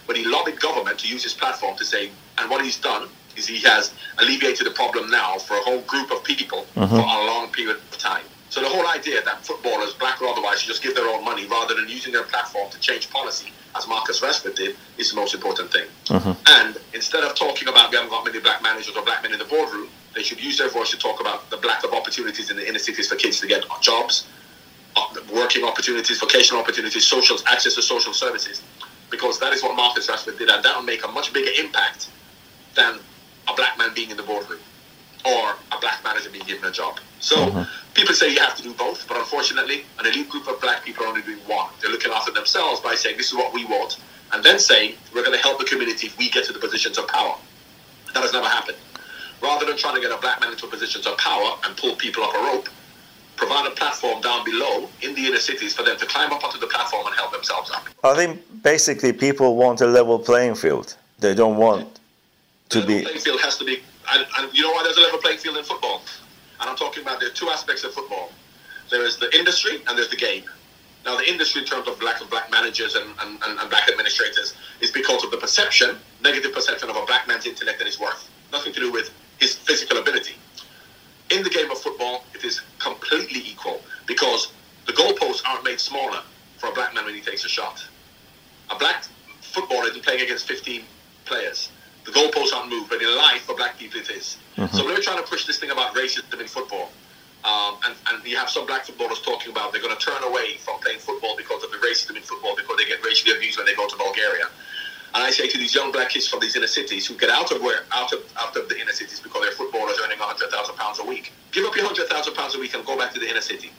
But 0.08 0.16
he 0.16 0.24
lobbied 0.24 0.58
government 0.60 0.98
to 1.00 1.08
use 1.08 1.22
his 1.22 1.34
platform 1.34 1.76
to 1.76 1.84
say, 1.84 2.10
and 2.38 2.50
what 2.50 2.64
he's 2.64 2.76
done 2.76 3.08
is 3.36 3.46
he 3.46 3.58
has 3.60 3.92
alleviated 4.18 4.66
the 4.66 4.70
problem 4.70 5.10
now 5.10 5.38
for 5.38 5.54
a 5.54 5.60
whole 5.60 5.80
group 5.82 6.10
of 6.10 6.22
people 6.24 6.66
for 6.74 6.98
a 6.98 7.26
long 7.26 7.50
period 7.52 7.76
of 7.76 7.98
time. 7.98 8.24
So 8.48 8.60
the 8.62 8.68
whole 8.68 8.86
idea 8.86 9.22
that 9.22 9.44
footballers, 9.44 9.92
black 9.94 10.22
or 10.22 10.28
otherwise, 10.28 10.60
should 10.60 10.68
just 10.68 10.82
give 10.82 10.94
their 10.94 11.08
own 11.08 11.24
money 11.24 11.46
rather 11.46 11.74
than 11.74 11.88
using 11.88 12.12
their 12.12 12.22
platform 12.22 12.70
to 12.70 12.78
change 12.80 13.10
policy, 13.10 13.52
as 13.76 13.86
Marcus 13.86 14.20
Rashford 14.20 14.54
did, 14.54 14.76
is 14.98 15.10
the 15.10 15.16
most 15.16 15.34
important 15.34 15.70
thing. 15.70 15.86
And 16.46 16.78
instead 16.94 17.24
of 17.24 17.34
talking 17.34 17.68
about 17.68 17.90
we 17.90 17.96
haven't 17.96 18.10
got 18.10 18.24
many 18.24 18.40
black 18.40 18.62
managers 18.62 18.96
or 18.96 19.04
black 19.04 19.22
men 19.22 19.32
in 19.32 19.38
the 19.38 19.44
boardroom, 19.44 19.88
they 20.14 20.22
should 20.22 20.40
use 20.42 20.56
their 20.56 20.70
voice 20.70 20.90
to 20.92 20.98
talk 20.98 21.20
about 21.20 21.50
the 21.50 21.56
lack 21.58 21.84
of 21.84 21.92
opportunities 21.92 22.50
in 22.50 22.56
the 22.56 22.66
inner 22.66 22.78
cities 22.78 23.08
for 23.08 23.16
kids 23.16 23.38
to 23.40 23.46
get 23.46 23.64
jobs, 23.82 24.26
uh, 24.96 25.06
working 25.34 25.62
opportunities, 25.64 26.18
vocational 26.18 26.62
opportunities, 26.62 27.06
social 27.06 27.36
access 27.46 27.74
to 27.74 27.82
social 27.82 28.14
services, 28.14 28.62
because 29.10 29.38
that 29.40 29.52
is 29.52 29.62
what 29.62 29.76
Marcus 29.76 30.06
Rashford 30.06 30.38
did, 30.38 30.48
and 30.48 30.64
that 30.64 30.74
will 30.74 30.82
make 30.82 31.04
a 31.04 31.08
much 31.08 31.32
bigger 31.34 31.50
impact 31.60 32.08
than 32.74 32.98
a 33.48 33.54
black 33.54 33.78
man 33.78 33.92
being 33.94 34.10
in 34.10 34.16
the 34.16 34.22
boardroom 34.22 34.60
or 35.24 35.56
a 35.72 35.78
black 35.80 36.02
manager 36.04 36.30
being 36.30 36.44
given 36.44 36.64
a 36.64 36.70
job. 36.70 36.98
So 37.20 37.36
uh-huh. 37.36 37.64
people 37.94 38.14
say 38.14 38.32
you 38.32 38.40
have 38.40 38.54
to 38.56 38.62
do 38.62 38.72
both, 38.74 39.06
but 39.08 39.16
unfortunately, 39.16 39.84
an 39.98 40.06
elite 40.06 40.28
group 40.28 40.46
of 40.48 40.60
black 40.60 40.84
people 40.84 41.04
are 41.04 41.08
only 41.08 41.22
doing 41.22 41.38
one. 41.46 41.68
They're 41.80 41.90
looking 41.90 42.12
after 42.12 42.32
themselves 42.32 42.80
by 42.80 42.94
saying 42.94 43.16
this 43.16 43.28
is 43.28 43.34
what 43.34 43.52
we 43.52 43.64
want, 43.64 43.98
and 44.32 44.44
then 44.44 44.58
saying 44.58 44.94
we're 45.14 45.24
going 45.24 45.36
to 45.36 45.42
help 45.42 45.58
the 45.58 45.64
community 45.64 46.06
if 46.06 46.18
we 46.18 46.30
get 46.30 46.44
to 46.44 46.52
the 46.52 46.58
positions 46.58 46.98
of 46.98 47.08
power. 47.08 47.36
That 48.14 48.22
has 48.22 48.32
never 48.32 48.46
happened. 48.46 48.78
Rather 49.42 49.66
than 49.66 49.76
trying 49.76 49.94
to 49.96 50.00
get 50.00 50.10
a 50.10 50.20
black 50.20 50.40
man 50.40 50.52
into 50.52 50.66
positions 50.66 51.06
of 51.06 51.18
power 51.18 51.58
and 51.64 51.76
pull 51.76 51.96
people 51.96 52.22
up 52.22 52.34
a 52.34 52.38
rope, 52.38 52.68
provide 53.36 53.66
a 53.66 53.74
platform 53.74 54.20
down 54.22 54.44
below 54.44 54.88
in 55.02 55.14
the 55.14 55.26
inner 55.26 55.38
cities 55.38 55.74
for 55.74 55.82
them 55.82 55.96
to 55.98 56.06
climb 56.06 56.32
up 56.32 56.42
onto 56.42 56.58
the 56.58 56.66
platform 56.66 57.06
and 57.06 57.14
help 57.14 57.32
themselves 57.32 57.70
up. 57.70 57.84
I 58.02 58.14
think 58.14 58.40
basically 58.62 59.12
people 59.12 59.56
want 59.56 59.80
a 59.80 59.86
level 59.86 60.18
playing 60.18 60.54
field. 60.54 60.96
They 61.18 61.34
don't 61.34 61.56
want 61.56 61.95
to 62.70 62.80
the 62.80 62.86
be. 62.86 63.02
playing 63.02 63.18
field 63.18 63.40
has 63.40 63.56
to 63.58 63.64
be, 63.64 63.82
and, 64.12 64.26
and 64.38 64.54
you 64.54 64.62
know 64.62 64.72
why 64.72 64.82
there's 64.82 64.96
a 64.96 65.00
level 65.00 65.18
playing 65.18 65.38
field 65.38 65.56
in 65.56 65.64
football? 65.64 66.02
And 66.60 66.70
I'm 66.70 66.76
talking 66.76 67.02
about 67.02 67.20
there 67.20 67.28
are 67.28 67.32
two 67.32 67.48
aspects 67.48 67.84
of 67.84 67.92
football. 67.92 68.30
There 68.90 69.04
is 69.04 69.16
the 69.18 69.34
industry 69.36 69.82
and 69.86 69.98
there's 69.98 70.10
the 70.10 70.16
game. 70.16 70.44
Now, 71.04 71.16
the 71.16 71.30
industry, 71.30 71.62
in 71.62 71.68
terms 71.68 71.86
of 71.86 72.02
lack 72.02 72.20
of 72.20 72.28
black 72.30 72.50
managers 72.50 72.96
and, 72.96 73.14
and, 73.20 73.38
and, 73.42 73.70
black 73.70 73.88
administrators, 73.88 74.54
is 74.80 74.90
because 74.90 75.22
of 75.22 75.30
the 75.30 75.36
perception, 75.36 75.96
negative 76.20 76.52
perception 76.52 76.90
of 76.90 76.96
a 76.96 77.06
black 77.06 77.28
man's 77.28 77.46
intellect 77.46 77.78
and 77.78 77.86
his 77.86 78.00
worth. 78.00 78.28
Nothing 78.50 78.72
to 78.72 78.80
do 78.80 78.90
with 78.90 79.12
his 79.38 79.54
physical 79.54 79.98
ability. 79.98 80.34
In 81.30 81.44
the 81.44 81.50
game 81.50 81.70
of 81.70 81.78
football, 81.78 82.24
it 82.34 82.42
is 82.42 82.60
completely 82.80 83.40
equal 83.46 83.80
because 84.06 84.52
the 84.86 84.92
goalposts 84.92 85.42
aren't 85.46 85.62
made 85.62 85.78
smaller 85.78 86.22
for 86.58 86.70
a 86.70 86.72
black 86.72 86.92
man 86.92 87.04
when 87.04 87.14
he 87.14 87.20
takes 87.20 87.44
a 87.44 87.48
shot. 87.48 87.86
A 88.70 88.76
black 88.76 89.04
footballer 89.42 89.88
isn't 89.88 90.04
playing 90.04 90.22
against 90.22 90.48
15 90.48 90.82
players. 91.24 91.70
The 92.06 92.12
goalposts 92.12 92.54
aren't 92.54 92.70
moved, 92.70 92.88
but 92.88 93.02
in 93.02 93.10
life, 93.16 93.42
for 93.42 93.56
black 93.56 93.78
people, 93.78 94.00
it 94.00 94.08
is. 94.10 94.38
So 94.72 94.84
we're 94.84 95.00
trying 95.00 95.18
to 95.18 95.28
push 95.28 95.44
this 95.44 95.58
thing 95.58 95.70
about 95.70 95.94
racism 95.94 96.40
in 96.40 96.46
football. 96.46 96.90
Um, 97.44 97.78
and, 97.84 97.94
and 98.08 98.26
you 98.26 98.36
have 98.36 98.48
some 98.48 98.66
black 98.66 98.84
footballers 98.86 99.20
talking 99.20 99.52
about 99.52 99.72
they're 99.72 99.82
going 99.82 99.96
to 99.96 100.02
turn 100.02 100.22
away 100.24 100.56
from 100.58 100.80
playing 100.80 100.98
football 100.98 101.36
because 101.36 101.62
of 101.62 101.70
the 101.70 101.78
racism 101.78 102.16
in 102.16 102.22
football, 102.22 102.54
because 102.56 102.76
they 102.76 102.86
get 102.86 103.04
racially 103.04 103.36
abused 103.36 103.58
when 103.58 103.66
they 103.66 103.74
go 103.74 103.86
to 103.88 103.96
Bulgaria. 103.96 104.46
And 105.14 105.22
I 105.22 105.30
say 105.30 105.48
to 105.48 105.58
these 105.58 105.74
young 105.74 105.92
black 105.92 106.10
kids 106.10 106.28
from 106.28 106.40
these 106.40 106.56
inner 106.56 106.66
cities 106.66 107.06
who 107.06 107.14
get 107.14 107.30
out 107.30 107.50
of 107.50 107.62
where 107.62 107.84
out 107.92 108.12
of 108.12 108.20
out 108.36 108.56
of 108.56 108.68
the 108.68 108.78
inner 108.80 108.92
cities 108.92 109.20
because 109.20 109.42
they're 109.42 109.52
footballers 109.52 109.96
earning 110.04 110.18
hundred 110.18 110.50
thousand 110.50 110.76
pounds 110.76 110.98
a 110.98 111.04
week, 111.04 111.32
give 111.52 111.64
up 111.64 111.74
your 111.74 111.86
hundred 111.86 112.08
thousand 112.08 112.34
pounds 112.34 112.54
a 112.54 112.58
week 112.58 112.74
and 112.74 112.84
go 112.84 112.98
back 112.98 113.12
to 113.14 113.20
the 113.20 113.28
inner 113.28 113.40
city 113.40 113.70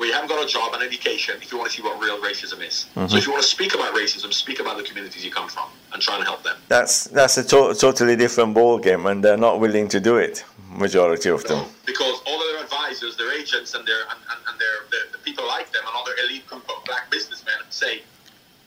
where 0.00 0.08
you 0.08 0.14
haven't 0.14 0.30
got 0.30 0.42
a 0.42 0.48
job 0.48 0.72
and 0.72 0.82
education 0.82 1.34
if 1.42 1.52
you 1.52 1.58
want 1.58 1.70
to 1.70 1.76
see 1.76 1.82
what 1.82 2.00
real 2.00 2.18
racism 2.22 2.66
is. 2.66 2.88
So 2.94 3.00
mm-hmm. 3.00 3.16
if 3.18 3.26
you 3.26 3.32
want 3.32 3.42
to 3.42 3.50
speak 3.56 3.74
about 3.74 3.94
racism, 3.94 4.32
speak 4.32 4.58
about 4.58 4.78
the 4.78 4.82
communities 4.82 5.22
you 5.22 5.30
come 5.30 5.46
from 5.46 5.68
and 5.92 6.00
try 6.00 6.16
and 6.16 6.24
help 6.24 6.42
them. 6.42 6.56
That's 6.68 7.04
that's 7.04 7.36
a 7.36 7.44
to- 7.44 7.74
totally 7.74 8.16
different 8.16 8.54
ball 8.54 8.78
game, 8.78 9.04
and 9.04 9.22
they're 9.22 9.36
not 9.48 9.60
willing 9.60 9.88
to 9.88 10.00
do 10.00 10.16
it. 10.16 10.42
Majority 10.70 11.28
of 11.28 11.44
them. 11.44 11.66
because 11.84 12.16
all 12.26 12.40
of 12.40 12.46
their 12.50 12.62
advisors, 12.64 13.14
their 13.18 13.30
agents, 13.40 13.74
and 13.74 13.86
their 13.86 14.02
and, 14.10 14.20
and, 14.30 14.40
and 14.48 14.58
their, 14.58 14.76
their 14.90 15.04
the 15.12 15.18
people 15.18 15.46
like 15.46 15.70
them, 15.70 15.82
and 15.86 15.94
other 15.94 16.14
elite 16.24 16.44
black 16.86 17.10
businessmen 17.10 17.60
say, 17.68 18.00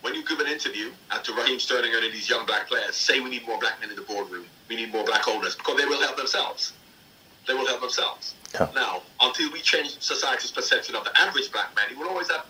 when 0.01 0.13
you 0.13 0.23
give 0.23 0.39
an 0.39 0.47
interview 0.47 0.91
to 1.23 1.33
Raheem 1.33 1.59
Sterling 1.59 1.95
or 1.95 1.97
any 1.97 2.07
of 2.07 2.13
these 2.13 2.29
young 2.29 2.45
black 2.45 2.67
players, 2.67 2.95
say 2.95 3.21
we 3.21 3.31
need 3.31 3.47
more 3.47 3.57
black 3.57 3.79
men 3.81 3.89
in 3.89 3.95
the 3.95 4.03
boardroom, 4.03 4.45
we 4.69 4.75
need 4.75 4.91
more 4.93 5.03
black 5.03 5.27
owners, 5.27 5.55
because 5.55 5.77
they 5.79 5.85
will 5.85 6.01
help 6.01 6.15
themselves. 6.15 6.73
They 7.47 7.53
will 7.53 7.67
help 7.67 7.81
themselves. 7.81 8.35
Yeah. 8.53 8.69
Now, 8.75 9.01
until 9.21 9.51
we 9.51 9.61
change 9.61 9.99
society's 9.99 10.51
perception 10.51 10.95
of 10.95 11.03
the 11.03 11.17
average 11.17 11.51
black 11.51 11.75
man, 11.75 11.85
you 11.91 11.99
will 11.99 12.09
always 12.09 12.29
have 12.29 12.45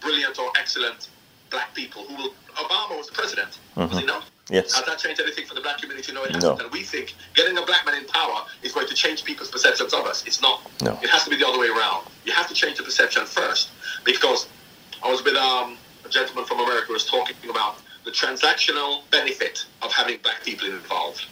brilliant 0.00 0.38
or 0.38 0.50
excellent 0.58 1.08
black 1.50 1.74
people 1.74 2.04
who 2.04 2.16
will. 2.16 2.34
Obama 2.56 2.96
was 2.96 3.06
the 3.08 3.12
president, 3.12 3.58
was 3.76 3.98
he 3.98 4.06
not? 4.06 4.24
Yes. 4.48 4.74
Has 4.74 4.86
that 4.86 4.98
changed 4.98 5.20
anything 5.20 5.44
for 5.44 5.54
the 5.54 5.60
black 5.60 5.78
community? 5.78 6.12
No, 6.12 6.22
it 6.24 6.30
hasn't. 6.30 6.60
And 6.60 6.70
we 6.70 6.82
think 6.82 7.14
getting 7.34 7.58
a 7.58 7.66
black 7.66 7.84
man 7.84 7.96
in 7.96 8.06
power 8.06 8.44
is 8.62 8.72
going 8.72 8.86
to 8.86 8.94
change 8.94 9.24
people's 9.24 9.50
perceptions 9.50 9.92
of 9.92 10.06
us. 10.06 10.24
It's 10.24 10.40
not. 10.40 10.62
No. 10.82 10.98
It 11.02 11.10
has 11.10 11.24
to 11.24 11.30
be 11.30 11.36
the 11.36 11.46
other 11.46 11.58
way 11.58 11.68
around. 11.68 12.06
You 12.24 12.32
have 12.32 12.48
to 12.48 12.54
change 12.54 12.78
the 12.78 12.84
perception 12.84 13.26
first. 13.26 13.70
Because 14.04 14.48
I 15.02 15.10
was 15.10 15.22
with 15.24 15.34
um, 15.34 15.76
a 16.04 16.08
gentleman 16.08 16.44
from 16.44 16.60
America 16.60 16.86
who 16.86 16.92
was 16.92 17.04
talking 17.04 17.36
about 17.50 17.76
the 18.04 18.12
transactional 18.12 19.02
benefit 19.10 19.66
of 19.82 19.92
having 19.92 20.18
black 20.22 20.42
people 20.44 20.68
involved. 20.68 21.26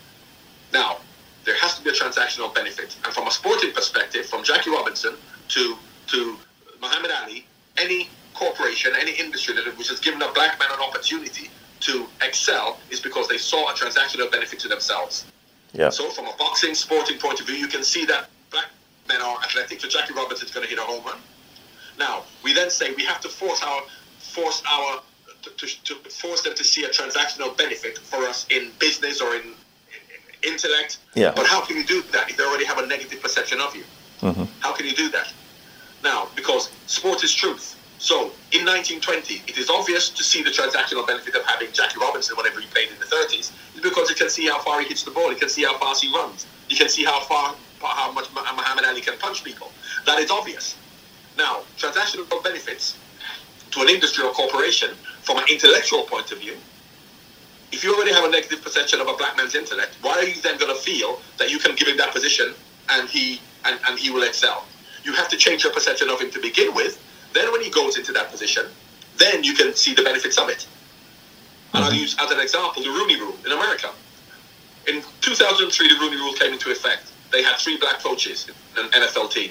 Now, 0.73 0.99
there 1.45 1.57
has 1.57 1.77
to 1.77 1.85
be 1.85 1.91
a 1.91 1.93
transactional 1.93 2.55
benefit. 2.55 2.97
And 3.05 3.13
from 3.13 3.27
a 3.27 3.31
sporting 3.31 3.73
perspective, 3.73 4.27
from 4.27 4.43
Jackie 4.43 4.71
Robinson 4.71 5.15
to 5.49 5.77
to 6.09 6.37
Muhammad 6.81 7.11
Ali, 7.23 7.47
any 7.79 8.09
corporation, 8.35 8.93
any 8.99 9.13
industry 9.13 9.55
that 9.55 9.65
which 9.79 9.89
has 9.89 10.01
given 10.01 10.21
a 10.23 10.33
black 10.33 10.59
man 10.59 10.69
an 10.73 10.81
opportunity 10.81 11.51
to 11.81 12.07
excel 12.23 12.79
is 12.91 13.01
because 13.01 13.29
they 13.29 13.39
saw 13.39 13.71
a 13.71 13.75
transactional 13.75 14.31
benefit 14.31 14.59
to 14.61 14.69
themselves. 14.69 15.27
Yeah. 15.73 15.91
So, 15.91 16.11
from 16.11 16.27
a 16.27 16.35
boxing, 16.39 16.75
sporting 16.75 17.19
point 17.19 17.41
of 17.41 17.47
view, 17.47 17.57
you 17.57 17.69
can 17.69 17.83
see 17.83 18.05
that 18.07 18.31
black 18.51 18.71
men 19.09 19.21
are 19.21 19.37
athletic. 19.39 19.81
So, 19.81 19.89
Jackie 19.89 20.15
Robinson's 20.15 20.51
going 20.51 20.65
to 20.65 20.71
hit 20.71 20.79
a 20.79 20.83
home 20.83 21.05
run. 21.05 21.19
Now, 21.99 22.25
we 22.43 22.53
then 22.55 22.71
say 22.71 22.93
we 22.95 23.05
have 23.05 23.21
to 23.21 23.29
force 23.29 23.63
our 23.63 23.83
force 24.19 24.63
our 24.71 25.03
to, 25.43 25.51
to, 25.51 25.95
to 26.03 26.11
force 26.11 26.43
them 26.43 26.55
to 26.55 26.65
see 26.65 26.85
a 26.85 26.89
transactional 26.89 27.57
benefit 27.57 27.99
for 27.99 28.25
us 28.25 28.47
in 28.51 28.73
business 28.79 29.21
or 29.21 29.37
in, 29.37 29.43
in 29.43 29.55
intellect. 30.47 30.99
Yeah. 31.15 31.33
But 31.35 31.47
how 31.47 31.65
can 31.65 31.77
you 31.77 31.85
do 31.85 32.03
that 32.13 32.31
if 32.31 32.37
they 32.37 32.45
already 32.45 32.65
have 32.65 32.79
a 32.79 32.87
negative 32.87 33.21
perception 33.21 33.61
of 33.61 33.75
you? 33.75 33.85
Mm-hmm. 34.21 34.45
How 34.61 34.73
can 34.73 34.87
you 34.87 34.95
do 34.95 35.11
that? 35.11 35.33
Now, 36.03 36.29
because 36.37 36.71
sport 36.87 37.25
is 37.25 37.35
truth. 37.35 37.77
So 37.99 38.33
in 38.53 38.67
1920, 38.67 39.43
it 39.47 39.57
is 39.57 39.71
obvious 39.71 40.11
to 40.11 40.23
see 40.23 40.43
the 40.43 40.51
transactional 40.51 41.07
benefit 41.07 41.35
of 41.35 41.45
having 41.45 41.73
Jackie 41.73 41.99
Robinson 41.99 42.37
whenever 42.37 42.61
he 42.61 42.67
played 42.67 42.91
in 42.91 42.99
the 42.99 43.07
30s, 43.07 43.53
is 43.75 43.81
because 43.83 44.11
you 44.11 44.17
can 44.17 44.29
see 44.29 44.47
how 44.47 44.61
far 44.61 44.81
he 44.81 44.89
hits 44.89 45.05
the 45.05 45.11
ball, 45.11 45.33
you 45.33 45.39
can 45.39 45.49
see 45.49 45.65
how 45.65 45.79
fast 45.79 46.05
he 46.05 46.13
runs, 46.13 46.47
you 46.69 46.77
can 46.77 46.89
see 46.89 47.05
how 47.05 47.21
far, 47.21 47.55
how 47.81 48.13
much 48.13 48.27
Muhammad 48.35 48.85
Ali 48.85 49.01
can 49.01 49.17
punch 49.19 49.43
people. 49.43 49.73
That 50.05 50.19
is 50.19 50.31
obvious. 50.31 50.77
Now, 51.39 51.63
transactional 51.79 52.43
benefits 52.43 52.99
to 53.71 53.81
an 53.81 53.89
industry 53.89 54.25
or 54.25 54.33
corporation 54.33 54.91
from 55.23 55.39
an 55.39 55.45
intellectual 55.51 56.03
point 56.03 56.31
of 56.31 56.39
view, 56.39 56.57
if 57.75 57.83
you 57.83 57.93
already 57.93 58.13
have 58.13 58.25
a 58.25 58.31
negative 58.31 58.63
perception 58.63 59.01
of 59.01 59.09
a 59.09 59.15
black 59.15 59.37
man's 59.37 59.57
intellect, 59.57 59.97
why 60.01 60.13
are 60.13 60.25
you 60.25 60.41
then 60.41 60.57
going 60.59 60.75
to 60.75 60.81
feel 60.81 61.21
that 61.39 61.51
you 61.51 61.59
can 61.59 61.75
give 61.75 61.89
him 61.89 61.97
that 61.97 62.13
position 62.13 62.55
and 62.91 63.09
he 63.09 63.41
and, 63.65 63.81
and 63.89 63.99
he 63.99 64.11
will 64.11 64.23
excel? 64.23 64.65
You 65.03 65.13
have 65.15 65.29
to 65.31 65.37
change 65.37 65.65
your 65.65 65.73
perception 65.73 66.09
of 66.09 66.21
him 66.21 66.31
to 66.31 66.41
begin 66.41 66.73
with. 66.75 67.03
Then, 67.33 67.51
when 67.51 67.61
he 67.61 67.71
goes 67.71 67.99
into 67.99 68.13
that 68.13 68.31
position, 68.31 68.67
then 69.19 69.43
you 69.43 69.55
can 69.55 69.75
see 69.75 69.93
the 69.93 70.05
benefits 70.05 70.39
of 70.39 70.49
it. 70.49 70.67
And 71.75 71.83
I'll 71.85 71.91
mm-hmm. 71.91 71.99
use 71.99 72.17
as 72.21 72.31
an 72.31 72.39
example 72.39 72.83
the 72.83 72.91
Rooney 72.91 73.21
Rule 73.21 73.37
in 73.45 73.51
America. 73.51 73.91
In 74.87 75.03
2003, 75.21 75.89
the 75.89 75.95
Rooney 75.97 76.17
Rule 76.17 76.33
came 76.35 76.53
into 76.53 76.71
effect. 76.71 77.11
They 77.33 77.43
had 77.43 77.57
three 77.57 77.77
black 77.79 77.99
coaches 77.99 78.49
in 78.79 78.85
an 78.85 78.91
NFL 78.93 79.33
team. 79.33 79.51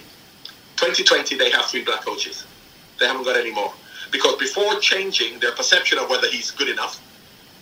2020, 0.78 1.38
they 1.38 1.52
have 1.52 1.66
three 1.66 1.84
black 1.84 2.06
coaches. 2.06 2.46
They 3.00 3.06
haven't 3.06 3.26
got 3.26 3.36
any 3.36 3.52
more. 3.52 3.74
Because 4.12 4.38
before 4.38 4.80
changing 4.80 5.40
their 5.40 5.52
perception 5.52 5.98
of 5.98 6.10
whether 6.10 6.28
he's 6.28 6.52
good 6.52 6.70
enough, 6.70 7.02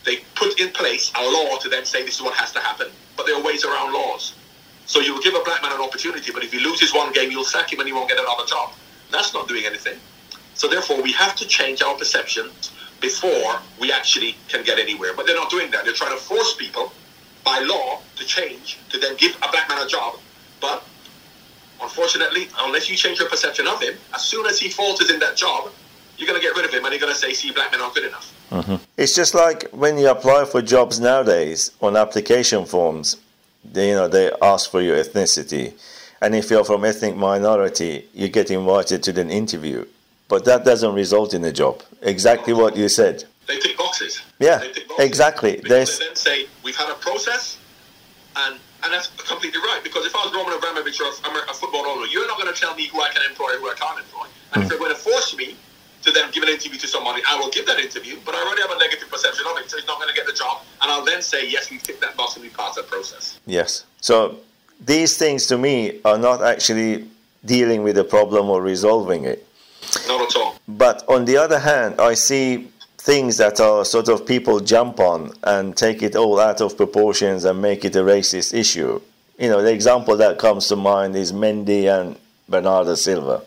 they 0.06 0.18
put 0.36 0.60
in 0.60 0.70
place 0.72 1.12
a 1.16 1.24
law 1.24 1.58
to 1.58 1.70
then 1.70 1.86
say 1.86 2.04
this 2.04 2.16
is 2.16 2.22
what 2.22 2.34
has 2.36 2.52
to 2.54 2.60
happen. 2.60 2.88
But 3.16 3.26
there 3.26 3.36
are 3.36 3.44
ways 3.44 3.64
around 3.66 3.94
laws. 3.94 4.34
So 4.86 5.00
you'll 5.00 5.22
give 5.22 5.36
a 5.36 5.44
black 5.44 5.62
man 5.62 5.72
an 5.72 5.82
opportunity, 5.82 6.32
but 6.32 6.44
if 6.44 6.52
he 6.52 6.60
loses 6.60 6.94
one 6.94 7.14
game, 7.14 7.32
you'll 7.32 7.46
sack 7.46 7.72
him 7.72 7.80
and 7.80 7.88
he 7.88 7.94
won't 7.94 8.10
get 8.10 8.20
another 8.20 8.46
job. 8.46 8.74
That's 9.12 9.34
not 9.34 9.48
doing 9.48 9.66
anything. 9.66 9.98
So 10.56 10.68
therefore, 10.68 11.02
we 11.02 11.12
have 11.14 11.36
to 11.38 11.48
change 11.48 11.82
our 11.82 11.96
perception 11.96 12.50
before 13.00 13.60
we 13.80 13.92
actually 13.92 14.36
can 14.48 14.64
get 14.64 14.80
anywhere. 14.80 15.14
But 15.16 15.28
they're 15.28 15.36
not 15.36 15.50
doing 15.50 15.72
that. 15.72 15.86
They're 15.86 15.94
trying 15.94 16.18
to 16.18 16.24
force 16.24 16.56
people 16.56 16.92
by 17.44 17.60
law 17.60 18.02
to 18.18 18.26
change 18.26 18.80
to 18.90 19.00
then 19.00 19.16
give 19.18 19.36
a 19.38 19.52
black 19.52 19.68
man 19.70 19.84
a 19.84 19.88
job. 19.88 20.20
But 20.60 20.84
unfortunately, 21.82 22.48
unless 22.60 22.90
you 22.90 22.96
change 22.96 23.20
your 23.20 23.30
perception 23.30 23.68
of 23.68 23.82
him, 23.82 23.96
as 24.14 24.24
soon 24.24 24.46
as 24.46 24.60
he 24.60 24.70
falters 24.70 25.10
in 25.10 25.20
that 25.20 25.36
job, 25.36 25.72
you're 26.22 26.28
going 26.28 26.40
to 26.40 26.46
get 26.46 26.56
rid 26.56 26.66
of 26.66 26.72
him 26.72 26.86
and 26.86 26.94
you're 26.94 27.02
going 27.02 27.12
to 27.12 27.18
say, 27.18 27.34
see, 27.34 27.52
black 27.52 27.72
men 27.72 27.82
aren't 27.82 27.96
good 27.96 28.06
enough. 28.06 28.32
Mm-hmm. 28.52 28.76
It's 28.96 29.16
just 29.16 29.34
like 29.34 29.70
when 29.72 29.98
you 29.98 30.08
apply 30.10 30.46
for 30.46 30.62
jobs 30.62 31.00
nowadays 31.00 31.72
on 31.82 31.98
application 31.98 32.66
forms, 32.66 33.18
they, 33.66 33.90
you 33.90 33.96
know, 33.96 34.08
they 34.08 34.32
ask 34.42 34.70
for 34.70 34.82
your 34.82 35.04
ethnicity. 35.04 35.74
And 36.22 36.36
if 36.36 36.52
you're 36.52 36.64
from 36.64 36.86
ethnic 36.86 37.16
minority, 37.16 38.08
you 38.14 38.28
get 38.30 38.52
invited 38.52 39.02
to 39.04 39.20
an 39.20 39.32
interview. 39.32 39.86
But 40.28 40.46
that 40.46 40.64
doesn't 40.64 40.94
result 40.94 41.34
in 41.34 41.44
a 41.44 41.52
job. 41.52 41.82
Exactly 42.04 42.54
what 42.54 42.78
you 42.78 42.88
said. 42.88 43.24
They 43.48 43.58
tick 43.58 43.78
boxes. 43.78 44.22
Yeah, 44.40 44.60
tick 44.60 44.88
boxes. 44.88 45.06
exactly. 45.06 45.56
They 45.58 45.86
then 45.86 46.16
say, 46.16 46.46
we've 46.64 46.76
had 46.76 46.90
a 46.90 46.96
process, 46.96 47.58
and 48.36 48.60
and 48.84 48.94
that's 48.94 49.08
completely 49.08 49.60
right. 49.60 49.82
Because 49.84 50.06
if 50.06 50.16
I 50.16 50.20
was 50.24 50.34
Roman 50.34 50.54
Abramovich 50.54 51.02
or 51.02 51.08
a, 51.08 51.52
a 51.52 51.54
football 51.54 51.86
owner, 51.86 52.06
you're 52.08 52.28
not 52.28 52.40
going 52.40 52.54
to 52.54 52.60
tell 52.60 52.76
me 52.76 52.88
who 52.88 53.02
I 53.02 53.10
can 53.10 53.24
employ 53.30 53.52
and 53.52 53.60
who 53.60 53.70
I 53.70 53.74
can't 53.74 54.00
employ. 54.00 54.28
And 54.54 54.62
mm. 54.62 54.64
if 54.64 54.70
they're 54.70 54.80
going 54.80 54.96
to 54.96 55.02
force 55.02 55.36
me 55.36 55.56
to 56.04 56.12
then 56.12 56.32
give 56.32 56.44
an 56.44 56.50
interview 56.50 56.78
to 56.80 56.88
somebody, 56.88 57.22
I 57.28 57.38
will 57.38 57.50
give 57.50 57.66
that 57.68 57.80
interview, 57.80 58.18
but 58.26 58.36
I 58.36 58.42
already 58.46 58.62
have 58.62 58.72
a 58.72 58.80
negative 58.80 59.10
perception 59.10 59.46
of 59.50 59.58
it, 59.58 59.70
so 59.70 59.78
he's 59.78 59.88
not 59.88 59.98
going 59.98 60.10
to 60.10 60.16
get 60.16 60.26
the 60.26 60.34
job. 60.34 60.62
And 60.82 60.92
I'll 60.92 61.06
then 61.06 61.22
say, 61.22 61.48
yes, 61.48 61.70
we 61.70 61.78
ticked 61.78 62.02
that 62.02 62.16
box 62.18 62.36
and 62.36 62.44
we 62.44 62.50
passed 62.50 62.76
that 62.76 62.88
process. 62.88 63.40
Yes. 63.46 63.86
So 64.02 64.38
these 64.86 65.18
things 65.18 65.48
to 65.48 65.58
me 65.58 66.00
are 66.06 66.18
not 66.18 66.42
actually 66.44 67.08
dealing 67.46 67.84
with 67.84 67.96
the 67.96 68.04
problem 68.04 68.50
or 68.50 68.62
resolving 68.62 69.26
it. 69.26 69.48
Not 70.08 70.22
at 70.22 70.36
all. 70.36 70.56
But 70.68 71.04
on 71.08 71.26
the 71.26 71.38
other 71.38 71.60
hand, 71.60 72.00
I 72.00 72.14
see 72.14 72.70
things 72.98 73.38
that 73.38 73.60
are 73.60 73.84
sort 73.84 74.10
of 74.10 74.26
people 74.26 74.60
jump 74.60 75.00
on 75.00 75.34
and 75.44 75.76
take 75.76 76.04
it 76.04 76.16
all 76.16 76.40
out 76.40 76.62
of 76.62 76.78
proportions 76.78 77.46
and 77.46 77.62
make 77.62 77.84
it 77.84 77.96
a 77.96 78.00
racist 78.00 78.54
issue. 78.54 79.02
You 79.40 79.50
know, 79.50 79.62
the 79.62 79.74
example 79.74 80.16
that 80.18 80.38
comes 80.38 80.68
to 80.68 80.76
mind 80.76 81.16
is 81.16 81.34
Mendy 81.34 81.86
and 81.88 82.16
Bernardo 82.48 82.94
Silva. 82.94 83.42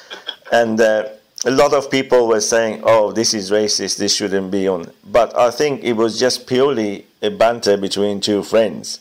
and 0.52 0.80
uh, 0.80 1.08
a 1.46 1.50
lot 1.52 1.72
of 1.72 1.88
people 1.92 2.26
were 2.26 2.40
saying, 2.40 2.82
oh, 2.84 3.12
this 3.12 3.32
is 3.32 3.52
racist, 3.52 3.98
this 3.98 4.16
shouldn't 4.16 4.50
be 4.50 4.66
on. 4.66 4.90
But 5.04 5.36
I 5.38 5.52
think 5.52 5.84
it 5.84 5.92
was 5.92 6.18
just 6.18 6.48
purely 6.48 7.06
a 7.22 7.30
banter 7.30 7.76
between 7.76 8.20
two 8.20 8.42
friends. 8.42 9.00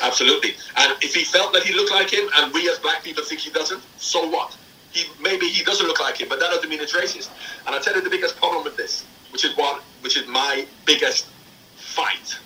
Absolutely. 0.00 0.54
And 0.76 0.92
if 1.00 1.14
he 1.14 1.22
felt 1.22 1.52
that 1.52 1.62
he 1.62 1.72
looked 1.72 1.92
like 1.92 2.10
him 2.10 2.28
and 2.36 2.52
we 2.52 2.68
as 2.68 2.80
black 2.80 3.04
people 3.04 3.22
think 3.22 3.40
he 3.40 3.50
doesn't, 3.50 3.80
so 3.96 4.28
what? 4.28 4.58
He 4.90 5.04
maybe 5.22 5.46
he 5.46 5.62
doesn't 5.62 5.86
look 5.86 6.00
like 6.00 6.20
him, 6.20 6.28
but 6.28 6.40
that 6.40 6.50
doesn't 6.50 6.68
mean 6.68 6.80
it's 6.80 6.94
racist. 6.94 7.30
And 7.66 7.76
I 7.76 7.78
tell 7.78 7.94
you 7.94 8.02
the 8.02 8.10
biggest 8.10 8.36
problem 8.36 8.64
with 8.64 8.76
this, 8.76 9.06
which 9.30 9.44
is 9.44 9.56
what 9.56 9.82
which 10.00 10.16
is 10.16 10.26
my 10.26 10.66
biggest 10.84 11.28
fight. 11.76 12.38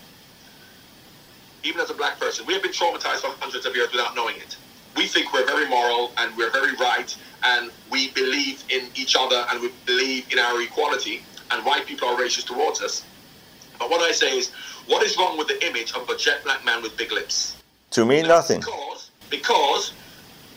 Even 1.64 1.80
as 1.80 1.88
a 1.88 1.94
black 1.94 2.20
person, 2.20 2.44
we 2.46 2.52
have 2.52 2.62
been 2.62 2.72
traumatized 2.72 3.22
for 3.22 3.28
hundreds 3.40 3.64
of 3.64 3.74
years 3.74 3.90
without 3.90 4.14
knowing 4.14 4.36
it. 4.36 4.56
We 4.94 5.06
think 5.06 5.32
we're 5.32 5.46
very 5.46 5.68
moral 5.68 6.12
and 6.18 6.36
we're 6.36 6.52
very 6.52 6.76
right 6.76 7.16
and 7.46 7.70
we 7.90 8.10
believe 8.10 8.62
in 8.70 8.88
each 8.94 9.14
other 9.18 9.44
and 9.50 9.60
we 9.60 9.70
believe 9.84 10.30
in 10.32 10.38
our 10.38 10.60
equality 10.62 11.22
and 11.50 11.64
white 11.64 11.86
people 11.86 12.08
are 12.08 12.16
racist 12.16 12.46
towards 12.46 12.80
us. 12.82 13.04
But 13.78 13.90
what 13.90 14.00
I 14.00 14.12
say 14.12 14.36
is, 14.36 14.50
what 14.86 15.02
is 15.02 15.16
wrong 15.16 15.38
with 15.38 15.48
the 15.48 15.66
image 15.66 15.92
of 15.94 16.08
a 16.08 16.16
jet 16.16 16.42
black 16.44 16.64
man 16.64 16.82
with 16.82 16.96
big 16.96 17.12
lips? 17.12 17.56
To 17.90 18.04
me, 18.04 18.22
nothing. 18.22 18.60
Because, 18.60 19.10
because 19.30 19.92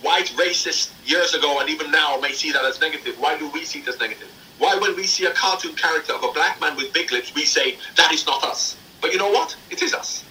white 0.02 0.28
racists 0.38 0.92
years 1.06 1.34
ago 1.34 1.60
and 1.60 1.70
even 1.70 1.92
now 1.92 2.18
may 2.22 2.32
see 2.32 2.52
that 2.52 2.64
as 2.66 2.80
negative. 2.80 3.20
Why 3.20 3.38
do 3.38 3.50
we 3.50 3.66
see 3.66 3.80
it 3.80 3.88
as 3.88 4.00
negative? 4.00 4.30
Why, 4.58 4.76
when 4.78 4.96
we 4.96 5.04
see 5.04 5.26
a 5.26 5.32
cartoon 5.32 5.76
character 5.76 6.14
of 6.14 6.24
a 6.24 6.32
black 6.32 6.60
man 6.60 6.76
with 6.76 6.92
big 6.94 7.12
lips, 7.12 7.34
we 7.34 7.46
say, 7.46 7.78
that 7.96 8.12
is 8.12 8.26
not 8.26 8.44
us. 8.44 8.78
But 9.02 9.14
you 9.14 9.18
know 9.18 9.30
what? 9.32 9.56
It 9.70 9.82
is 9.82 9.94
us. 9.94 10.26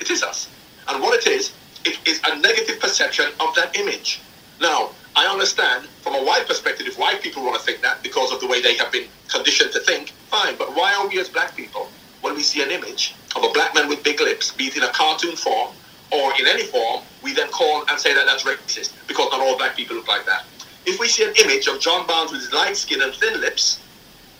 It 0.00 0.10
is 0.10 0.22
us. 0.22 0.48
And 0.88 1.02
what 1.02 1.18
it 1.18 1.30
is, 1.30 1.52
it 1.84 1.98
is 2.06 2.20
a 2.24 2.38
negative 2.38 2.78
perception 2.78 3.26
of 3.40 3.54
that 3.56 3.76
image. 3.76 4.20
Now, 4.60 4.90
I 5.16 5.26
understand 5.26 5.86
from 6.02 6.14
a 6.14 6.22
white 6.24 6.46
perspective, 6.48 6.86
if 6.88 6.98
white 6.98 7.22
people 7.22 7.44
want 7.44 7.56
to 7.56 7.64
think 7.64 7.82
that 7.82 8.02
because 8.02 8.32
of 8.32 8.40
the 8.40 8.48
way 8.48 8.60
they 8.60 8.76
have 8.76 8.90
been 8.90 9.08
conditioned 9.28 9.72
to 9.72 9.80
think, 9.80 10.10
fine. 10.28 10.56
But 10.58 10.74
why 10.74 10.92
are 10.94 11.06
we 11.06 11.20
as 11.20 11.28
black 11.28 11.54
people, 11.54 11.88
when 12.20 12.34
we 12.34 12.42
see 12.42 12.62
an 12.62 12.70
image 12.70 13.14
of 13.36 13.44
a 13.44 13.48
black 13.52 13.74
man 13.74 13.88
with 13.88 14.02
big 14.02 14.20
lips, 14.20 14.52
be 14.52 14.64
it 14.64 14.76
in 14.76 14.82
a 14.82 14.88
cartoon 14.88 15.36
form 15.36 15.70
or 16.10 16.32
in 16.38 16.46
any 16.46 16.64
form, 16.64 17.02
we 17.22 17.32
then 17.32 17.48
call 17.50 17.84
and 17.88 17.98
say 17.98 18.12
that 18.12 18.26
that's 18.26 18.42
racist 18.42 18.92
because 19.06 19.30
not 19.30 19.40
all 19.40 19.56
black 19.56 19.76
people 19.76 19.94
look 19.96 20.08
like 20.08 20.26
that. 20.26 20.44
If 20.84 20.98
we 20.98 21.06
see 21.06 21.24
an 21.24 21.34
image 21.44 21.68
of 21.68 21.80
John 21.80 22.06
Barnes 22.06 22.32
with 22.32 22.40
his 22.40 22.52
light 22.52 22.76
skin 22.76 23.00
and 23.00 23.14
thin 23.14 23.40
lips, 23.40 23.80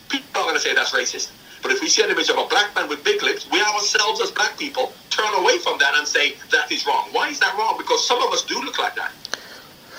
people 0.08 0.26
are 0.34 0.44
going 0.44 0.56
to 0.56 0.60
say 0.60 0.74
that's 0.74 0.90
racist. 0.90 1.30
But 1.62 1.70
if 1.70 1.80
we 1.80 1.88
see 1.88 2.02
an 2.02 2.10
image 2.10 2.28
of 2.28 2.36
a 2.36 2.46
black 2.46 2.74
man 2.74 2.88
with 2.88 3.02
big 3.04 3.22
lips, 3.22 3.48
we 3.50 3.60
ourselves 3.62 4.20
as 4.20 4.30
black 4.32 4.58
people 4.58 4.92
turn 5.08 5.32
away 5.38 5.58
from 5.58 5.78
that 5.78 5.94
and 5.96 6.06
say 6.06 6.34
that 6.50 6.70
is 6.70 6.84
wrong. 6.84 7.08
Why 7.12 7.28
is 7.28 7.38
that 7.40 7.56
wrong? 7.56 7.76
Because 7.78 8.06
some 8.06 8.20
of 8.20 8.32
us 8.32 8.42
do 8.42 8.60
look 8.60 8.78
like 8.78 8.96
that 8.96 9.12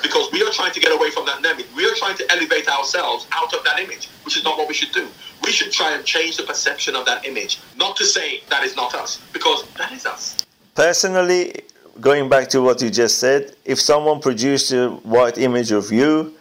because 0.06 0.32
we 0.32 0.44
are 0.44 0.52
trying 0.52 0.72
to 0.72 0.80
get 0.80 0.92
away 0.92 1.10
from 1.10 1.26
that 1.26 1.44
image. 1.44 1.66
We 1.76 1.84
are 1.86 1.96
trying 1.96 2.16
to 2.18 2.32
elevate 2.32 2.68
ourselves 2.70 3.26
out 3.32 3.52
of 3.56 3.64
that 3.64 3.80
image, 3.80 4.08
which 4.24 4.38
is 4.38 4.44
not 4.44 4.56
what 4.58 4.68
we 4.68 4.74
should 4.74 4.92
do. 4.92 5.08
We 5.44 5.52
should 5.52 5.72
try 5.72 5.96
and 5.96 6.06
change 6.06 6.38
the 6.38 6.44
perception 6.44 6.96
of 6.96 7.06
that 7.08 7.26
image, 7.26 7.60
not 7.76 7.96
to 7.98 8.06
say 8.06 8.42
that 8.50 8.64
is 8.64 8.76
not 8.76 8.94
us, 8.94 9.20
because 9.34 9.68
that 9.80 9.92
is 9.92 10.06
us. 10.06 10.46
Personally, 10.76 11.62
going 12.00 12.30
back 12.30 12.50
to 12.50 12.62
what 12.62 12.82
you 12.84 12.92
just 12.92 13.18
said, 13.18 13.56
if 13.66 13.82
someone 13.82 14.20
produced 14.20 14.72
a 14.74 14.90
white 14.90 15.40
image 15.40 15.72
of 15.72 15.92
you, 15.92 16.36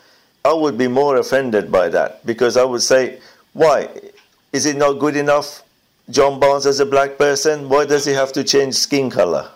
I 0.45 0.53
would 0.53 0.77
be 0.77 0.89
more 0.89 1.17
offended 1.17 1.73
by 1.73 1.89
that 1.89 2.27
because 2.27 2.59
I 2.59 2.65
would 2.65 2.83
say, 2.83 3.19
why? 3.55 3.89
Is 4.53 4.67
it 4.67 4.77
not 4.77 4.95
good 4.95 5.17
enough, 5.17 5.63
John 6.11 6.39
Barnes, 6.39 6.67
as 6.67 6.81
a 6.81 6.87
black 6.87 7.17
person? 7.17 7.71
Why 7.71 7.87
does 7.87 8.05
he 8.05 8.13
have 8.13 8.33
to 8.35 8.45
change 8.45 8.75
skin 8.75 9.09
color? 9.09 9.49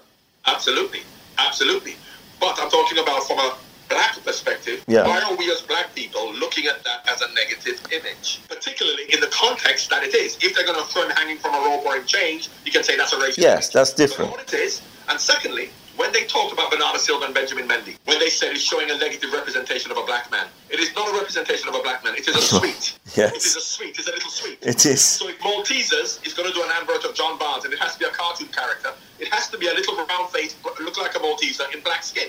Absolutely, 0.46 1.00
absolutely. 1.36 1.96
But 2.40 2.58
I'm 2.58 2.70
talking 2.70 2.98
about 2.98 3.22
from 3.24 3.38
a 3.38 3.54
black 3.88 4.22
perspective, 4.24 4.84
yeah. 4.86 5.06
why 5.06 5.20
are 5.20 5.36
we 5.36 5.50
as 5.50 5.62
black 5.62 5.94
people 5.94 6.32
looking 6.34 6.66
at 6.66 6.82
that 6.84 7.08
as 7.08 7.22
a 7.22 7.32
negative 7.34 7.80
image? 7.92 8.40
Particularly 8.48 9.04
in 9.12 9.20
the 9.20 9.28
context 9.28 9.90
that 9.90 10.02
it 10.04 10.14
is. 10.14 10.38
If 10.42 10.54
they're 10.54 10.66
going 10.66 10.78
to 10.78 10.84
throw 10.86 11.02
him 11.02 11.10
hanging 11.10 11.38
from 11.38 11.54
a 11.54 11.58
rope 11.58 11.84
or 11.86 11.96
him 11.96 12.06
change, 12.06 12.48
you 12.64 12.72
can 12.72 12.82
say 12.82 12.96
that's 12.96 13.12
a 13.12 13.16
racist. 13.16 13.38
Yes, 13.38 13.66
image. 13.66 13.72
that's 13.72 13.92
different. 13.92 14.30
But 14.30 14.38
what 14.38 14.52
it 14.52 14.58
is, 14.58 14.82
and 15.08 15.20
secondly, 15.20 15.70
when 15.98 16.12
they 16.12 16.24
talked 16.24 16.52
about 16.52 16.70
Bernardo 16.70 16.98
Silva 16.98 17.24
and 17.24 17.34
Benjamin 17.34 17.66
Mendy, 17.66 17.96
when 18.04 18.20
they 18.20 18.30
said 18.30 18.52
it's 18.52 18.62
showing 18.62 18.88
a 18.90 18.96
negative 18.96 19.32
representation 19.32 19.90
of 19.90 19.98
a 19.98 20.04
black 20.04 20.30
man, 20.30 20.46
it 20.70 20.78
is 20.78 20.94
not 20.94 21.08
a 21.12 21.18
representation 21.18 21.68
of 21.68 21.74
a 21.74 21.82
black 21.82 22.04
man. 22.04 22.14
It 22.14 22.28
is 22.28 22.36
a 22.36 22.40
sweet. 22.58 22.98
yes. 23.16 23.32
It 23.32 23.44
is 23.44 23.56
a 23.56 23.60
sweet. 23.60 23.98
It's 23.98 24.06
a 24.06 24.12
little 24.12 24.30
sweet. 24.30 24.58
It 24.62 24.86
is. 24.86 25.02
So 25.02 25.28
if 25.28 25.38
Maltesers 25.40 26.24
is 26.24 26.34
going 26.34 26.48
to 26.48 26.54
do 26.54 26.62
an 26.62 26.70
advert 26.80 27.04
of 27.04 27.14
John 27.16 27.36
Barnes 27.36 27.64
and 27.64 27.74
it 27.74 27.80
has 27.80 27.94
to 27.94 27.98
be 27.98 28.04
a 28.04 28.10
cartoon 28.10 28.48
character, 28.48 28.90
it 29.18 29.28
has 29.28 29.48
to 29.50 29.58
be 29.58 29.66
a 29.66 29.74
little 29.74 29.96
round 29.96 30.30
face, 30.30 30.54
look 30.64 30.98
like 30.98 31.16
a 31.16 31.18
Malteser 31.18 31.74
in 31.74 31.80
black 31.80 32.04
skin. 32.04 32.28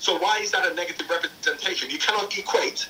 So 0.00 0.18
why 0.18 0.38
is 0.38 0.50
that 0.52 0.66
a 0.66 0.74
negative 0.74 1.08
representation? 1.10 1.90
You 1.90 1.98
cannot 1.98 2.36
equate 2.36 2.88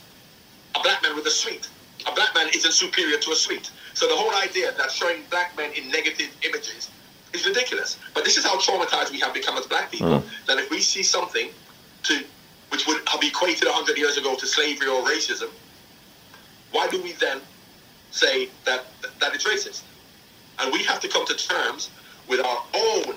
a 0.76 0.80
black 0.80 1.02
man 1.02 1.16
with 1.16 1.26
a 1.26 1.30
sweet. 1.30 1.68
A 2.06 2.14
black 2.14 2.32
man 2.36 2.48
isn't 2.54 2.72
superior 2.72 3.18
to 3.18 3.32
a 3.32 3.34
sweet. 3.34 3.70
So 3.94 4.06
the 4.06 4.14
whole 4.14 4.34
idea 4.36 4.72
that 4.78 4.92
showing 4.92 5.24
black 5.28 5.56
men 5.56 5.72
in 5.72 5.90
negative 5.90 6.30
images 6.42 6.88
is 7.34 7.44
ridiculous. 7.44 7.98
But 8.14 8.24
this 8.24 8.36
is 8.36 8.44
how 8.44 8.58
traumatized 8.60 9.10
we 9.10 9.18
have 9.18 9.34
become 9.34 9.58
as 9.58 9.66
black 9.66 9.90
people. 9.90 10.20
Mm. 10.20 10.46
That 10.46 10.58
if 10.58 10.70
we 10.70 10.80
see 10.80 11.02
something 11.02 11.50
to 12.04 12.24
which 12.70 12.86
would 12.86 13.02
have 13.08 13.20
equated 13.24 13.66
100 13.66 13.98
years 13.98 14.16
ago 14.16 14.36
to 14.36 14.46
slavery 14.46 14.86
or 14.86 15.02
racism, 15.02 15.50
why 16.70 16.86
do 16.86 17.02
we 17.02 17.12
then 17.14 17.40
say 18.12 18.48
that 18.64 18.86
that 19.18 19.34
it's 19.34 19.44
racist? 19.44 19.82
And 20.60 20.72
we 20.72 20.84
have 20.84 21.00
to 21.00 21.08
come 21.08 21.26
to 21.26 21.34
terms 21.34 21.90
with 22.28 22.38
our 22.38 22.62
own 22.74 23.16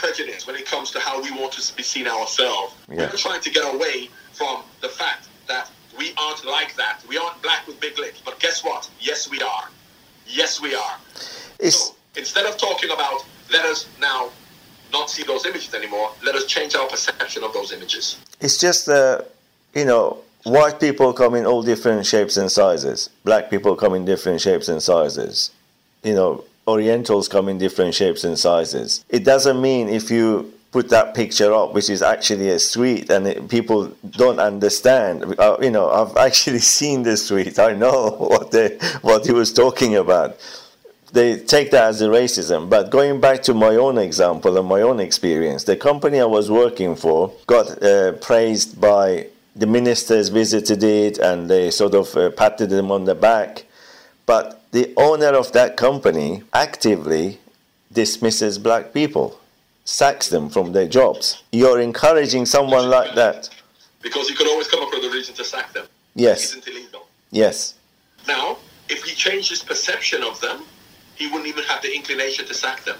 prejudice 0.00 0.46
when 0.46 0.56
it 0.56 0.66
comes 0.66 0.90
to 0.92 0.98
how 0.98 1.22
we 1.22 1.30
want 1.30 1.52
to 1.52 1.76
be 1.76 1.82
seen 1.82 2.06
ourselves. 2.06 2.74
Yeah. 2.88 3.10
We're 3.10 3.24
trying 3.28 3.42
to 3.42 3.50
get 3.50 3.64
away 3.74 4.08
from 4.32 4.62
the 4.80 4.88
fact 4.88 5.28
that 5.46 5.70
we 5.98 6.06
aren't 6.16 6.44
like 6.46 6.74
that. 6.76 6.96
We 7.08 7.18
aren't 7.18 7.40
black 7.42 7.66
with 7.66 7.78
big 7.86 7.98
lips. 7.98 8.20
But 8.24 8.40
guess 8.40 8.64
what? 8.64 8.82
Yes, 8.98 9.30
we 9.30 9.38
are. 9.42 9.64
Yes, 10.26 10.60
we 10.60 10.74
are. 10.74 10.96
It's... 11.58 11.88
So 11.88 11.94
instead 12.16 12.46
of 12.46 12.56
talking 12.56 12.90
about 12.90 13.24
let 13.52 13.64
us 13.66 13.88
now 14.00 14.30
not 14.92 15.10
see 15.10 15.22
those 15.22 15.44
images 15.46 15.74
anymore, 15.74 16.10
let 16.24 16.34
us 16.34 16.46
change 16.46 16.74
our 16.74 16.88
perception 16.88 17.44
of 17.44 17.52
those 17.52 17.72
images. 17.72 18.18
It's 18.40 18.58
just, 18.58 18.88
uh, 18.88 19.22
you 19.74 19.84
know, 19.84 20.18
white 20.44 20.80
people 20.80 21.12
come 21.12 21.34
in 21.34 21.44
all 21.46 21.62
different 21.62 22.06
shapes 22.06 22.36
and 22.36 22.50
sizes. 22.50 23.10
Black 23.24 23.50
people 23.50 23.76
come 23.76 23.94
in 23.94 24.04
different 24.04 24.40
shapes 24.40 24.68
and 24.68 24.82
sizes. 24.82 25.50
You 26.02 26.14
know, 26.14 26.44
Orientals 26.66 27.28
come 27.28 27.48
in 27.48 27.58
different 27.58 27.94
shapes 27.94 28.24
and 28.24 28.38
sizes. 28.38 29.04
It 29.08 29.24
doesn't 29.24 29.60
mean 29.60 29.88
if 29.88 30.10
you 30.10 30.52
put 30.72 30.88
that 30.90 31.14
picture 31.14 31.52
up, 31.52 31.72
which 31.72 31.90
is 31.90 32.02
actually 32.02 32.50
a 32.50 32.58
sweet, 32.58 33.10
and 33.10 33.26
it, 33.26 33.48
people 33.48 33.88
don't 34.10 34.38
understand. 34.38 35.34
Uh, 35.38 35.56
you 35.60 35.70
know, 35.70 35.90
I've 35.90 36.16
actually 36.28 36.60
seen 36.60 37.02
the 37.02 37.16
sweet. 37.16 37.58
I 37.58 37.72
know 37.74 38.10
what 38.18 38.50
they 38.50 38.78
what 39.02 39.26
he 39.26 39.32
was 39.32 39.52
talking 39.52 39.96
about. 39.96 40.38
They 41.12 41.40
take 41.40 41.72
that 41.72 41.88
as 41.88 42.02
a 42.02 42.08
racism. 42.08 42.70
But 42.70 42.90
going 42.90 43.20
back 43.20 43.42
to 43.42 43.54
my 43.54 43.74
own 43.74 43.98
example 43.98 44.56
and 44.56 44.68
my 44.68 44.82
own 44.82 45.00
experience, 45.00 45.64
the 45.64 45.76
company 45.76 46.20
I 46.20 46.24
was 46.24 46.52
working 46.52 46.94
for 46.94 47.32
got 47.48 47.82
uh, 47.82 48.12
praised 48.12 48.80
by 48.80 49.26
the 49.56 49.66
ministers 49.66 50.28
visited 50.28 50.84
it, 50.84 51.18
and 51.18 51.50
they 51.50 51.72
sort 51.72 51.94
of 51.94 52.16
uh, 52.16 52.30
patted 52.30 52.70
them 52.70 52.92
on 52.92 53.04
the 53.06 53.16
back. 53.16 53.64
But 54.24 54.59
the 54.72 54.92
owner 54.96 55.28
of 55.28 55.52
that 55.52 55.76
company 55.76 56.42
actively 56.52 57.38
dismisses 57.92 58.58
black 58.58 58.92
people. 58.92 59.36
sacks 59.84 60.28
them 60.28 60.48
from 60.48 60.72
their 60.72 60.86
jobs. 60.86 61.42
You're 61.52 61.80
encouraging 61.80 62.46
someone 62.46 62.88
like 62.88 63.14
that. 63.16 63.48
Because 64.02 64.30
you 64.30 64.36
could 64.36 64.46
always 64.46 64.68
come 64.68 64.82
up 64.82 64.90
with 64.92 65.04
a 65.04 65.10
reason 65.10 65.34
to 65.34 65.44
sack 65.44 65.72
them. 65.72 65.86
Yes. 66.14 66.50
Isn't 66.50 66.68
illegal. 66.68 67.08
Yes. 67.30 67.74
Now, 68.28 68.58
if 68.88 69.02
he 69.02 69.14
changed 69.14 69.48
his 69.50 69.62
perception 69.62 70.22
of 70.22 70.40
them, 70.40 70.62
he 71.16 71.26
wouldn't 71.26 71.46
even 71.46 71.64
have 71.64 71.82
the 71.82 71.92
inclination 71.94 72.46
to 72.46 72.54
sack 72.54 72.84
them. 72.84 72.98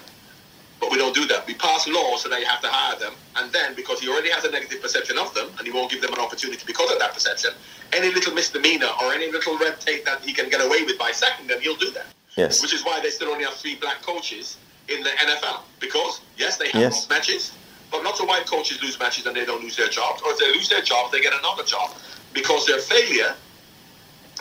But 0.91 0.97
we 0.97 1.03
don't 1.05 1.15
do 1.15 1.25
that. 1.27 1.47
We 1.47 1.53
pass 1.53 1.87
laws 1.87 2.23
so 2.23 2.27
that 2.27 2.41
you 2.41 2.45
have 2.47 2.59
to 2.61 2.67
hire 2.67 2.99
them, 2.99 3.13
and 3.37 3.49
then 3.53 3.75
because 3.75 4.01
he 4.01 4.09
already 4.09 4.29
has 4.29 4.43
a 4.43 4.51
negative 4.51 4.81
perception 4.81 5.17
of 5.17 5.33
them, 5.33 5.47
and 5.57 5.65
he 5.65 5.71
won't 5.71 5.89
give 5.89 6.01
them 6.01 6.11
an 6.11 6.19
opportunity 6.19 6.61
because 6.67 6.91
of 6.91 6.99
that 6.99 7.13
perception, 7.13 7.51
any 7.93 8.13
little 8.13 8.33
misdemeanor 8.33 8.89
or 9.01 9.13
any 9.13 9.31
little 9.31 9.57
red 9.57 9.79
tape 9.79 10.03
that 10.03 10.19
he 10.19 10.33
can 10.33 10.49
get 10.49 10.59
away 10.59 10.83
with 10.83 10.99
by 10.99 11.11
sacking 11.11 11.47
them, 11.47 11.61
he'll 11.61 11.77
do 11.77 11.91
that. 11.91 12.07
Yes. 12.35 12.61
Which 12.61 12.73
is 12.73 12.83
why 12.83 12.99
they 12.99 13.09
still 13.09 13.29
only 13.29 13.45
have 13.45 13.53
three 13.53 13.75
black 13.75 14.01
coaches 14.01 14.57
in 14.89 15.01
the 15.01 15.11
NFL. 15.11 15.61
Because 15.79 16.19
yes, 16.37 16.57
they 16.57 16.67
have 16.71 16.81
Yes. 16.81 16.93
lost 16.93 17.09
matches, 17.09 17.51
but 17.89 18.03
lots 18.03 18.19
of 18.19 18.27
white 18.27 18.45
coaches 18.45 18.81
lose 18.83 18.99
matches 18.99 19.25
and 19.25 19.33
they 19.33 19.45
don't 19.45 19.63
lose 19.63 19.77
their 19.77 19.87
jobs. 19.87 20.21
Or 20.23 20.31
if 20.31 20.39
they 20.39 20.51
lose 20.51 20.67
their 20.67 20.81
jobs, 20.81 21.13
they 21.13 21.21
get 21.21 21.33
another 21.33 21.63
job 21.63 21.95
because 22.33 22.65
their 22.65 22.79
failure 22.79 23.33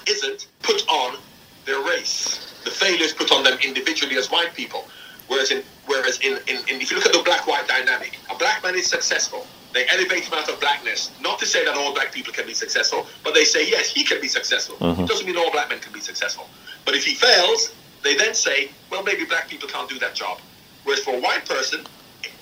isn't 0.08 0.48
put 0.62 0.82
on 0.88 1.16
their 1.64 1.80
race. 1.86 2.54
The 2.64 2.70
failure 2.72 3.04
is 3.04 3.12
put 3.12 3.30
on 3.30 3.44
them 3.44 3.56
individually 3.64 4.16
as 4.16 4.32
white 4.32 4.52
people. 4.54 4.88
Whereas 5.30 5.52
in 5.52 5.62
whereas 5.86 6.18
in, 6.20 6.38
in, 6.48 6.56
in 6.68 6.80
if 6.80 6.90
you 6.90 6.96
look 6.96 7.06
at 7.06 7.12
the 7.12 7.22
black 7.22 7.46
white 7.46 7.68
dynamic, 7.68 8.18
a 8.28 8.36
black 8.36 8.64
man 8.64 8.74
is 8.74 8.88
successful. 8.88 9.46
They 9.72 9.86
elevate 9.86 10.24
him 10.24 10.34
out 10.34 10.48
of 10.48 10.58
blackness. 10.58 11.12
Not 11.20 11.38
to 11.38 11.46
say 11.46 11.64
that 11.64 11.76
all 11.76 11.94
black 11.94 12.12
people 12.12 12.32
can 12.32 12.44
be 12.44 12.54
successful, 12.54 13.06
but 13.22 13.32
they 13.34 13.44
say 13.44 13.70
yes, 13.70 13.86
he 13.88 14.02
can 14.02 14.20
be 14.20 14.26
successful. 14.26 14.74
It 14.74 14.82
mm-hmm. 14.82 15.04
doesn't 15.04 15.24
mean 15.24 15.36
all 15.36 15.52
black 15.52 15.68
men 15.68 15.78
can 15.78 15.92
be 15.92 16.00
successful. 16.00 16.48
But 16.84 16.96
if 16.96 17.04
he 17.04 17.14
fails, 17.14 17.72
they 18.02 18.16
then 18.16 18.34
say, 18.34 18.70
well, 18.90 19.04
maybe 19.04 19.24
black 19.24 19.48
people 19.48 19.68
can't 19.68 19.88
do 19.88 20.00
that 20.00 20.16
job. 20.16 20.40
Whereas 20.82 21.04
for 21.04 21.14
a 21.14 21.20
white 21.20 21.44
person, 21.48 21.86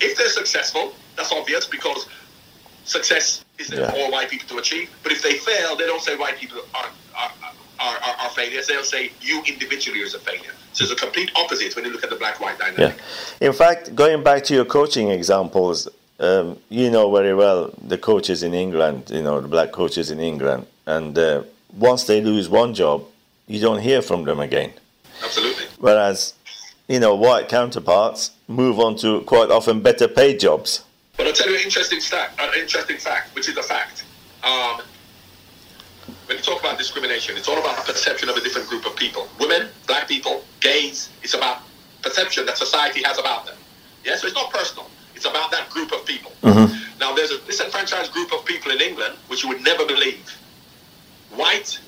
if 0.01 0.17
they're 0.17 0.29
successful, 0.29 0.93
that's 1.15 1.31
obvious 1.31 1.67
because 1.67 2.07
success 2.85 3.45
is 3.59 3.67
there 3.67 3.87
for 3.87 3.95
Yeah. 3.97 4.03
all 4.05 4.11
white 4.11 4.31
people 4.31 4.47
to 4.47 4.57
achieve. 4.57 4.89
But 5.03 5.11
if 5.11 5.21
they 5.21 5.35
fail, 5.37 5.75
they 5.75 5.85
don't 5.85 6.01
say 6.01 6.15
white 6.15 6.37
people 6.39 6.61
are 6.73 6.89
are, 7.15 7.31
are, 7.79 7.97
are, 8.07 8.15
are 8.21 8.29
failures. 8.31 8.65
They'll 8.65 8.83
say 8.83 9.11
you 9.21 9.43
individually 9.45 9.99
is 9.99 10.15
a 10.15 10.19
failure. 10.19 10.55
So 10.73 10.83
it's 10.83 10.93
a 10.93 10.95
complete 10.95 11.31
opposite 11.35 11.75
when 11.75 11.85
you 11.85 11.91
look 11.91 12.03
at 12.03 12.09
the 12.09 12.15
black-white 12.15 12.57
dynamic. 12.59 12.79
Yeah. 12.79 12.87
dynamic. 12.87 13.41
In 13.41 13.53
fact, 13.53 13.95
going 13.95 14.23
back 14.23 14.43
to 14.45 14.53
your 14.53 14.65
coaching 14.65 15.09
examples, 15.09 15.87
um, 16.19 16.57
you 16.69 16.91
know 16.91 17.11
very 17.13 17.33
well 17.33 17.73
the 17.81 17.97
coaches 17.97 18.43
in 18.43 18.53
England, 18.53 19.09
you 19.09 19.21
know, 19.21 19.41
the 19.41 19.47
black 19.47 19.71
coaches 19.71 20.11
in 20.11 20.19
England. 20.19 20.67
And 20.85 21.17
uh, 21.17 21.43
once 21.77 22.03
they 22.05 22.21
lose 22.21 22.49
one 22.49 22.73
job, 22.73 23.05
you 23.47 23.59
don't 23.59 23.79
hear 23.79 24.01
from 24.01 24.23
them 24.25 24.39
again. 24.39 24.71
Absolutely. 25.23 25.65
Whereas, 25.79 26.33
you 26.87 26.99
know, 26.99 27.15
white 27.15 27.49
counterparts 27.49 28.31
move 28.47 28.79
on 28.79 28.95
to 28.97 29.21
quite 29.21 29.49
often 29.49 29.81
better 29.81 30.07
paid 30.07 30.39
jobs. 30.39 30.83
But 31.17 31.27
I'll 31.27 31.33
tell 31.33 31.49
you 31.49 31.55
an 31.55 31.63
interesting 31.63 31.99
stat, 31.99 32.31
an 32.39 32.49
interesting 32.59 32.97
fact, 32.97 33.35
which 33.35 33.49
is 33.49 33.57
a 33.57 33.63
fact. 33.63 34.05
Um, 34.43 34.81
when 36.29 36.37
you 36.37 36.43
talk 36.43 36.59
about 36.59 36.77
discrimination, 36.77 37.35
it's 37.35 37.49
all 37.49 37.57
about 37.57 37.75
the 37.77 37.91
perception 37.91 38.29
of 38.29 38.37
a 38.37 38.41
different 38.41 38.69
group 38.69 38.85
of 38.85 38.95
people. 38.95 39.27
Women, 39.39 39.67
black 39.87 40.07
people, 40.07 40.45
gays, 40.59 41.09
it's 41.23 41.33
about 41.33 41.63
perception 42.03 42.45
that 42.45 42.55
society 42.55 43.01
has 43.01 43.17
about 43.17 43.47
them. 43.47 43.57
Yeah, 44.05 44.15
so 44.15 44.27
it's 44.27 44.35
not 44.35 44.51
personal. 44.51 44.91
It's 45.15 45.25
about 45.25 45.49
that 45.49 45.71
group 45.71 45.91
of 45.91 46.05
people. 46.05 46.31
Mm-hmm. 46.43 46.99
Now, 46.99 47.15
there's 47.15 47.31
a 47.31 47.39
disenfranchised 47.39 48.13
group 48.13 48.31
of 48.31 48.45
people 48.45 48.71
in 48.71 48.79
England, 48.79 49.15
which 49.27 49.41
you 49.41 49.49
would 49.49 49.63
never 49.63 49.87
believe. 49.87 50.37
White 51.31 51.79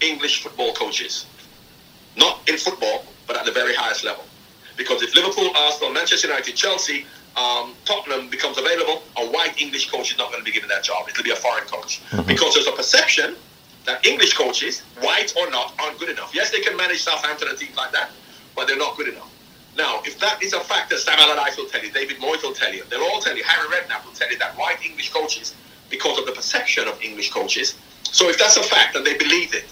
English 0.00 0.44
football 0.44 0.72
coaches. 0.72 1.26
Not 2.16 2.48
in 2.48 2.56
football, 2.56 3.04
but 3.26 3.36
at 3.36 3.44
the 3.44 3.52
very 3.52 3.74
highest 3.74 4.04
level. 4.04 4.22
Because 4.76 5.02
if 5.02 5.12
Liverpool, 5.16 5.50
Arsenal, 5.56 5.92
Manchester 5.92 6.28
United, 6.28 6.54
Chelsea, 6.54 7.04
um, 7.36 7.74
Tottenham 7.84 8.28
becomes 8.28 8.58
available, 8.58 9.02
a 9.16 9.26
white 9.26 9.60
English 9.60 9.90
coach 9.90 10.12
is 10.12 10.18
not 10.18 10.30
going 10.30 10.40
to 10.40 10.44
be 10.44 10.52
given 10.52 10.68
that 10.68 10.84
job. 10.84 11.08
It'll 11.08 11.24
be 11.24 11.30
a 11.30 11.36
foreign 11.36 11.64
coach. 11.64 12.00
Because 12.26 12.54
there's 12.54 12.66
a 12.66 12.72
perception 12.72 13.36
that 13.84 14.04
English 14.06 14.34
coaches, 14.34 14.80
white 15.00 15.34
or 15.36 15.50
not, 15.50 15.74
aren't 15.78 15.98
good 15.98 16.08
enough. 16.08 16.34
Yes, 16.34 16.50
they 16.50 16.60
can 16.60 16.76
manage 16.76 17.02
Southampton 17.02 17.48
and 17.48 17.58
teams 17.58 17.76
like 17.76 17.92
that, 17.92 18.10
but 18.54 18.66
they're 18.66 18.78
not 18.78 18.96
good 18.96 19.08
enough. 19.08 19.30
Now, 19.76 20.00
if 20.04 20.18
that 20.20 20.42
is 20.42 20.52
a 20.52 20.60
fact 20.60 20.90
that 20.90 20.98
Sam 20.98 21.18
Allardyce 21.18 21.56
will 21.56 21.66
tell 21.66 21.82
you, 21.82 21.90
David 21.90 22.18
Moyes 22.18 22.42
will 22.42 22.54
tell 22.54 22.72
you, 22.72 22.84
they'll 22.88 23.02
all 23.02 23.20
tell 23.20 23.36
you, 23.36 23.42
Harry 23.44 23.68
Redknapp 23.68 24.04
will 24.04 24.12
tell 24.12 24.30
you 24.30 24.38
that 24.38 24.56
white 24.56 24.78
English 24.84 25.12
coaches, 25.12 25.54
because 25.90 26.18
of 26.18 26.26
the 26.26 26.32
perception 26.32 26.86
of 26.86 27.00
English 27.02 27.30
coaches, 27.30 27.74
so 28.04 28.28
if 28.28 28.38
that's 28.38 28.56
a 28.56 28.62
fact 28.62 28.94
and 28.96 29.04
they 29.04 29.18
believe 29.18 29.54
it, 29.54 29.64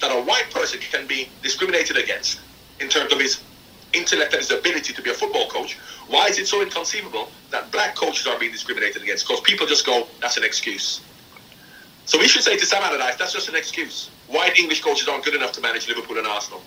that 0.00 0.10
a 0.10 0.20
white 0.22 0.50
person 0.50 0.80
can 0.80 1.06
be 1.06 1.28
discriminated 1.42 1.96
against 1.96 2.40
in 2.80 2.88
terms 2.88 3.12
of 3.12 3.20
his 3.20 3.42
intellect 3.98 4.32
and 4.32 4.40
his 4.40 4.50
ability 4.50 4.92
to 4.94 5.02
be 5.02 5.10
a 5.10 5.14
football 5.14 5.48
coach, 5.48 5.78
why 6.08 6.28
is 6.28 6.38
it 6.38 6.46
so 6.46 6.62
inconceivable 6.62 7.30
that 7.50 7.70
black 7.72 7.94
coaches 7.94 8.26
are 8.26 8.38
being 8.38 8.52
discriminated 8.52 9.02
against? 9.02 9.26
Because 9.26 9.40
people 9.42 9.66
just 9.66 9.84
go, 9.84 10.06
that's 10.20 10.36
an 10.36 10.44
excuse. 10.44 11.02
So 12.06 12.18
we 12.18 12.26
should 12.26 12.42
say 12.42 12.56
to 12.56 12.64
Sam 12.64 12.82
Allardyce, 12.82 13.16
that's 13.16 13.34
just 13.34 13.48
an 13.48 13.56
excuse. 13.56 14.10
White 14.28 14.58
English 14.58 14.82
coaches 14.82 15.08
aren't 15.08 15.24
good 15.24 15.34
enough 15.34 15.52
to 15.52 15.60
manage 15.60 15.88
Liverpool 15.88 16.16
and 16.16 16.26
Arsenal. 16.26 16.62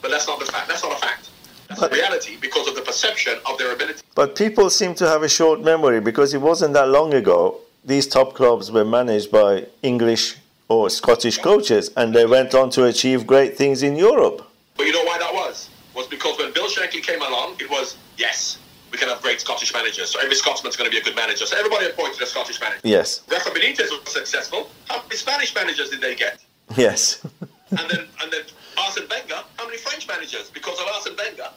But 0.00 0.10
that's 0.10 0.26
not 0.26 0.38
the 0.38 0.46
fact. 0.46 0.68
That's 0.68 0.82
not 0.82 0.92
a 0.96 1.00
fact. 1.00 1.30
That's 1.68 1.82
a 1.82 1.88
reality 1.88 2.36
because 2.40 2.68
of 2.68 2.74
the 2.74 2.82
perception 2.82 3.34
of 3.46 3.58
their 3.58 3.74
ability. 3.74 4.02
But 4.14 4.36
people 4.36 4.70
seem 4.70 4.94
to 4.96 5.08
have 5.08 5.22
a 5.22 5.28
short 5.28 5.62
memory 5.62 6.00
because 6.00 6.32
it 6.34 6.40
wasn't 6.40 6.74
that 6.74 6.88
long 6.88 7.14
ago 7.14 7.60
these 7.84 8.06
top 8.06 8.34
clubs 8.34 8.70
were 8.70 8.84
managed 8.84 9.30
by 9.30 9.66
English 9.82 10.36
or 10.68 10.88
Scottish 10.88 11.38
coaches 11.38 11.90
and 11.96 12.14
they 12.14 12.26
went 12.26 12.54
on 12.54 12.70
to 12.70 12.84
achieve 12.84 13.26
great 13.26 13.56
things 13.56 13.82
in 13.82 13.96
Europe. 13.96 14.46
But 14.76 14.86
you 14.86 14.92
know 14.92 15.04
why 15.04 15.18
that 15.18 15.32
was? 15.32 15.68
Because 16.14 16.38
when 16.38 16.52
Bill 16.52 16.68
Shankly 16.68 17.02
came 17.02 17.20
along, 17.22 17.56
it 17.58 17.68
was, 17.68 17.96
yes, 18.16 18.58
we 18.92 18.98
can 18.98 19.08
have 19.08 19.20
great 19.20 19.40
Scottish 19.40 19.74
managers. 19.74 20.10
So 20.10 20.20
every 20.20 20.36
Scotsman's 20.36 20.76
going 20.76 20.88
to 20.88 20.94
be 20.94 21.00
a 21.00 21.02
good 21.02 21.16
manager. 21.16 21.44
So 21.44 21.56
everybody 21.56 21.86
appointed 21.86 22.22
a 22.22 22.26
Scottish 22.26 22.60
manager. 22.60 22.80
Yes, 22.84 23.22
Rafa 23.28 23.50
Benitez 23.50 23.90
was 23.90 24.12
successful. 24.12 24.70
How 24.88 25.02
many 25.02 25.16
Spanish 25.16 25.52
managers 25.54 25.90
did 25.90 26.00
they 26.00 26.14
get? 26.14 26.38
yes. 26.76 27.26
And 27.70 27.90
then, 27.90 28.06
and 28.22 28.30
then 28.30 28.42
Arsene 28.78 29.08
Wenger, 29.10 29.40
how 29.56 29.66
many 29.66 29.78
French 29.78 30.06
managers? 30.06 30.48
Because 30.50 30.78
of 30.78 30.86
Arsene 30.94 31.16
Wenger. 31.16 31.48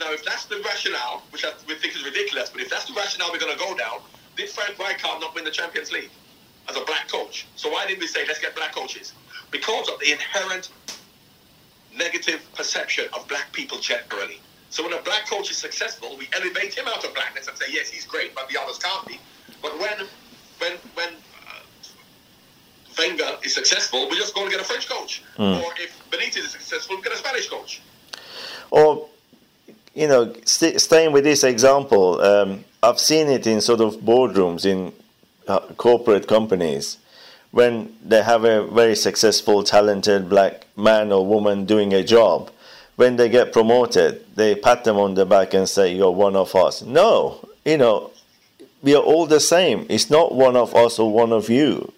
Now, 0.00 0.10
if 0.10 0.24
that's 0.24 0.46
the 0.46 0.62
rationale, 0.64 1.22
which 1.30 1.44
I, 1.44 1.52
we 1.68 1.74
think 1.74 1.94
is 1.94 2.02
ridiculous, 2.02 2.48
but 2.48 2.62
if 2.62 2.70
that's 2.70 2.86
the 2.86 2.94
rationale 2.94 3.28
we're 3.30 3.40
going 3.40 3.52
to 3.52 3.58
go 3.58 3.76
down, 3.76 3.98
did 4.36 4.48
Frank 4.48 4.78
Rijkaard 4.78 5.20
not 5.20 5.34
win 5.34 5.44
the 5.44 5.50
Champions 5.50 5.92
League 5.92 6.08
as 6.70 6.76
a 6.76 6.84
black 6.84 7.08
coach? 7.08 7.46
So 7.56 7.68
why 7.68 7.84
didn't 7.86 8.00
we 8.00 8.06
say 8.06 8.24
let's 8.26 8.38
get 8.38 8.54
black 8.56 8.74
coaches? 8.74 9.12
Because 9.50 9.90
of 9.90 9.98
the 10.00 10.12
inherent 10.12 10.70
negative 11.96 12.40
perception 12.54 13.06
of 13.14 13.26
black 13.28 13.52
people 13.52 13.78
generally. 13.78 14.40
So 14.70 14.82
when 14.82 14.92
a 14.92 15.02
black 15.02 15.28
coach 15.28 15.50
is 15.50 15.56
successful, 15.56 16.16
we 16.18 16.28
elevate 16.34 16.74
him 16.74 16.86
out 16.88 17.04
of 17.04 17.14
blackness 17.14 17.48
and 17.48 17.56
say, 17.56 17.66
yes, 17.70 17.88
he's 17.88 18.04
great, 18.04 18.34
but 18.34 18.48
the 18.48 18.60
others 18.60 18.78
can't 18.78 19.06
be. 19.06 19.18
But 19.62 19.78
when 19.78 20.06
when 20.58 20.72
when 20.94 21.08
uh, 21.08 21.60
Wenger 22.98 23.36
is 23.44 23.54
successful, 23.54 24.08
we 24.10 24.16
just 24.16 24.34
go 24.34 24.42
and 24.42 24.50
get 24.50 24.60
a 24.60 24.64
French 24.64 24.88
coach. 24.88 25.22
Or 25.38 25.72
if 25.78 25.98
Benitez 26.10 26.44
is 26.44 26.50
successful, 26.50 26.96
we 26.96 27.02
get 27.02 27.12
a 27.12 27.16
Spanish 27.16 27.48
coach. 27.48 27.80
Or, 28.70 29.08
you 29.94 30.08
know, 30.08 30.34
st- 30.44 30.80
staying 30.80 31.12
with 31.12 31.24
this 31.24 31.44
example, 31.44 32.20
um, 32.20 32.64
I've 32.82 32.98
seen 32.98 33.28
it 33.28 33.46
in 33.46 33.60
sort 33.60 33.80
of 33.80 33.96
boardrooms 33.96 34.66
in 34.66 34.92
uh, 35.48 35.60
corporate 35.76 36.26
companies 36.26 36.98
when 37.56 37.90
they 38.04 38.22
have 38.22 38.44
a 38.44 38.66
very 38.66 38.94
successful, 38.94 39.64
talented 39.64 40.28
black 40.28 40.66
man 40.76 41.10
or 41.10 41.24
woman 41.26 41.64
doing 41.64 41.94
a 41.94 42.04
job. 42.04 42.50
When 42.96 43.16
they 43.16 43.30
get 43.30 43.50
promoted, 43.50 44.26
they 44.36 44.54
pat 44.54 44.84
them 44.84 44.98
on 44.98 45.14
the 45.14 45.24
back 45.24 45.54
and 45.54 45.66
say, 45.66 45.94
You're 45.94 46.10
one 46.10 46.36
of 46.36 46.54
us. 46.54 46.82
No, 46.82 47.48
you 47.64 47.78
know, 47.78 48.10
we 48.82 48.94
are 48.94 49.02
all 49.02 49.24
the 49.24 49.40
same. 49.40 49.86
It's 49.88 50.10
not 50.10 50.34
one 50.34 50.54
of 50.54 50.74
us 50.74 50.98
or 50.98 51.10
one 51.10 51.32
of 51.32 51.48
you. 51.48 51.94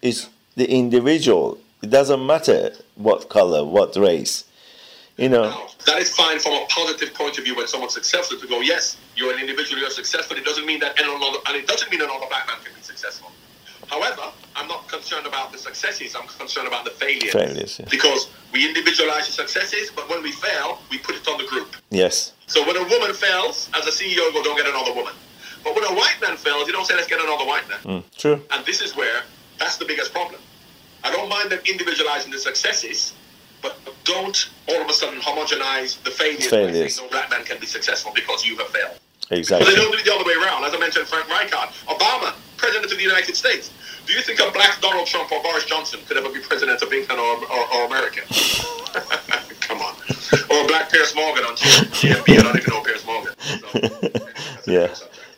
It's 0.00 0.30
the 0.56 0.70
individual. 0.70 1.58
It 1.82 1.90
doesn't 1.90 2.24
matter 2.24 2.70
what 2.94 3.28
color, 3.28 3.66
what 3.66 3.94
race. 3.96 4.44
You 5.18 5.28
know, 5.28 5.42
Now, 5.42 5.66
that 5.88 5.98
is 5.98 6.08
fine 6.16 6.38
from 6.38 6.54
a 6.54 6.64
positive 6.70 7.12
point 7.12 7.36
of 7.36 7.44
view 7.44 7.54
when 7.54 7.68
someone's 7.68 7.92
successful 7.92 8.38
to 8.38 8.46
go, 8.46 8.62
yes, 8.62 8.96
you're 9.14 9.34
an 9.34 9.40
individual, 9.40 9.78
you're 9.78 9.90
successful. 9.90 10.38
It 10.38 10.46
doesn't 10.46 10.64
mean 10.64 10.80
that 10.80 10.98
another, 10.98 11.38
and 11.48 11.56
it 11.56 11.66
doesn't 11.66 11.90
mean 11.90 12.00
another 12.00 12.26
black 12.30 12.46
man 12.46 12.56
can 12.64 12.74
be 12.74 12.80
successful. 12.80 13.30
However, 13.92 14.22
I'm 14.56 14.66
not 14.68 14.88
concerned 14.88 15.26
about 15.26 15.52
the 15.52 15.58
successes. 15.58 16.16
I'm 16.16 16.26
concerned 16.26 16.66
about 16.66 16.84
the 16.86 16.92
failures. 16.92 17.32
Failures, 17.32 17.78
yeah. 17.78 17.86
Because 17.90 18.30
we 18.50 18.66
individualize 18.66 19.26
the 19.26 19.32
successes, 19.32 19.90
but 19.94 20.08
when 20.08 20.22
we 20.22 20.32
fail, 20.32 20.80
we 20.90 20.96
put 20.96 21.14
it 21.14 21.28
on 21.28 21.36
the 21.36 21.44
group. 21.44 21.76
yes, 21.90 22.32
So 22.46 22.66
when 22.66 22.76
a 22.76 22.84
woman 22.84 23.12
fails, 23.12 23.68
as 23.74 23.86
a 23.86 23.90
CEO, 23.90 24.32
go, 24.32 24.42
don't 24.42 24.56
get 24.56 24.66
another 24.66 24.94
woman. 24.94 25.12
But 25.62 25.74
when 25.76 25.84
a 25.84 25.94
white 25.94 26.16
man 26.22 26.38
fails, 26.38 26.66
you 26.66 26.72
don't 26.72 26.86
say, 26.86 26.96
let's 26.96 27.06
get 27.06 27.20
another 27.20 27.44
white 27.44 27.68
man. 27.68 27.80
mm, 27.84 28.16
true. 28.16 28.40
And 28.50 28.64
this 28.64 28.80
is 28.80 28.96
where 28.96 29.22
that's 29.58 29.76
the 29.76 29.84
biggest 29.84 30.10
problem. 30.12 30.40
I 31.04 31.12
don't 31.12 31.28
mind 31.28 31.50
them 31.50 31.60
individualizing 31.68 32.32
the 32.32 32.38
successes, 32.38 33.12
but 33.60 33.76
don't 34.04 34.48
all 34.68 34.80
of 34.80 34.88
a 34.88 34.92
sudden 34.94 35.20
homogenize 35.20 36.02
the 36.02 36.10
failures. 36.10 36.48
Failures. 36.48 36.98
No 36.98 37.08
black 37.08 37.28
man 37.30 37.44
can 37.44 37.58
be 37.60 37.66
successful 37.66 38.10
because 38.14 38.46
you 38.46 38.56
have 38.56 38.68
failed. 38.68 38.98
Exactly. 39.30 39.66
But 39.66 39.70
they 39.76 39.76
don't 39.82 39.92
do 39.92 39.98
it 39.98 40.04
the 40.04 40.14
other 40.14 40.24
way 40.24 40.34
around. 40.34 40.64
As 40.64 40.74
I 40.74 40.78
mentioned, 40.78 41.06
Frank 41.06 41.26
Rijkaard, 41.26 41.68
Obama, 41.86 42.34
president 42.56 42.90
of 42.90 42.98
the 42.98 43.04
United 43.04 43.36
States. 43.36 43.70
Do 44.06 44.12
you 44.12 44.22
think 44.22 44.40
a 44.40 44.50
black 44.50 44.80
Donald 44.80 45.06
Trump 45.06 45.30
or 45.32 45.42
Boris 45.42 45.64
Johnson 45.64 46.00
could 46.06 46.16
ever 46.16 46.30
be 46.30 46.40
president 46.40 46.82
of 46.82 46.92
England 46.92 47.20
or, 47.20 47.36
or, 47.50 47.74
or 47.74 47.86
America? 47.86 48.20
Come 49.60 49.80
on. 49.80 49.94
Or 50.50 50.64
a 50.64 50.66
black 50.66 50.90
Piers 50.90 51.14
Morgan 51.14 51.44
on 51.44 51.56
GMB. 51.56 52.38
I 52.38 52.42
don't 52.42 52.56
even 52.56 52.74
know 52.74 52.82
Piers 52.82 53.06
Morgan. 53.06 53.34
So, 54.62 54.72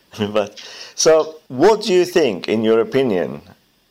yeah. 0.18 0.26
but 0.32 0.58
so, 0.94 1.36
what 1.48 1.82
do 1.82 1.92
you 1.92 2.04
think, 2.04 2.48
in 2.48 2.62
your 2.62 2.80
opinion, 2.80 3.42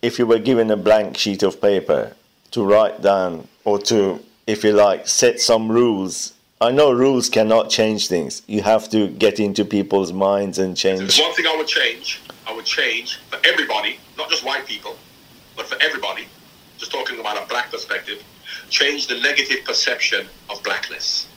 if 0.02 0.20
you 0.20 0.26
were 0.26 0.40
given 0.40 0.72
a 0.72 0.78
blank 0.78 1.18
sheet 1.18 1.44
of 1.44 1.62
paper 1.62 2.14
to 2.52 2.64
write 2.64 3.02
down 3.02 3.48
or 3.64 3.80
to, 3.80 4.24
if 4.48 4.64
you 4.64 4.74
like, 4.74 5.08
set 5.08 5.40
some 5.40 5.72
rules? 5.72 6.34
I 6.60 6.72
know 6.72 6.92
rules 6.92 7.30
cannot 7.30 7.70
change 7.70 8.08
things. 8.08 8.42
You 8.48 8.62
have 8.64 8.90
to 8.92 9.10
get 9.10 9.40
into 9.40 9.66
people's 9.66 10.14
minds 10.14 10.60
and 10.60 10.78
change. 10.78 11.00
There's 11.00 11.20
one 11.20 11.34
thing 11.34 11.46
I 11.46 11.56
would 11.58 11.68
change. 11.68 12.22
I 12.48 12.54
would 12.54 12.66
change 12.66 13.18
for 13.30 13.40
everybody, 13.46 13.98
not 14.18 14.30
just 14.30 14.44
white 14.44 14.66
people, 14.66 14.98
but 15.56 15.68
for 15.68 15.78
everybody. 15.82 16.28
Just 16.78 16.92
talking 16.92 17.20
about 17.20 17.42
a 17.42 17.48
black 17.48 17.72
perspective, 17.72 18.22
change 18.70 19.08
the 19.08 19.20
negative 19.20 19.64
perception 19.64 20.28
of 20.50 20.62
blackness. 20.64 21.28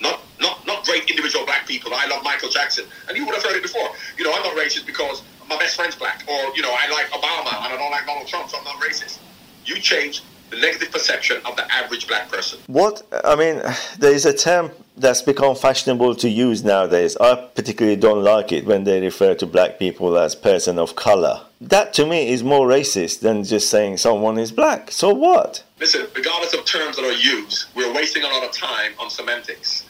Not 0.00 0.20
not 0.40 0.66
not 0.66 0.84
great 0.84 1.08
individual 1.08 1.44
black 1.44 1.66
people. 1.66 1.92
I 1.94 2.06
love 2.06 2.22
Michael 2.22 2.48
Jackson, 2.48 2.86
and 3.08 3.16
you 3.16 3.24
would 3.26 3.34
have 3.34 3.44
heard 3.44 3.56
it 3.56 3.62
before. 3.62 3.88
You 4.18 4.24
know, 4.24 4.32
I'm 4.32 4.42
not 4.42 4.56
racist 4.56 4.86
because 4.86 5.22
my 5.48 5.56
best 5.58 5.76
friend's 5.76 5.96
black, 5.96 6.24
or 6.28 6.54
you 6.56 6.62
know, 6.62 6.72
I 6.72 6.90
like 6.90 7.06
Obama 7.10 7.64
and 7.64 7.72
I 7.72 7.76
don't 7.76 7.90
like 7.90 8.06
Donald 8.06 8.26
Trump, 8.26 8.50
so 8.50 8.58
I'm 8.58 8.64
not 8.64 8.76
racist. 8.76 9.18
You 9.64 9.76
change 9.76 10.22
the 10.50 10.56
negative 10.56 10.92
perception 10.92 11.38
of 11.44 11.56
the 11.56 11.70
average 11.72 12.06
black 12.06 12.30
person. 12.30 12.58
What 12.66 13.02
I 13.24 13.34
mean, 13.36 13.62
there 13.98 14.12
is 14.12 14.26
a 14.26 14.32
term 14.32 14.70
that's 14.96 15.22
become 15.22 15.54
fashionable 15.54 16.14
to 16.16 16.28
use 16.28 16.64
nowadays. 16.64 17.16
I 17.18 17.34
particularly 17.34 17.96
don't 17.96 18.22
like 18.22 18.52
it 18.52 18.64
when 18.64 18.84
they 18.84 19.00
refer 19.00 19.34
to 19.34 19.46
black 19.46 19.78
people 19.78 20.16
as 20.16 20.34
person 20.34 20.78
of 20.78 20.96
color. 20.96 21.42
That 21.60 21.92
to 21.94 22.06
me 22.06 22.28
is 22.28 22.42
more 22.42 22.66
racist 22.66 23.20
than 23.20 23.44
just 23.44 23.70
saying 23.70 23.98
someone 23.98 24.38
is 24.38 24.52
black. 24.52 24.90
So 24.90 25.12
what? 25.12 25.62
Listen, 25.80 26.06
regardless 26.14 26.54
of 26.54 26.64
terms 26.64 26.96
that 26.96 27.04
are 27.04 27.12
used, 27.12 27.66
we're 27.74 27.92
wasting 27.92 28.22
a 28.22 28.28
lot 28.28 28.44
of 28.44 28.52
time 28.52 28.92
on 28.98 29.10
semantics. 29.10 29.84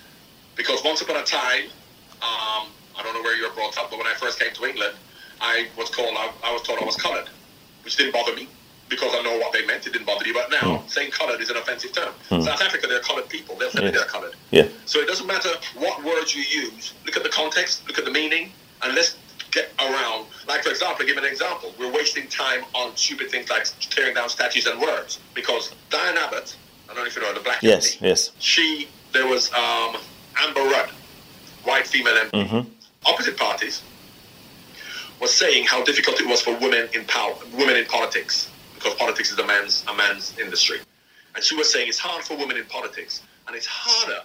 Because 0.57 0.83
once 0.85 1.03
upon 1.03 1.17
a 1.17 1.23
time, 1.23 1.65
um, 2.23 2.69
I 2.99 3.03
don't 3.03 3.13
know 3.15 3.23
where 3.23 3.37
you 3.37 3.47
were 3.47 3.55
brought 3.55 3.77
up, 3.79 3.91
but 3.91 3.99
when 3.99 4.07
I 4.07 4.15
first 4.15 4.41
came 4.41 4.53
to 4.55 4.65
England, 4.65 4.95
I 5.41 5.69
was 5.77 5.91
called, 5.91 6.15
I, 6.17 6.33
I 6.43 6.53
was 6.53 6.63
told 6.63 6.79
I 6.81 6.85
was 6.85 6.97
coloured, 6.97 7.29
which 7.85 7.97
didn't 7.97 8.13
bother 8.13 8.35
me 8.35 8.49
because 8.89 9.15
I 9.15 9.23
know 9.23 9.39
what 9.39 9.53
they 9.53 9.65
meant. 9.67 9.87
It 9.87 9.93
didn't 9.93 10.07
bother 10.07 10.27
you. 10.27 10.35
But 10.35 10.51
now, 10.51 10.79
mm. 10.79 10.91
saying 10.91 11.11
coloured 11.11 11.41
is 11.41 11.51
an 11.51 11.57
offensive 11.57 11.93
term. 11.93 12.13
Mm. 12.31 12.45
South 12.45 12.61
Africa, 12.61 12.87
they're 12.87 13.01
coloured 13.01 13.29
people. 13.29 13.57
They'll 13.57 13.71
say 13.71 13.85
yes. 13.85 13.95
they're 13.95 14.05
coloured. 14.05 14.35
Yeah. 14.51 14.69
So 14.85 15.01
it 15.01 15.07
doesn't 15.07 15.27
matter 15.27 15.51
what 15.75 16.05
words 16.05 16.35
you 16.35 16.43
use. 16.43 16.95
Look 17.05 17.17
at 17.17 17.23
the 17.23 17.29
context, 17.29 17.87
look 17.89 17.99
at 17.99 18.05
the 18.05 18.11
meaning, 18.11 18.53
and 18.83 18.95
let's 18.95 19.17
get 19.51 19.73
around. 19.81 20.27
Like, 20.47 20.63
for 20.63 20.71
example, 20.71 21.05
give 21.07 21.17
an 21.17 21.25
example. 21.25 21.75
We're 21.79 21.93
wasting 21.93 22.29
time 22.29 22.65
on 22.75 22.95
stupid 22.97 23.31
things 23.31 23.51
like 23.51 23.67
tearing 23.81 24.15
down 24.15 24.29
statues 24.29 24.67
and 24.67 24.81
words 24.81 25.19
because 25.35 25.75
Diane 25.91 26.17
Abbott, 26.19 26.57
I 26.89 26.95
don't 26.95 27.03
know 27.03 27.07
if 27.07 27.17
you 27.17 27.23
know 27.23 27.35
the 27.35 27.41
black 27.41 27.63
Yes, 27.63 27.97
MP, 27.97 28.03
yes. 28.03 28.33
She, 28.39 28.89
there 29.13 29.27
was 29.27 29.53
um, 29.53 29.97
Amber 30.37 30.61
Rudd, 30.61 30.91
white 31.65 31.87
female 31.87 32.15
MP, 32.15 32.31
mm-hmm. 32.31 32.71
opposite 33.07 33.37
parties, 33.37 33.83
was 35.21 35.35
saying 35.35 35.65
how 35.65 35.83
difficult 35.83 36.21
it 36.21 36.27
was 36.27 36.43
for 36.43 36.55
women 36.59 36.89
in 36.93 37.05
power, 37.07 37.35
women 37.55 37.77
in 37.77 37.87
politics, 37.87 38.51
because 38.77 38.95
politics 38.95 39.33
is 39.33 39.39
a 39.39 39.47
man's 39.47 39.85
a 39.89 39.95
man's 39.95 40.39
industry. 40.39 40.79
And 41.35 41.45
she 41.45 41.55
was 41.57 41.71
saying 41.71 41.89
it's 41.89 41.99
hard 41.99 42.25
for 42.25 42.37
women 42.37 42.57
in 42.57 42.65
politics, 42.67 43.23
and 43.47 43.57
it's 43.57 43.67
harder 43.67 44.23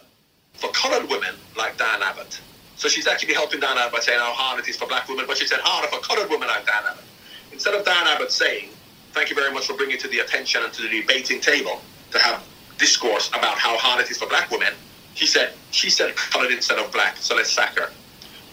for 0.53 0.69
coloured 0.71 1.09
women 1.09 1.35
like 1.57 1.77
Diane 1.77 2.01
Abbott. 2.03 2.39
So 2.75 2.87
she's 2.87 3.07
actually 3.07 3.33
helping 3.33 3.59
Diane 3.59 3.77
Abbott 3.77 3.93
by 3.93 3.99
saying 3.99 4.19
how 4.19 4.33
hard 4.33 4.59
it 4.59 4.67
is 4.67 4.77
for 4.77 4.87
black 4.87 5.07
women, 5.09 5.25
but 5.27 5.37
she 5.37 5.47
said 5.47 5.59
harder 5.61 5.87
for 5.87 5.99
coloured 5.99 6.29
women 6.29 6.47
like 6.47 6.65
Diane 6.65 6.83
Abbott. 6.89 7.03
Instead 7.51 7.73
of 7.73 7.85
Diane 7.85 8.07
Abbott 8.07 8.31
saying, 8.31 8.69
thank 9.11 9.29
you 9.29 9.35
very 9.35 9.53
much 9.53 9.67
for 9.67 9.73
bringing 9.73 9.97
to 9.97 10.07
the 10.07 10.19
attention 10.19 10.63
and 10.63 10.71
to 10.73 10.81
the 10.83 10.89
debating 10.89 11.41
table 11.41 11.81
to 12.11 12.19
have 12.19 12.43
discourse 12.77 13.29
about 13.29 13.57
how 13.57 13.77
hard 13.77 14.03
it 14.03 14.09
is 14.09 14.17
for 14.17 14.27
black 14.27 14.49
women, 14.49 14.73
she 15.13 15.25
said, 15.25 15.53
she 15.71 15.89
said 15.89 16.15
coloured 16.15 16.51
instead 16.51 16.79
of 16.79 16.91
black, 16.91 17.17
so 17.17 17.35
let's 17.35 17.51
sack 17.51 17.77
her. 17.77 17.91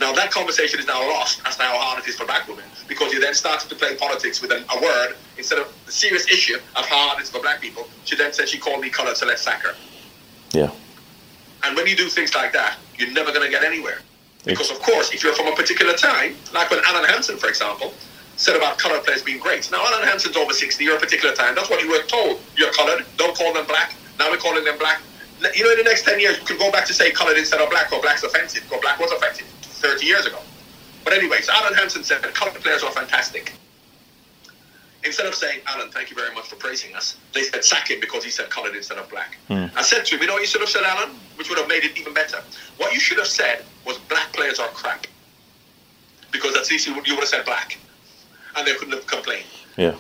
Now 0.01 0.13
that 0.13 0.31
conversation 0.31 0.79
is 0.79 0.87
now 0.87 1.01
lost 1.09 1.43
as 1.45 1.57
to 1.57 1.63
how 1.63 1.77
hard 1.77 2.03
it 2.03 2.09
is 2.09 2.17
for 2.17 2.25
black 2.25 2.47
women 2.47 2.65
because 2.87 3.13
you 3.13 3.21
then 3.21 3.35
started 3.35 3.69
to 3.69 3.75
play 3.75 3.97
politics 3.97 4.41
with 4.41 4.53
a, 4.53 4.65
a 4.73 4.83
word 4.83 5.17
instead 5.37 5.59
of 5.59 5.73
the 5.87 5.93
serious 5.93 6.27
issue 6.29 6.57
of 6.77 6.87
how 6.87 7.09
hard 7.09 7.19
it 7.19 7.23
is 7.23 7.31
for 7.31 7.41
black 7.41 7.61
people. 7.61 7.89
She 8.05 8.17
then 8.17 8.33
said 8.33 8.49
she 8.49 8.59
called 8.59 8.81
me 8.81 8.91
coloured, 8.91 9.17
so 9.17 9.27
let's 9.27 9.43
sack 9.43 9.63
her. 9.63 9.75
Yeah. 10.53 10.71
And 11.65 11.77
when 11.77 11.87
you 11.87 11.97
do 11.97 12.09
things 12.09 12.35
like 12.35 12.53
that, 12.53 12.79
you're 12.97 13.11
never 13.11 13.33
going 13.33 13.45
to 13.45 13.51
get 13.51 13.65
anywhere. 13.65 14.01
Because 14.45 14.71
of 14.71 14.81
course, 14.81 15.13
if 15.13 15.23
you're 15.23 15.35
from 15.35 15.49
a 15.49 15.57
particular 15.57 15.95
time, 15.95 16.37
like 16.55 16.71
when 16.71 16.81
Alan 16.87 17.05
Hansen, 17.05 17.37
for 17.37 17.49
example, 17.49 17.93
said 18.37 18.57
about 18.57 18.79
coloured 18.79 19.05
players 19.05 19.23
being 19.23 19.41
great. 19.41 19.69
Now 19.73 19.85
Alan 19.85 20.07
Hansen's 20.07 20.37
over 20.37 20.53
60, 20.53 20.83
you're 20.83 20.97
a 20.97 21.01
particular 21.01 21.35
time. 21.35 21.57
That's 21.57 21.69
what 21.69 21.83
you 21.83 21.91
were 21.91 22.05
told. 22.05 22.41
You're 22.57 22.73
coloured. 22.73 23.05
Don't 23.17 23.37
call 23.37 23.53
them 23.53 23.67
black. 23.67 23.95
Now 24.19 24.31
we're 24.31 24.39
calling 24.39 24.65
them 24.65 24.79
black 24.79 25.03
you 25.55 25.63
know, 25.63 25.71
in 25.71 25.79
the 25.79 25.85
next 25.85 26.03
10 26.05 26.19
years, 26.19 26.37
you 26.37 26.45
could 26.45 26.59
go 26.59 26.73
back 26.73 26.85
to 26.85 26.93
say 26.93 27.13
coloured 27.13 27.39
instead 27.39 27.61
of 27.61 27.71
black, 27.71 27.93
or 27.93 28.03
black's 28.03 28.25
offensive, 28.25 28.67
or 28.73 28.81
black 28.81 28.99
was 28.99 29.13
offensive 29.13 29.47
30 29.79 30.07
years 30.07 30.27
ago. 30.27 30.41
But 31.05 31.13
anyway, 31.13 31.41
so 31.41 31.53
Alan 31.55 31.75
Hansen 31.75 32.05
said 32.05 32.23
coloured 32.35 32.55
players 32.57 32.83
are 32.83 32.93
fantastic. 32.93 33.53
Instead 35.05 35.27
of 35.27 35.35
saying, 35.35 35.61
Alan, 35.67 35.91
thank 35.91 36.11
you 36.11 36.17
very 36.17 36.35
much 36.35 36.49
for 36.49 36.57
praising 36.57 36.95
us, 36.95 37.17
they 37.33 37.43
said 37.43 37.65
sack 37.65 37.89
him 37.89 38.01
because 38.01 38.25
he 38.25 38.31
said 38.31 38.51
coloured 38.51 38.75
instead 38.75 38.99
of 38.99 39.09
black. 39.09 39.39
Mm. 39.49 39.75
I 39.77 39.83
said 39.83 40.05
to 40.07 40.17
him, 40.17 40.23
you 40.23 40.27
know 40.27 40.35
what 40.35 40.43
you 40.43 40.49
should 40.49 40.61
have 40.61 40.69
said, 40.69 40.83
Alan? 40.83 41.11
Which 41.37 41.49
would 41.49 41.59
have 41.59 41.69
made 41.69 41.85
it 41.85 41.97
even 41.97 42.13
better. 42.13 42.43
What 42.79 42.93
you 42.93 43.01
should 43.01 43.19
have 43.19 43.29
said 43.29 43.65
was 43.87 43.97
black 43.99 44.33
players 44.33 44.59
are 44.59 44.69
crap. 44.69 45.07
Because 46.33 46.57
at 46.57 46.69
least 46.71 46.87
you 46.87 46.95
would, 46.95 47.07
you 47.07 47.15
would 47.15 47.21
have 47.21 47.29
said 47.29 47.45
black. 47.45 47.79
And 48.57 48.67
they 48.67 48.75
couldn't 48.75 48.95
have 48.95 49.07
complained. 49.07 49.47
Yeah. 49.77 49.95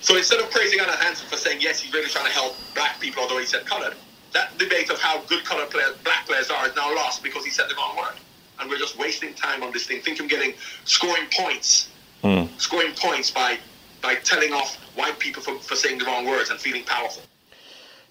So 0.00 0.16
instead 0.16 0.40
of 0.40 0.50
praising 0.50 0.78
Alan 0.78 0.96
Hansen 0.96 1.28
for 1.28 1.36
saying, 1.36 1.60
yes, 1.60 1.80
he's 1.80 1.92
really 1.92 2.08
trying 2.08 2.26
to 2.26 2.32
help 2.32 2.56
black 2.74 3.00
people, 3.00 3.22
although 3.22 3.38
he 3.38 3.44
said 3.44 3.66
coloured, 3.66 3.94
that 4.32 4.56
debate 4.56 4.88
of 4.88 5.00
how 5.00 5.20
good 5.22 5.44
coloured 5.44 5.70
players, 5.70 5.96
black 6.04 6.26
players 6.26 6.48
are 6.48 6.68
is 6.68 6.74
now 6.76 6.94
lost 6.94 7.22
because 7.22 7.44
he 7.44 7.50
said 7.50 7.68
the 7.68 7.74
wrong 7.74 7.96
word. 7.96 8.14
And 8.60 8.68
we're 8.68 8.78
just 8.78 8.98
wasting 8.98 9.34
time 9.34 9.62
on 9.62 9.72
this 9.72 9.86
thing. 9.86 10.00
Think 10.02 10.20
I'm 10.20 10.28
getting 10.28 10.54
scoring 10.84 11.24
points, 11.32 11.88
mm. 12.22 12.48
scoring 12.60 12.92
points 12.94 13.30
by 13.30 13.58
by 14.02 14.14
telling 14.16 14.52
off 14.52 14.76
white 14.94 15.18
people 15.18 15.42
for, 15.42 15.58
for 15.58 15.76
saying 15.76 15.98
the 15.98 16.04
wrong 16.04 16.26
words 16.26 16.50
and 16.50 16.58
feeling 16.58 16.84
powerful. 16.84 17.22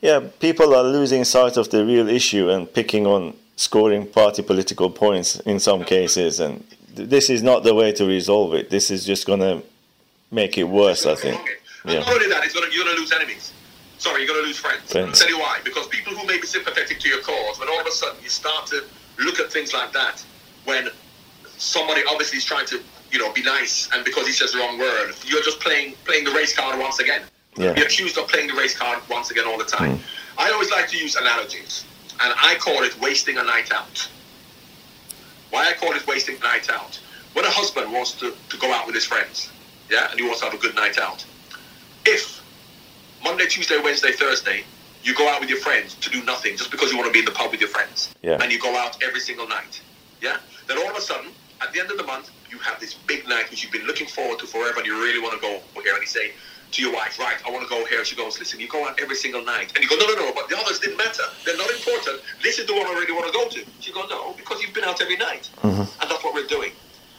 Yeah, 0.02 0.22
people 0.40 0.74
are 0.76 0.84
losing 0.84 1.24
sight 1.26 1.58
of 1.58 1.70
the 1.70 1.86
real 1.86 2.08
issue 2.08 2.50
and 2.50 2.72
picking 2.72 3.06
on 3.06 3.36
scoring 3.56 4.08
party 4.08 4.42
political 4.42 4.90
points 4.90 5.40
in 5.42 5.60
some 5.60 5.84
cases. 5.84 6.40
And 6.40 6.64
this 6.94 7.30
is 7.30 7.44
not 7.44 7.64
the 7.64 7.76
way 7.76 7.92
to 7.94 8.06
resolve 8.06 8.54
it. 8.54 8.70
This 8.70 8.92
is 8.92 9.06
just 9.06 9.28
going 9.28 9.42
to 9.42 9.62
make 10.32 10.58
it 10.58 10.64
worse, 10.64 11.06
I 11.06 11.16
think. 11.16 11.42
And 11.84 11.94
yeah. 11.94 12.00
not 12.00 12.14
only 12.14 12.30
that, 12.30 12.44
it's 12.46 12.54
gonna, 12.54 12.68
you're 12.72 12.86
going 12.86 12.96
to 12.96 13.02
lose 13.02 13.12
enemies. 13.12 13.52
Sorry, 13.98 14.22
you're 14.22 14.30
going 14.30 14.42
to 14.42 14.48
lose 14.48 14.58
friends. 14.58 14.90
friends. 14.90 15.22
I'll 15.22 15.28
tell 15.28 15.38
you 15.38 15.40
why. 15.40 15.60
Because 15.66 15.88
people 15.88 16.14
who 16.14 16.26
may 16.26 16.40
be 16.40 16.48
sympathetic 16.48 17.00
to 17.00 17.10
your 17.10 17.22
cause, 17.22 17.60
when 17.60 17.68
all 17.68 17.82
of 17.82 17.88
a 17.88 17.92
sudden 17.92 18.22
you 18.24 18.30
start 18.30 18.68
to 18.68 18.86
look 19.18 19.40
at 19.40 19.52
things 19.52 19.74
like 19.74 19.92
that, 19.92 20.24
when 20.66 20.90
somebody 21.58 22.02
obviously 22.10 22.38
is 22.38 22.46
trying 22.46 22.66
to, 22.68 22.80
you 23.12 23.20
know, 23.20 23.32
be 23.34 23.44
nice, 23.44 23.90
and 23.94 24.04
because 24.06 24.26
he 24.28 24.34
says 24.34 24.54
the 24.54 24.60
wrong 24.60 24.78
word, 24.78 25.14
you're 25.26 25.44
just 25.44 25.60
playing 25.60 25.96
playing 26.06 26.24
the 26.26 26.32
race 26.32 26.56
card 26.56 26.80
once 26.80 27.00
again. 27.00 27.22
Yeah. 27.58 27.76
You're 27.76 27.86
accused 27.86 28.18
of 28.18 28.28
playing 28.28 28.48
the 28.48 28.54
race 28.54 28.78
card 28.78 29.02
once 29.10 29.32
again 29.32 29.46
all 29.48 29.58
the 29.58 29.66
time. 29.66 29.98
Mm. 29.98 30.02
I 30.38 30.52
always 30.52 30.72
like 30.72 30.88
to 30.90 30.98
use 30.98 31.16
analogies, 31.16 31.86
and 32.22 32.34
I 32.38 32.56
call 32.60 32.84
it 32.84 33.00
wasting 33.02 33.38
a 33.38 33.44
night 33.44 33.74
out. 33.74 34.08
Why 35.50 35.68
I 35.70 35.74
call 35.74 35.94
it 35.94 36.06
wasting 36.08 36.38
a 36.38 36.40
night 36.40 36.70
out? 36.70 37.00
When 37.34 37.46
a 37.46 37.50
husband 37.50 37.92
wants 37.92 38.14
to, 38.14 38.34
to 38.50 38.58
go 38.58 38.72
out 38.72 38.86
with 38.86 38.96
his 38.96 39.06
friends, 39.06 39.50
yeah, 39.90 40.10
and 40.10 40.20
he 40.20 40.26
wants 40.26 40.40
to 40.40 40.46
have 40.46 40.54
a 40.54 40.58
good 40.58 40.76
night 40.76 40.98
out, 40.98 41.26
if 42.06 42.44
Monday, 43.24 43.48
Tuesday, 43.48 43.80
Wednesday, 43.82 44.12
Thursday, 44.12 44.64
you 45.04 45.14
go 45.16 45.28
out 45.30 45.40
with 45.40 45.50
your 45.50 45.60
friends 45.60 45.96
to 45.96 46.10
do 46.10 46.24
nothing 46.24 46.56
just 46.56 46.72
because 46.72 46.92
you 46.92 46.98
want 46.98 47.08
to 47.08 47.14
be 47.14 47.20
in 47.20 47.26
the 47.26 47.32
pub 47.32 47.52
with 47.52 47.60
your 47.60 47.70
friends, 47.70 48.14
yeah. 48.22 48.38
and 48.42 48.52
you 48.52 48.60
go 48.60 48.76
out 48.78 49.02
every 49.04 49.20
single 49.20 49.48
night, 49.48 49.82
yeah, 50.22 50.38
then 50.68 50.78
all 50.78 50.90
of 50.90 50.98
a 50.98 51.02
sudden, 51.02 51.32
at 51.62 51.74
the 51.74 51.80
end 51.80 51.92
of 51.92 51.98
the 51.98 52.04
month, 52.04 52.32
you 52.50 52.58
have 52.60 52.80
this 52.80 52.94
big 52.94 53.28
night 53.28 53.50
which 53.50 53.64
you've 53.64 53.72
been 53.72 53.86
looking 53.86 54.08
forward 54.08 54.40
to 54.40 54.48
forever, 54.48 54.80
and 54.80 54.86
you 54.86 54.96
really 55.02 55.22
want 55.22 55.34
to 55.36 55.42
go 55.42 55.62
here, 55.82 55.94
and 55.94 56.02
you 56.02 56.08
say 56.08 56.32
to 56.72 56.82
your 56.82 56.94
wife, 56.94 57.18
right, 57.18 57.38
I 57.46 57.52
want 57.52 57.64
to 57.64 57.70
go 57.70 57.84
here. 57.86 58.06
She 58.06 58.16
goes, 58.16 58.38
listen, 58.38 58.60
you 58.60 58.68
go 58.68 58.88
out 58.88 59.00
every 59.02 59.16
single 59.16 59.44
night. 59.44 59.72
And 59.76 59.84
you 59.84 59.90
go, 59.90 59.96
no, 59.98 60.06
no, 60.06 60.28
no, 60.28 60.34
but 60.34 60.50
the 60.50 60.58
others 60.58 60.80
didn't 60.80 60.98
matter. 60.98 61.24
They're 61.44 61.58
not 61.58 61.70
important. 61.72 62.22
This 62.44 62.60
is 62.60 62.68
the 62.68 62.74
one 62.74 62.86
I 62.86 62.94
really 62.94 63.12
want 63.12 63.26
to 63.26 63.34
go 63.34 63.50
to. 63.50 63.66
She 63.80 63.92
goes, 63.92 64.08
no, 64.10 64.34
because 64.34 64.62
you've 64.62 64.74
been 64.74 64.84
out 64.84 65.02
every 65.02 65.18
night. 65.18 65.50
Mm-hmm. 65.64 65.82
And 65.82 66.12
that's 66.12 66.24
what 66.24 66.36
we're 66.36 66.46
doing. 66.46 66.72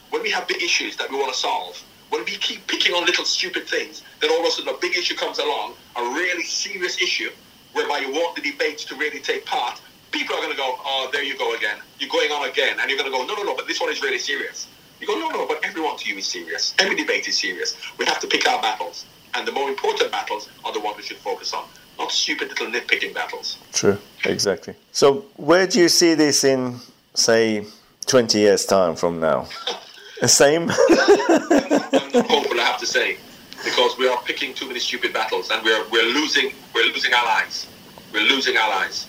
When 0.09 0.21
we 0.21 0.29
have 0.31 0.47
big 0.47 0.61
issues 0.61 0.95
that 0.97 1.09
we 1.11 1.17
want 1.17 1.33
to 1.33 1.37
solve, 1.37 1.83
when 2.09 2.23
we 2.23 2.31
keep 2.37 2.65
picking 2.67 2.93
on 2.93 3.05
little 3.05 3.25
stupid 3.25 3.67
things, 3.67 4.03
then 4.21 4.31
all 4.31 4.39
of 4.39 4.45
a 4.45 4.51
sudden 4.51 4.73
a 4.73 4.77
big 4.77 4.97
issue 4.97 5.15
comes 5.15 5.39
along, 5.39 5.75
a 5.97 6.01
really 6.01 6.43
serious 6.43 7.01
issue, 7.01 7.29
whereby 7.73 7.99
you 7.99 8.11
want 8.11 8.35
the 8.35 8.41
debates 8.41 8.85
to 8.85 8.95
really 8.95 9.19
take 9.19 9.45
part, 9.45 9.81
people 10.11 10.35
are 10.35 10.39
going 10.39 10.51
to 10.51 10.57
go, 10.57 10.75
oh, 10.79 11.09
there 11.11 11.23
you 11.23 11.37
go 11.37 11.55
again. 11.55 11.77
You're 11.99 12.09
going 12.09 12.31
on 12.31 12.49
again. 12.49 12.77
And 12.79 12.89
you're 12.89 12.97
going 12.97 13.11
to 13.11 13.17
go, 13.17 13.25
no, 13.25 13.35
no, 13.35 13.43
no, 13.43 13.55
but 13.55 13.67
this 13.67 13.79
one 13.79 13.91
is 13.91 14.01
really 14.01 14.19
serious. 14.19 14.67
You 14.99 15.07
go, 15.07 15.17
no, 15.17 15.29
no, 15.29 15.47
but 15.47 15.63
everyone 15.63 15.97
to 15.97 16.09
you 16.09 16.17
is 16.17 16.27
serious. 16.27 16.75
Every 16.77 16.95
debate 16.95 17.27
is 17.27 17.39
serious. 17.39 17.75
We 17.97 18.05
have 18.05 18.19
to 18.19 18.27
pick 18.27 18.47
our 18.47 18.61
battles. 18.61 19.05
And 19.33 19.47
the 19.47 19.51
more 19.51 19.69
important 19.69 20.11
battles 20.11 20.49
are 20.65 20.73
the 20.73 20.79
ones 20.79 20.97
we 20.97 21.03
should 21.03 21.17
focus 21.17 21.53
on, 21.53 21.65
not 21.97 22.11
stupid 22.11 22.49
little 22.49 22.67
nitpicking 22.67 23.13
battles. 23.13 23.57
True, 23.71 23.97
exactly. 24.25 24.75
So 24.91 25.25
where 25.37 25.65
do 25.65 25.79
you 25.79 25.89
see 25.89 26.13
this 26.13 26.43
in, 26.43 26.79
say, 27.13 27.65
20 28.07 28.37
years' 28.37 28.65
time 28.65 28.95
from 28.95 29.19
now? 29.19 29.47
The 30.21 30.27
same? 30.27 30.69
I'm 30.69 32.11
not 32.11 32.27
hopeful, 32.27 32.59
I 32.59 32.63
have 32.63 32.79
to 32.79 32.85
say, 32.85 33.17
because 33.63 33.97
we 33.97 34.07
are 34.07 34.21
picking 34.21 34.53
too 34.53 34.67
many 34.67 34.79
stupid 34.79 35.13
battles, 35.13 35.49
and 35.49 35.65
we're 35.65 35.83
we're 35.89 36.05
losing 36.13 36.53
we're 36.75 36.85
losing 36.85 37.11
allies. 37.11 37.65
We're 38.13 38.29
losing 38.29 38.55
allies. 38.55 39.07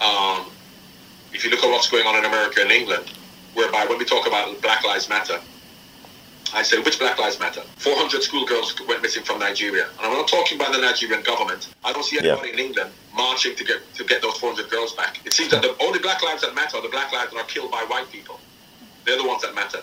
Um, 0.00 0.50
if 1.32 1.44
you 1.44 1.50
look 1.50 1.64
at 1.64 1.70
what's 1.70 1.90
going 1.90 2.06
on 2.06 2.16
in 2.16 2.24
America 2.24 2.60
and 2.60 2.70
England, 2.70 3.12
whereby 3.54 3.86
when 3.86 3.98
we 3.98 4.04
talk 4.04 4.26
about 4.26 4.60
Black 4.62 4.84
Lives 4.84 5.08
Matter, 5.08 5.40
I 6.52 6.62
say, 6.62 6.78
which 6.80 7.00
Black 7.00 7.18
Lives 7.18 7.40
Matter? 7.40 7.62
400 7.76 8.22
schoolgirls 8.22 8.80
went 8.86 9.02
missing 9.02 9.24
from 9.24 9.40
Nigeria. 9.40 9.86
And 9.98 10.06
I'm 10.06 10.12
not 10.12 10.28
talking 10.28 10.60
about 10.60 10.72
the 10.72 10.80
Nigerian 10.80 11.22
government. 11.22 11.74
I 11.84 11.92
don't 11.92 12.04
see 12.04 12.18
anybody 12.18 12.48
yeah. 12.48 12.54
in 12.54 12.60
England 12.60 12.90
marching 13.14 13.56
to 13.56 13.64
get 13.64 13.80
to 13.94 14.04
get 14.04 14.22
those 14.22 14.36
400 14.38 14.70
girls 14.70 14.94
back. 14.94 15.18
It 15.26 15.32
seems 15.32 15.50
that 15.50 15.62
the 15.62 15.74
only 15.82 15.98
black 15.98 16.22
lives 16.22 16.42
that 16.42 16.54
matter 16.54 16.76
are 16.76 16.82
the 16.82 16.88
black 16.88 17.12
lives 17.12 17.32
that 17.32 17.38
are 17.38 17.46
killed 17.46 17.72
by 17.72 17.84
white 17.88 18.10
people. 18.10 18.38
They're 19.04 19.16
the 19.16 19.26
ones 19.26 19.42
that 19.42 19.54
matter. 19.54 19.80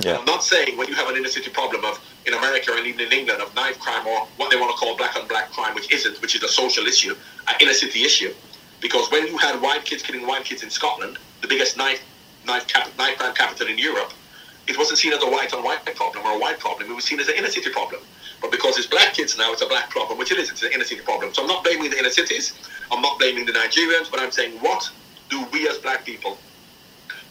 Yeah. 0.00 0.16
I'm 0.16 0.24
not 0.24 0.42
saying 0.42 0.76
when 0.76 0.88
you 0.88 0.94
have 0.94 1.08
an 1.08 1.16
inner 1.16 1.28
city 1.28 1.50
problem 1.50 1.84
of 1.84 2.00
in 2.26 2.34
America 2.34 2.72
and 2.74 2.86
even 2.86 3.06
in 3.06 3.12
England 3.12 3.40
of 3.40 3.54
knife 3.54 3.78
crime 3.78 4.06
or 4.06 4.26
what 4.36 4.50
they 4.50 4.58
want 4.58 4.72
to 4.72 4.76
call 4.76 4.96
black 4.96 5.16
on 5.16 5.28
black 5.28 5.50
crime, 5.52 5.74
which 5.74 5.92
isn't, 5.92 6.20
which 6.20 6.34
is 6.34 6.42
a 6.42 6.48
social 6.48 6.86
issue, 6.86 7.14
an 7.46 7.54
inner 7.60 7.74
city 7.74 8.02
issue. 8.02 8.32
Because 8.82 9.10
when 9.10 9.26
you 9.26 9.38
had 9.38 9.62
white 9.62 9.84
kids 9.84 10.02
killing 10.02 10.26
white 10.26 10.44
kids 10.44 10.62
in 10.62 10.68
Scotland, 10.68 11.16
the 11.40 11.48
biggest 11.48 11.76
knife 11.76 12.02
knife, 12.44 12.66
cap, 12.66 12.88
knife 12.98 13.16
crime 13.18 13.34
capital 13.34 13.68
in 13.68 13.78
Europe, 13.78 14.12
it 14.66 14.76
wasn't 14.76 14.98
seen 14.98 15.12
as 15.12 15.22
a 15.22 15.30
white 15.30 15.54
on 15.54 15.62
white 15.62 15.84
problem 15.94 16.26
or 16.26 16.32
a 16.32 16.38
white 16.38 16.58
problem. 16.58 16.90
It 16.90 16.94
was 16.94 17.04
seen 17.04 17.20
as 17.20 17.28
an 17.28 17.36
inner 17.36 17.48
city 17.48 17.70
problem. 17.70 18.00
But 18.40 18.50
because 18.50 18.76
it's 18.78 18.88
black 18.88 19.14
kids 19.14 19.38
now, 19.38 19.52
it's 19.52 19.62
a 19.62 19.66
black 19.66 19.90
problem, 19.90 20.18
which 20.18 20.32
it 20.32 20.38
is. 20.38 20.50
It's 20.50 20.62
an 20.62 20.72
inner 20.72 20.84
city 20.84 21.02
problem. 21.02 21.32
So 21.32 21.42
I'm 21.42 21.48
not 21.48 21.62
blaming 21.62 21.90
the 21.90 21.98
inner 21.98 22.10
cities. 22.10 22.52
I'm 22.90 23.00
not 23.00 23.18
blaming 23.18 23.46
the 23.46 23.52
Nigerians, 23.52 24.10
but 24.10 24.20
I'm 24.20 24.32
saying 24.32 24.52
what 24.60 24.90
do 25.30 25.44
we 25.52 25.68
as 25.68 25.78
black 25.78 26.04
people 26.04 26.38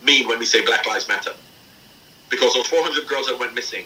mean 0.01 0.27
when 0.27 0.39
we 0.39 0.45
say 0.45 0.63
Black 0.65 0.85
Lives 0.87 1.07
Matter? 1.07 1.33
Because 2.29 2.53
those 2.53 2.67
400 2.67 3.07
girls 3.07 3.27
that 3.27 3.37
went 3.37 3.53
missing, 3.53 3.85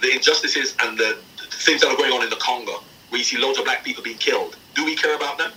the 0.00 0.12
injustices 0.12 0.76
and 0.82 0.96
the, 0.96 1.18
the 1.36 1.56
things 1.56 1.80
that 1.80 1.90
are 1.90 1.96
going 1.96 2.12
on 2.12 2.22
in 2.22 2.30
the 2.30 2.36
Congo, 2.36 2.82
where 3.08 3.18
you 3.18 3.24
see 3.24 3.38
loads 3.38 3.58
of 3.58 3.64
black 3.64 3.84
people 3.84 4.02
being 4.02 4.18
killed, 4.18 4.56
do 4.74 4.84
we 4.84 4.94
care 4.94 5.16
about 5.16 5.38
them? 5.38 5.50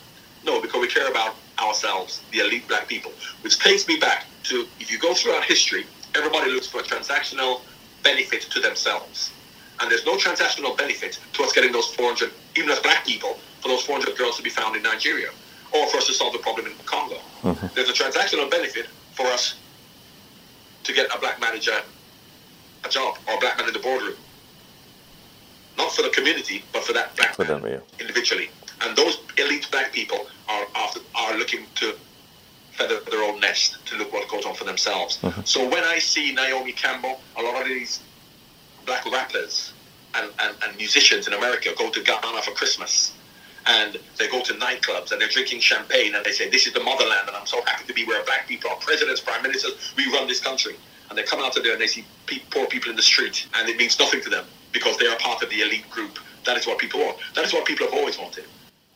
No, 0.46 0.62
because 0.62 0.82
we 0.82 0.88
care 0.88 1.10
about 1.10 1.36
ourselves, 1.60 2.22
the 2.32 2.40
elite 2.40 2.68
black 2.68 2.88
people. 2.88 3.12
Which 3.42 3.60
takes 3.60 3.88
me 3.88 3.98
back 3.98 4.26
to 4.44 4.66
if 4.80 4.92
you 4.92 4.98
go 4.98 5.14
throughout 5.14 5.44
history, 5.44 5.86
everybody 6.16 6.52
looks 6.52 6.68
for 6.68 6.80
a 6.80 6.84
transactional 6.84 7.62
benefit 8.04 8.42
to 8.44 8.60
themselves. 8.60 9.32
And 9.80 9.90
there's 9.90 10.06
no 10.06 10.18
transactional 10.18 10.78
benefit 10.78 11.20
to 11.34 11.44
us 11.44 11.54
getting 11.54 11.72
those 11.72 11.94
400, 11.96 12.32
even 12.56 12.70
as 12.70 12.80
black 12.80 13.06
people, 13.06 13.38
for 13.62 13.70
those 13.70 13.82
400 13.84 14.18
girls 14.18 14.38
to 14.38 14.44
be 14.44 14.50
found 14.50 14.76
in 14.76 14.84
Nigeria 14.84 15.30
or 15.74 15.88
for 15.88 15.98
us 15.98 16.08
to 16.08 16.14
solve 16.14 16.34
the 16.34 16.40
problem 16.40 16.66
in 16.66 16.74
Congo. 16.86 17.18
Mm-hmm. 17.44 17.68
There's 17.76 17.90
a 17.90 17.94
transactional 17.94 18.50
benefit 18.50 18.88
for 19.14 19.26
us 19.28 19.56
to 20.84 20.94
get 20.94 21.14
a 21.14 21.20
black 21.20 21.40
manager 21.40 21.74
a 22.86 22.90
job 22.90 23.18
or 23.28 23.36
a 23.36 23.40
black 23.40 23.58
man 23.58 23.68
in 23.68 23.74
the 23.74 23.80
boardroom. 23.80 24.16
Not 25.78 25.92
for 25.92 26.02
the 26.02 26.10
community, 26.10 26.64
but 26.74 26.84
for 26.84 26.94
that 26.94 27.16
black 27.16 27.36
for 27.36 27.44
man 27.44 27.62
them, 27.62 27.72
yeah. 27.72 27.80
individually. 28.00 28.50
And 28.82 28.95
those 28.95 29.19
elite 29.38 29.67
black 29.71 29.91
people 29.91 30.27
are 30.47 30.65
after, 30.75 31.01
are 31.15 31.38
looking 31.38 31.65
to 31.75 31.95
feather 32.71 32.99
their 33.11 33.23
own 33.23 33.39
nest 33.39 33.86
to 33.86 33.97
look 33.97 34.13
what 34.13 34.27
goes 34.30 34.45
on 34.45 34.55
for 34.55 34.63
themselves. 34.63 35.17
Mm-hmm. 35.21 35.41
So 35.43 35.67
when 35.67 35.84
I 35.84 35.99
see 35.99 36.34
Naomi 36.34 36.71
Campbell, 36.71 37.19
a 37.36 37.41
lot 37.41 37.61
of 37.61 37.67
these 37.67 37.99
black 38.86 39.05
rappers 39.11 39.73
and, 40.15 40.32
and, 40.39 40.55
and 40.63 40.77
musicians 40.77 41.27
in 41.27 41.34
America 41.34 41.69
go 41.77 41.89
to 41.89 42.01
Ghana 42.01 42.41
for 42.41 42.51
Christmas 42.51 43.13
and 43.65 43.99
they 44.17 44.27
go 44.30 44.41
to 44.41 44.53
nightclubs 44.53 45.11
and 45.11 45.19
they're 45.21 45.27
drinking 45.27 45.59
champagne 45.59 46.15
and 46.15 46.25
they 46.25 46.32
say, 46.32 46.49
This 46.49 46.65
is 46.65 46.73
the 46.73 46.80
motherland 46.80 47.27
and 47.27 47.36
I'm 47.36 47.45
so 47.45 47.61
happy 47.65 47.86
to 47.86 47.93
be 47.93 48.05
where 48.05 48.23
black 48.23 48.47
people 48.47 48.71
are 48.71 48.77
presidents, 48.77 49.19
prime 49.19 49.43
ministers, 49.43 49.93
we 49.97 50.11
run 50.13 50.27
this 50.27 50.39
country. 50.39 50.75
And 51.09 51.17
they 51.17 51.23
come 51.23 51.41
out 51.41 51.57
of 51.57 51.63
there 51.63 51.73
and 51.73 51.82
they 51.82 51.88
see 51.88 52.05
poor 52.51 52.65
people 52.67 52.89
in 52.89 52.95
the 52.95 53.01
street 53.01 53.47
and 53.55 53.67
it 53.67 53.77
means 53.77 53.99
nothing 53.99 54.21
to 54.21 54.30
them 54.30 54.45
because 54.71 54.97
they 54.97 55.07
are 55.07 55.17
part 55.17 55.43
of 55.43 55.49
the 55.49 55.61
elite 55.61 55.89
group. 55.89 56.17
That 56.45 56.57
is 56.57 56.65
what 56.65 56.77
people 56.80 57.01
want. 57.01 57.17
That 57.36 57.45
is 57.45 57.53
what 57.53 57.65
people 57.65 57.88
have 57.88 57.95
always 57.95 58.17
wanted. 58.17 58.45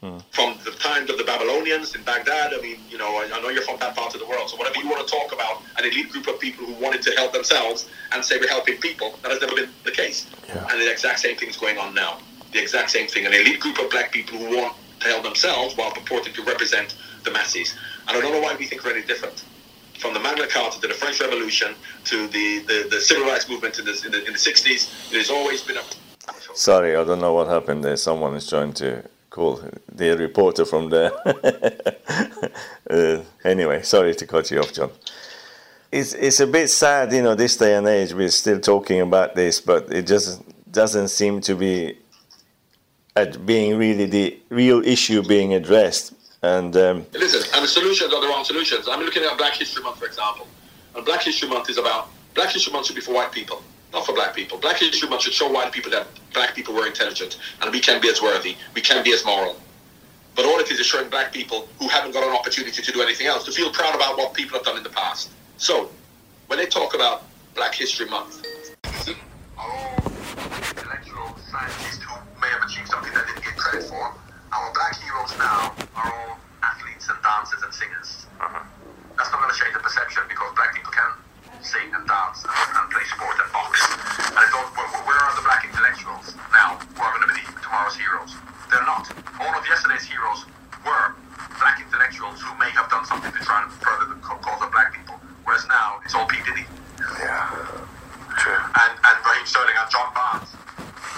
Hmm. 0.04 0.18
From 0.32 0.58
the 0.66 0.72
times 0.72 1.10
of 1.10 1.18
the 1.18 1.24
Babylonians 1.24 1.96
in 1.96 2.04
Baghdad, 2.04 2.54
I 2.54 2.60
mean, 2.60 2.76
you 2.90 2.98
know, 2.98 3.16
I, 3.16 3.30
I, 3.34 3.42
know 3.42 3.48
you're 3.48 3.64
from 3.64 3.80
that 3.80 3.96
part 3.96 4.14
of 4.14 4.20
the 4.20 4.28
world. 4.28 4.50
So 4.50 4.58
whatever 4.58 4.78
you 4.82 4.90
want 4.90 5.08
to 5.08 5.10
talk 5.10 5.32
about, 5.32 5.62
an 5.78 5.86
elite 5.86 6.10
group 6.10 6.28
of 6.28 6.42
people 6.42 6.66
who 6.66 6.74
wanted 6.74 7.02
to 7.04 7.12
help 7.12 7.32
themselves 7.32 7.88
and 8.12 8.22
say 8.22 8.38
we're 8.38 8.50
helping 8.50 8.76
people, 8.80 9.18
that 9.22 9.32
has 9.32 9.40
never 9.40 9.56
been 9.56 9.70
the 9.86 9.92
case. 9.92 10.30
Yeah. 10.50 10.68
And 10.70 10.82
the 10.82 10.92
exact 10.92 11.20
same 11.20 11.38
thing 11.38 11.48
is 11.48 11.56
going 11.56 11.78
on 11.78 11.96
now. 11.96 12.18
The 12.52 12.62
exact 12.62 12.92
same 12.92 13.08
thing. 13.08 13.26
An 13.26 13.32
elite 13.32 13.62
group 13.62 13.80
of 13.80 13.90
black 13.92 14.12
people 14.12 14.38
who 14.38 14.58
want 14.58 14.76
to 15.00 15.08
help 15.08 15.24
themselves 15.24 15.78
while 15.78 15.92
purporting 15.92 16.34
to 16.34 16.44
represent 16.44 16.98
the 17.24 17.32
masses. 17.32 17.74
And 18.10 18.18
I 18.18 18.20
don't 18.20 18.34
know 18.34 18.42
why 18.42 18.58
we 18.58 18.66
think 18.66 18.84
we're 18.84 18.92
any 18.92 19.08
different. 19.08 19.46
From 20.00 20.14
the 20.14 20.20
Magna 20.20 20.48
Carta 20.48 20.82
to 20.82 20.88
the 20.90 20.96
French 20.96 21.22
Revolution 21.22 21.76
to 22.04 22.28
the, 22.28 22.60
the, 22.68 22.88
the 22.92 23.00
civil 23.00 23.24
rights 23.24 23.48
movement 23.48 23.80
in 23.80 23.86
the, 23.86 24.02
in 24.06 24.12
the, 24.12 24.26
in 24.26 24.34
the 24.34 24.40
60s, 24.40 25.12
there's 25.12 25.30
always 25.30 25.62
been 25.62 25.78
a 25.78 25.84
Sorry, 26.54 26.96
I 26.98 27.04
don't 27.06 27.22
know 27.22 27.34
what 27.34 27.48
happened 27.48 27.84
there. 27.84 27.96
Someone 27.96 28.36
is 28.36 28.48
trying 28.48 28.74
to 28.74 29.04
Cool. 29.34 29.60
The 29.92 30.16
reporter 30.16 30.64
from 30.64 30.92
there. 30.92 31.12
uh, 32.88 33.24
anyway, 33.44 33.82
sorry 33.82 34.14
to 34.14 34.28
cut 34.28 34.52
you 34.52 34.60
off, 34.60 34.72
John. 34.72 34.92
It's 35.92 36.14
it's 36.14 36.40
a 36.40 36.46
bit 36.46 36.70
sad, 36.70 37.12
you 37.12 37.24
know, 37.24 37.34
this 37.34 37.58
day 37.58 37.74
and 37.76 37.88
age 37.88 38.14
we're 38.14 38.30
still 38.30 38.60
talking 38.60 39.02
about 39.02 39.34
this, 39.34 39.60
but 39.60 39.92
it 39.92 40.06
just 40.06 40.44
doesn't 40.72 41.08
seem 41.08 41.42
to 41.42 41.56
be 41.56 41.98
at 43.16 43.44
being 43.44 43.76
really 43.80 44.06
the 44.06 44.40
real 44.50 44.86
issue 44.86 45.24
being 45.24 45.56
addressed. 45.56 46.14
And 46.44 46.78
um, 46.78 47.08
listen, 47.14 47.42
and 47.56 47.64
the 47.64 47.68
solutions 47.68 48.14
are 48.14 48.22
the 48.22 48.28
wrong 48.28 48.44
solutions. 48.44 48.88
I'm 48.88 49.02
looking 49.02 49.24
at 49.24 49.36
Black 49.40 49.54
History 49.54 49.82
Month, 49.82 49.98
for 49.98 50.06
example, 50.06 50.46
and 50.96 51.04
Black 51.04 51.24
History 51.24 51.50
Month 51.50 51.72
is 51.72 51.80
about 51.80 52.10
Black 52.36 52.52
History 52.52 52.72
Month 52.72 52.86
should 52.86 52.96
be 52.96 53.02
for 53.02 53.16
white 53.16 53.32
people 53.32 53.64
not 53.94 54.06
for 54.06 54.14
black 54.14 54.36
people. 54.36 54.58
Black 54.58 54.78
History 54.78 55.08
Month 55.08 55.22
should 55.22 55.34
show 55.34 55.50
white 55.50 55.72
people 55.72 55.92
that 55.92 56.08
black 56.34 56.56
people 56.56 56.74
were 56.74 56.88
intelligent 56.88 57.38
and 57.62 57.72
we 57.72 57.80
can 57.80 58.02
be 58.02 58.10
as 58.10 58.22
worthy, 58.22 58.56
we 58.74 58.82
can 58.82 59.04
be 59.04 59.14
as 59.14 59.24
moral. 59.24 59.56
But 60.36 60.46
all 60.46 60.60
it 60.60 60.70
is 60.72 60.80
is 60.80 60.88
showing 60.88 61.10
black 61.10 61.32
people 61.32 61.68
who 61.80 61.88
haven't 61.88 62.12
got 62.12 62.28
an 62.28 62.36
opportunity 62.36 62.82
to 62.82 62.92
do 62.92 63.02
anything 63.02 63.28
else 63.28 63.46
to 63.46 63.52
feel 63.52 63.72
proud 63.72 63.94
about 63.94 64.18
what 64.18 64.34
people 64.34 64.58
have 64.58 64.66
done 64.66 64.78
in 64.78 64.84
the 64.84 64.90
past. 64.90 65.30
So, 65.58 65.92
when 66.48 66.58
they 66.58 66.66
talk 66.66 66.96
about 66.96 67.24
Black 67.54 67.76
History 67.76 68.10
Month, 68.10 68.44
are 69.58 69.70
all 69.70 69.96
intellectual 70.74 71.38
scientists 71.52 72.02
who 72.02 72.16
may 72.42 72.50
have 72.50 72.64
achieved 72.68 72.90
something 72.90 73.14
that 73.14 73.28
didn't 73.28 73.44
get 73.46 73.56
credit 73.56 73.88
for. 73.88 74.16
Our 74.52 74.74
black 74.74 74.98
heroes 75.00 75.38
now 75.38 75.74
are 75.96 76.12
all 76.12 76.38
athletes 76.64 77.08
and 77.10 77.18
dancers 77.22 77.62
and 77.62 77.74
singers. 77.74 78.26
Uh-huh. 78.42 78.66
That's 79.18 79.32
not 79.32 79.40
going 79.40 79.54
to 79.54 79.60
change 79.60 79.74
the 79.74 79.80
perception 79.80 80.24
because 80.28 80.52
black 80.56 80.74
people 80.74 80.92
can 80.92 81.23
sing 81.64 81.88
and 81.96 82.04
dance 82.04 82.44
and, 82.44 82.70
and 82.76 82.86
play 82.92 83.06
sport 83.08 83.40
and 83.40 83.50
box. 83.56 83.80
And 84.28 84.36
I 84.36 84.46
thought, 84.52 84.68
well, 84.76 84.92
where 85.08 85.20
are 85.20 85.34
the 85.40 85.46
black 85.48 85.64
intellectuals 85.64 86.36
now 86.52 86.76
who 86.76 87.00
are 87.00 87.12
going 87.16 87.24
to 87.24 87.32
be 87.32 87.40
the, 87.40 87.56
tomorrow's 87.64 87.96
heroes? 87.96 88.36
They're 88.68 88.84
not. 88.84 89.08
All 89.40 89.54
of 89.56 89.64
yesterday's 89.64 90.04
heroes 90.04 90.44
were 90.84 91.16
black 91.64 91.80
intellectuals 91.80 92.44
who 92.44 92.52
may 92.60 92.70
have 92.76 92.92
done 92.92 93.08
something 93.08 93.32
to 93.32 93.42
try 93.48 93.64
and 93.64 93.72
further 93.80 94.12
the 94.12 94.20
cause 94.20 94.60
of 94.60 94.70
black 94.76 94.92
people. 94.92 95.16
Whereas 95.48 95.64
now, 95.72 96.04
it's 96.04 96.12
all 96.16 96.28
P. 96.28 96.36
Diddy. 96.44 96.68
Yeah, 97.20 97.48
true. 98.36 98.60
And, 98.60 98.94
and 99.00 99.16
Raheem 99.24 99.48
Sterling 99.48 99.80
and 99.80 99.88
John 99.88 100.12
Barnes. 100.12 100.52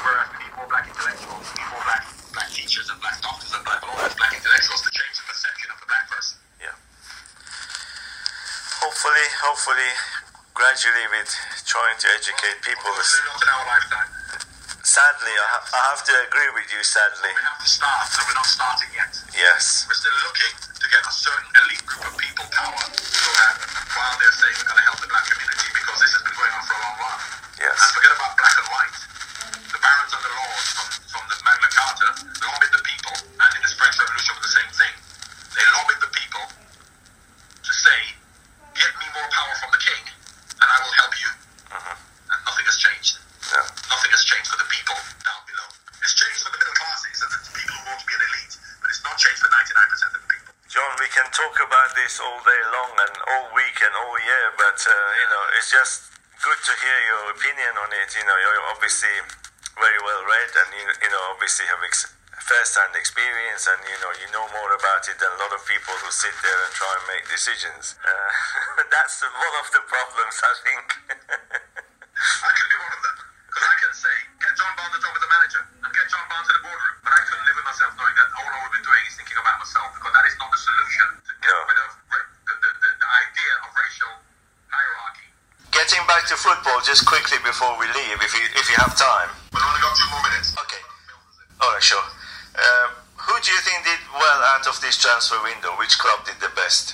Whereas 0.06 0.30
we 0.30 0.46
need 0.46 0.54
more 0.54 0.70
black 0.70 0.86
intellectuals, 0.86 1.46
we 1.50 1.66
need 1.66 1.70
more 1.74 1.86
black, 1.90 2.06
black 2.38 2.50
teachers 2.54 2.90
and 2.94 3.02
black 3.02 3.18
doctors 3.26 3.50
and 3.50 3.66
black 3.66 3.82
lawyers, 3.82 4.14
black 4.14 4.34
intellectuals 4.38 4.82
to 4.86 4.92
change 4.94 5.16
the 5.18 5.26
perception 5.26 5.74
of 5.74 5.78
the 5.82 5.90
black 5.90 6.06
person. 6.14 6.38
Yeah. 6.62 6.78
Hopefully, 8.86 9.26
hopefully, 9.42 9.92
gradually 10.66 11.06
with 11.14 11.30
trying 11.70 11.94
to 12.02 12.10
educate 12.18 12.58
people. 12.66 12.90
Sadly, 14.82 15.30
I, 15.30 15.48
ha- 15.54 15.70
I 15.78 15.82
have 15.94 16.02
to 16.10 16.14
agree 16.26 16.50
with 16.58 16.66
you, 16.74 16.82
sadly. 16.82 17.30
We 17.30 17.44
have 17.46 17.62
to 17.62 17.70
start, 17.70 18.10
so 18.10 18.26
we're 18.26 18.34
not 18.34 18.50
starting 18.50 18.90
yet. 18.98 19.14
Yes. 19.38 19.86
We're 19.86 19.94
still 19.94 20.18
looking 20.26 20.58
to 20.58 20.86
get 20.90 21.06
a 21.06 21.14
certain 21.14 21.50
elite 21.62 21.86
group 21.86 22.10
of 22.10 22.18
people 22.18 22.50
power 22.50 22.82
so 22.98 23.30
that 23.30 23.54
while 23.94 24.18
they're 24.18 24.38
saying 24.42 24.58
we're 24.58 24.74
going 24.74 24.82
to 24.82 24.85
obviously 58.86 59.18
very 59.82 59.98
well 60.06 60.22
read, 60.30 60.52
and 60.62 60.70
you, 60.78 60.86
you 60.86 61.10
know, 61.10 61.34
obviously 61.34 61.66
have 61.74 61.82
ex- 61.82 62.06
first-hand 62.38 62.94
experience 62.94 63.66
and 63.66 63.82
you 63.90 63.98
know 63.98 64.14
you 64.22 64.30
know 64.30 64.46
more 64.54 64.70
about 64.78 65.02
it 65.10 65.18
than 65.18 65.26
a 65.26 65.40
lot 65.42 65.50
of 65.50 65.58
people 65.66 65.90
who 66.06 66.14
sit 66.14 66.38
there 66.46 66.60
and 66.62 66.70
try 66.78 66.94
and 66.94 67.02
make 67.10 67.26
decisions. 67.26 67.98
Uh, 68.06 68.86
that's 68.94 69.26
one 69.26 69.56
of 69.58 69.74
the 69.74 69.82
problems, 69.90 70.38
I 70.38 70.54
think. 70.62 70.86
I 71.18 72.52
could 72.54 72.70
be 72.70 72.78
one 72.78 72.94
of 72.94 73.02
them 73.02 73.18
because 73.50 73.66
I 73.66 73.76
can 73.82 73.94
say, 73.98 74.16
get 74.38 74.54
John 74.54 74.70
Barnes 74.78 74.94
the 74.94 75.02
job 75.02 75.18
as 75.18 75.24
a 75.26 75.32
manager 75.34 75.62
and 75.66 75.90
get 75.90 76.06
John 76.06 76.26
Barnes 76.30 76.46
to 76.46 76.54
the 76.54 76.62
boardroom, 76.70 76.96
but 77.02 77.10
I 77.18 77.22
couldn't 77.26 77.46
live 77.50 77.58
with 77.58 77.68
myself 77.74 77.92
knowing 77.98 78.16
that 78.22 78.30
all 78.38 78.50
I 78.54 78.60
would 78.70 78.76
be 78.78 78.86
doing 78.86 79.04
is 79.10 79.18
thinking 79.18 79.42
about 79.42 79.58
myself 79.66 79.90
because 79.98 80.14
that 80.14 80.26
is 80.30 80.38
not 80.38 80.54
the 80.54 80.62
solution 80.62 81.08
to 81.26 81.32
get 81.42 81.50
no. 81.50 81.58
rid 81.74 81.80
of 81.90 81.92
the, 82.14 82.20
the, 82.54 82.70
the, 82.70 82.90
the 83.02 83.10
idea 83.10 83.54
of 83.66 83.70
racial 83.74 84.14
hierarchy 84.70 85.26
just 86.86 87.02
quickly 87.10 87.42
before 87.42 87.74
we 87.82 87.90
leave, 87.98 88.22
if 88.22 88.32
you 88.38 88.46
if 88.54 88.70
you 88.70 88.78
have 88.78 88.94
time. 88.94 89.34
We've 89.50 89.66
only 89.66 89.82
got 89.82 89.98
two 89.98 90.06
more 90.14 90.22
minutes. 90.30 90.54
Okay. 90.54 90.82
All 91.60 91.74
right, 91.74 91.82
sure. 91.82 92.06
Um, 92.62 92.94
who 93.18 93.34
do 93.42 93.50
you 93.50 93.62
think 93.66 93.82
did 93.82 93.98
well 94.14 94.42
out 94.54 94.70
of 94.70 94.78
this 94.86 95.02
transfer 95.02 95.42
window? 95.42 95.74
Which 95.82 95.98
club 95.98 96.22
did 96.30 96.38
the 96.38 96.54
best? 96.54 96.94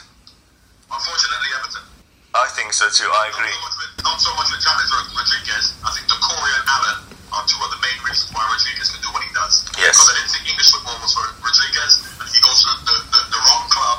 Unfortunately, 0.88 1.52
Everton. 1.60 1.84
I 2.32 2.48
think 2.56 2.72
so 2.72 2.88
too. 2.88 3.12
I 3.12 3.28
agree. 3.36 3.52
Not 3.52 3.60
so 3.60 3.68
much 3.68 3.76
with, 3.84 3.94
not 4.08 4.18
so 4.24 4.32
much 4.40 4.50
with 4.56 4.64
James 4.64 4.88
Rodriguez. 5.12 5.76
I 5.84 5.92
think 5.92 6.08
Doucouré 6.08 6.50
and 6.56 6.66
Allan 6.72 7.00
are 7.36 7.44
two 7.44 7.60
of 7.60 7.70
the 7.76 7.82
main 7.84 8.00
reasons 8.08 8.32
why 8.32 8.48
Rodriguez 8.48 8.96
can 8.96 9.04
do 9.04 9.12
what 9.12 9.28
he 9.28 9.32
does. 9.36 9.68
Yes. 9.76 10.00
Because 10.00 10.08
I 10.08 10.16
didn't 10.24 10.32
think 10.40 10.46
English 10.56 10.72
football 10.72 10.96
was 11.04 11.12
for 11.12 11.28
Rodriguez, 11.44 11.94
and 12.16 12.28
he 12.32 12.40
goes 12.40 12.64
to 12.64 12.72
the, 12.88 12.96
the, 13.12 13.22
the 13.36 13.40
wrong 13.44 13.68
club, 13.68 13.98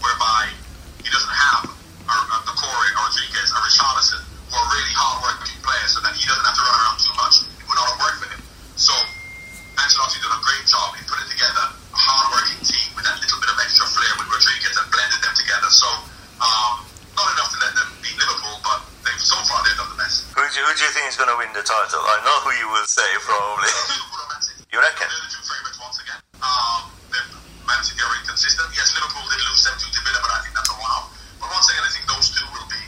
whereby 0.00 0.48
he 1.04 1.12
doesn't 1.12 1.36
have 1.36 1.68
a, 1.68 2.16
a 2.16 2.38
Doucouré 2.48 2.88
or 2.96 3.04
Rodriguez 3.04 3.48
or 3.52 3.60
Richarlison, 3.60 4.24
who 4.24 4.54
are 4.56 4.68
really 4.72 4.94
hard-working 4.96 5.60
players, 5.60 5.92
so 5.92 6.00
that 6.00 6.16
he 6.16 6.24
doesn't 6.24 6.44
have 6.48 6.56
to 6.56 6.64
run 6.64 6.76
around 6.80 6.96
too 7.00 7.14
much. 7.16 7.44
It 7.44 7.64
would 7.68 7.76
not 7.76 7.92
work 8.00 8.16
for 8.20 8.28
him. 8.32 8.40
So 8.76 8.92
Ancelotti 9.76 10.20
did 10.20 10.32
a 10.32 10.40
great 10.40 10.64
job 10.64 10.96
in 10.96 11.04
putting 11.04 11.28
together 11.28 11.64
a 11.76 12.00
hard-working 12.00 12.60
team 12.64 12.88
with 12.96 13.04
that 13.04 13.20
little 13.20 13.40
bit 13.40 13.52
of 13.52 13.58
extra 13.60 13.84
flair 13.88 14.12
with 14.20 14.28
Rodriguez 14.32 14.76
and 14.76 14.88
blended 14.92 15.20
them 15.24 15.34
together. 15.36 15.68
So 15.72 15.88
um, 16.44 16.84
not 17.16 17.32
enough 17.32 17.48
to 17.56 17.58
let 17.64 17.72
them 17.72 17.88
beat 18.04 18.12
Liverpool, 18.20 18.60
but 18.60 18.84
they've 19.00 19.16
so 19.16 19.40
far 19.48 19.64
they've 19.64 19.76
done 19.80 19.88
the 19.88 20.00
best. 20.00 20.28
Who 20.36 20.44
do, 20.44 20.60
who 20.60 20.72
do 20.76 20.82
you 20.84 20.92
think 20.92 21.08
is 21.08 21.16
going 21.16 21.32
to 21.32 21.38
win 21.40 21.48
the 21.55 21.55
title? 21.66 21.98
I 21.98 22.22
know 22.22 22.36
who 22.46 22.54
you 22.62 22.68
will 22.70 22.86
say 22.86 23.06
probably. 23.26 23.66
Liverpool 23.66 24.22
or 24.22 24.26
Man 24.30 24.38
City. 24.38 24.62
You 24.70 24.78
reckon? 24.78 25.10
They're 25.10 25.24
the 25.26 25.32
two 25.34 25.42
favourites 25.42 25.78
once 25.82 25.98
again. 25.98 26.20
Um, 26.38 26.80
they've- 27.10 27.34
Man 27.66 27.82
City 27.82 27.98
are 28.06 28.14
inconsistent. 28.22 28.70
Yes, 28.70 28.94
Liverpool 28.94 29.26
did 29.26 29.42
lose 29.50 29.60
7 29.66 29.74
to 29.74 30.00
Villa, 30.06 30.20
but 30.22 30.30
I 30.30 30.38
think 30.46 30.54
that's 30.54 30.70
a 30.70 30.76
one-off. 30.78 31.10
But 31.42 31.50
once 31.50 31.66
again, 31.66 31.82
I 31.82 31.90
think 31.90 32.06
those 32.06 32.30
two 32.30 32.46
will 32.54 32.68
be 32.70 32.78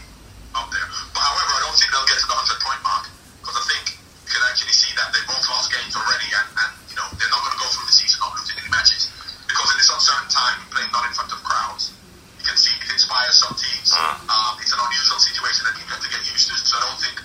up 0.54 0.70
there. 0.70 0.86
But 1.10 1.22
however, 1.26 1.52
I 1.58 1.60
don't 1.66 1.74
think 1.74 1.90
they'll 1.90 2.06
get 2.06 2.22
to 2.22 2.26
the 2.30 2.38
100-point 2.38 2.80
mark 2.86 3.04
because 3.42 3.56
I 3.58 3.64
think 3.66 3.84
you 3.98 4.30
can 4.30 4.42
actually 4.46 4.76
see 4.78 4.94
that 4.94 5.10
they 5.10 5.22
both 5.26 5.42
lost 5.50 5.74
games 5.74 5.98
already, 5.98 6.30
and, 6.30 6.46
and 6.62 6.70
you 6.86 6.94
know 6.94 7.06
they're 7.18 7.32
not 7.34 7.42
going 7.42 7.58
to 7.58 7.62
go 7.66 7.68
through 7.74 7.90
the 7.90 7.96
season 7.98 8.22
not 8.22 8.30
losing 8.38 8.62
any 8.62 8.70
matches 8.70 9.10
because 9.50 9.68
in 9.74 9.76
this 9.82 9.90
uncertain 9.90 10.30
time, 10.30 10.62
playing 10.70 10.92
not 10.94 11.02
in 11.02 11.12
front 11.18 11.34
of 11.34 11.42
crowds, 11.42 11.90
you 12.38 12.44
can 12.46 12.54
see 12.54 12.70
it 12.78 12.90
inspires 12.94 13.34
some 13.42 13.58
teams. 13.58 13.90
Um, 14.30 14.54
it's 14.62 14.70
an 14.70 14.78
unusual 14.78 15.18
situation 15.18 15.66
that 15.66 15.74
people 15.74 15.90
have 15.98 16.04
to 16.06 16.10
get 16.14 16.22
used 16.30 16.46
to. 16.46 16.54
So 16.54 16.78
I 16.78 16.86
don't 16.86 17.00
think 17.02 17.16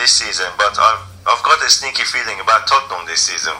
this 0.00 0.16
season, 0.16 0.48
but 0.56 0.72
I've, 0.80 1.04
I've 1.28 1.44
got 1.44 1.60
a 1.60 1.68
sneaky 1.68 2.04
feeling 2.04 2.40
about 2.40 2.66
Tottenham 2.66 3.04
this 3.04 3.20
season. 3.20 3.52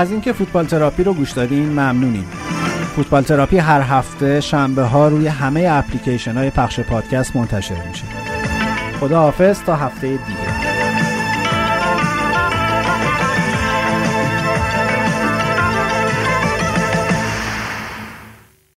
از 0.00 0.10
اینکه 0.10 0.32
فوتبال 0.32 0.66
تراپی 0.66 1.04
رو 1.04 1.14
گوش 1.14 1.30
دادین 1.30 1.68
ممنونیم. 1.68 2.24
فوتبال 2.96 3.22
تراپی 3.22 3.58
هر 3.58 3.80
هفته 3.80 4.40
شنبه 4.40 4.82
ها 4.82 5.08
روی 5.08 5.26
همه 5.26 5.66
اپلیکیشن 5.70 6.34
های 6.34 6.50
پخش 6.50 6.80
پادکست 6.80 7.36
منتشر 7.36 7.86
میشه. 7.88 8.04
خدا 9.00 9.20
حافظ 9.20 9.62
تا 9.62 9.76
هفته 9.76 10.08
دیگه. 10.08 10.59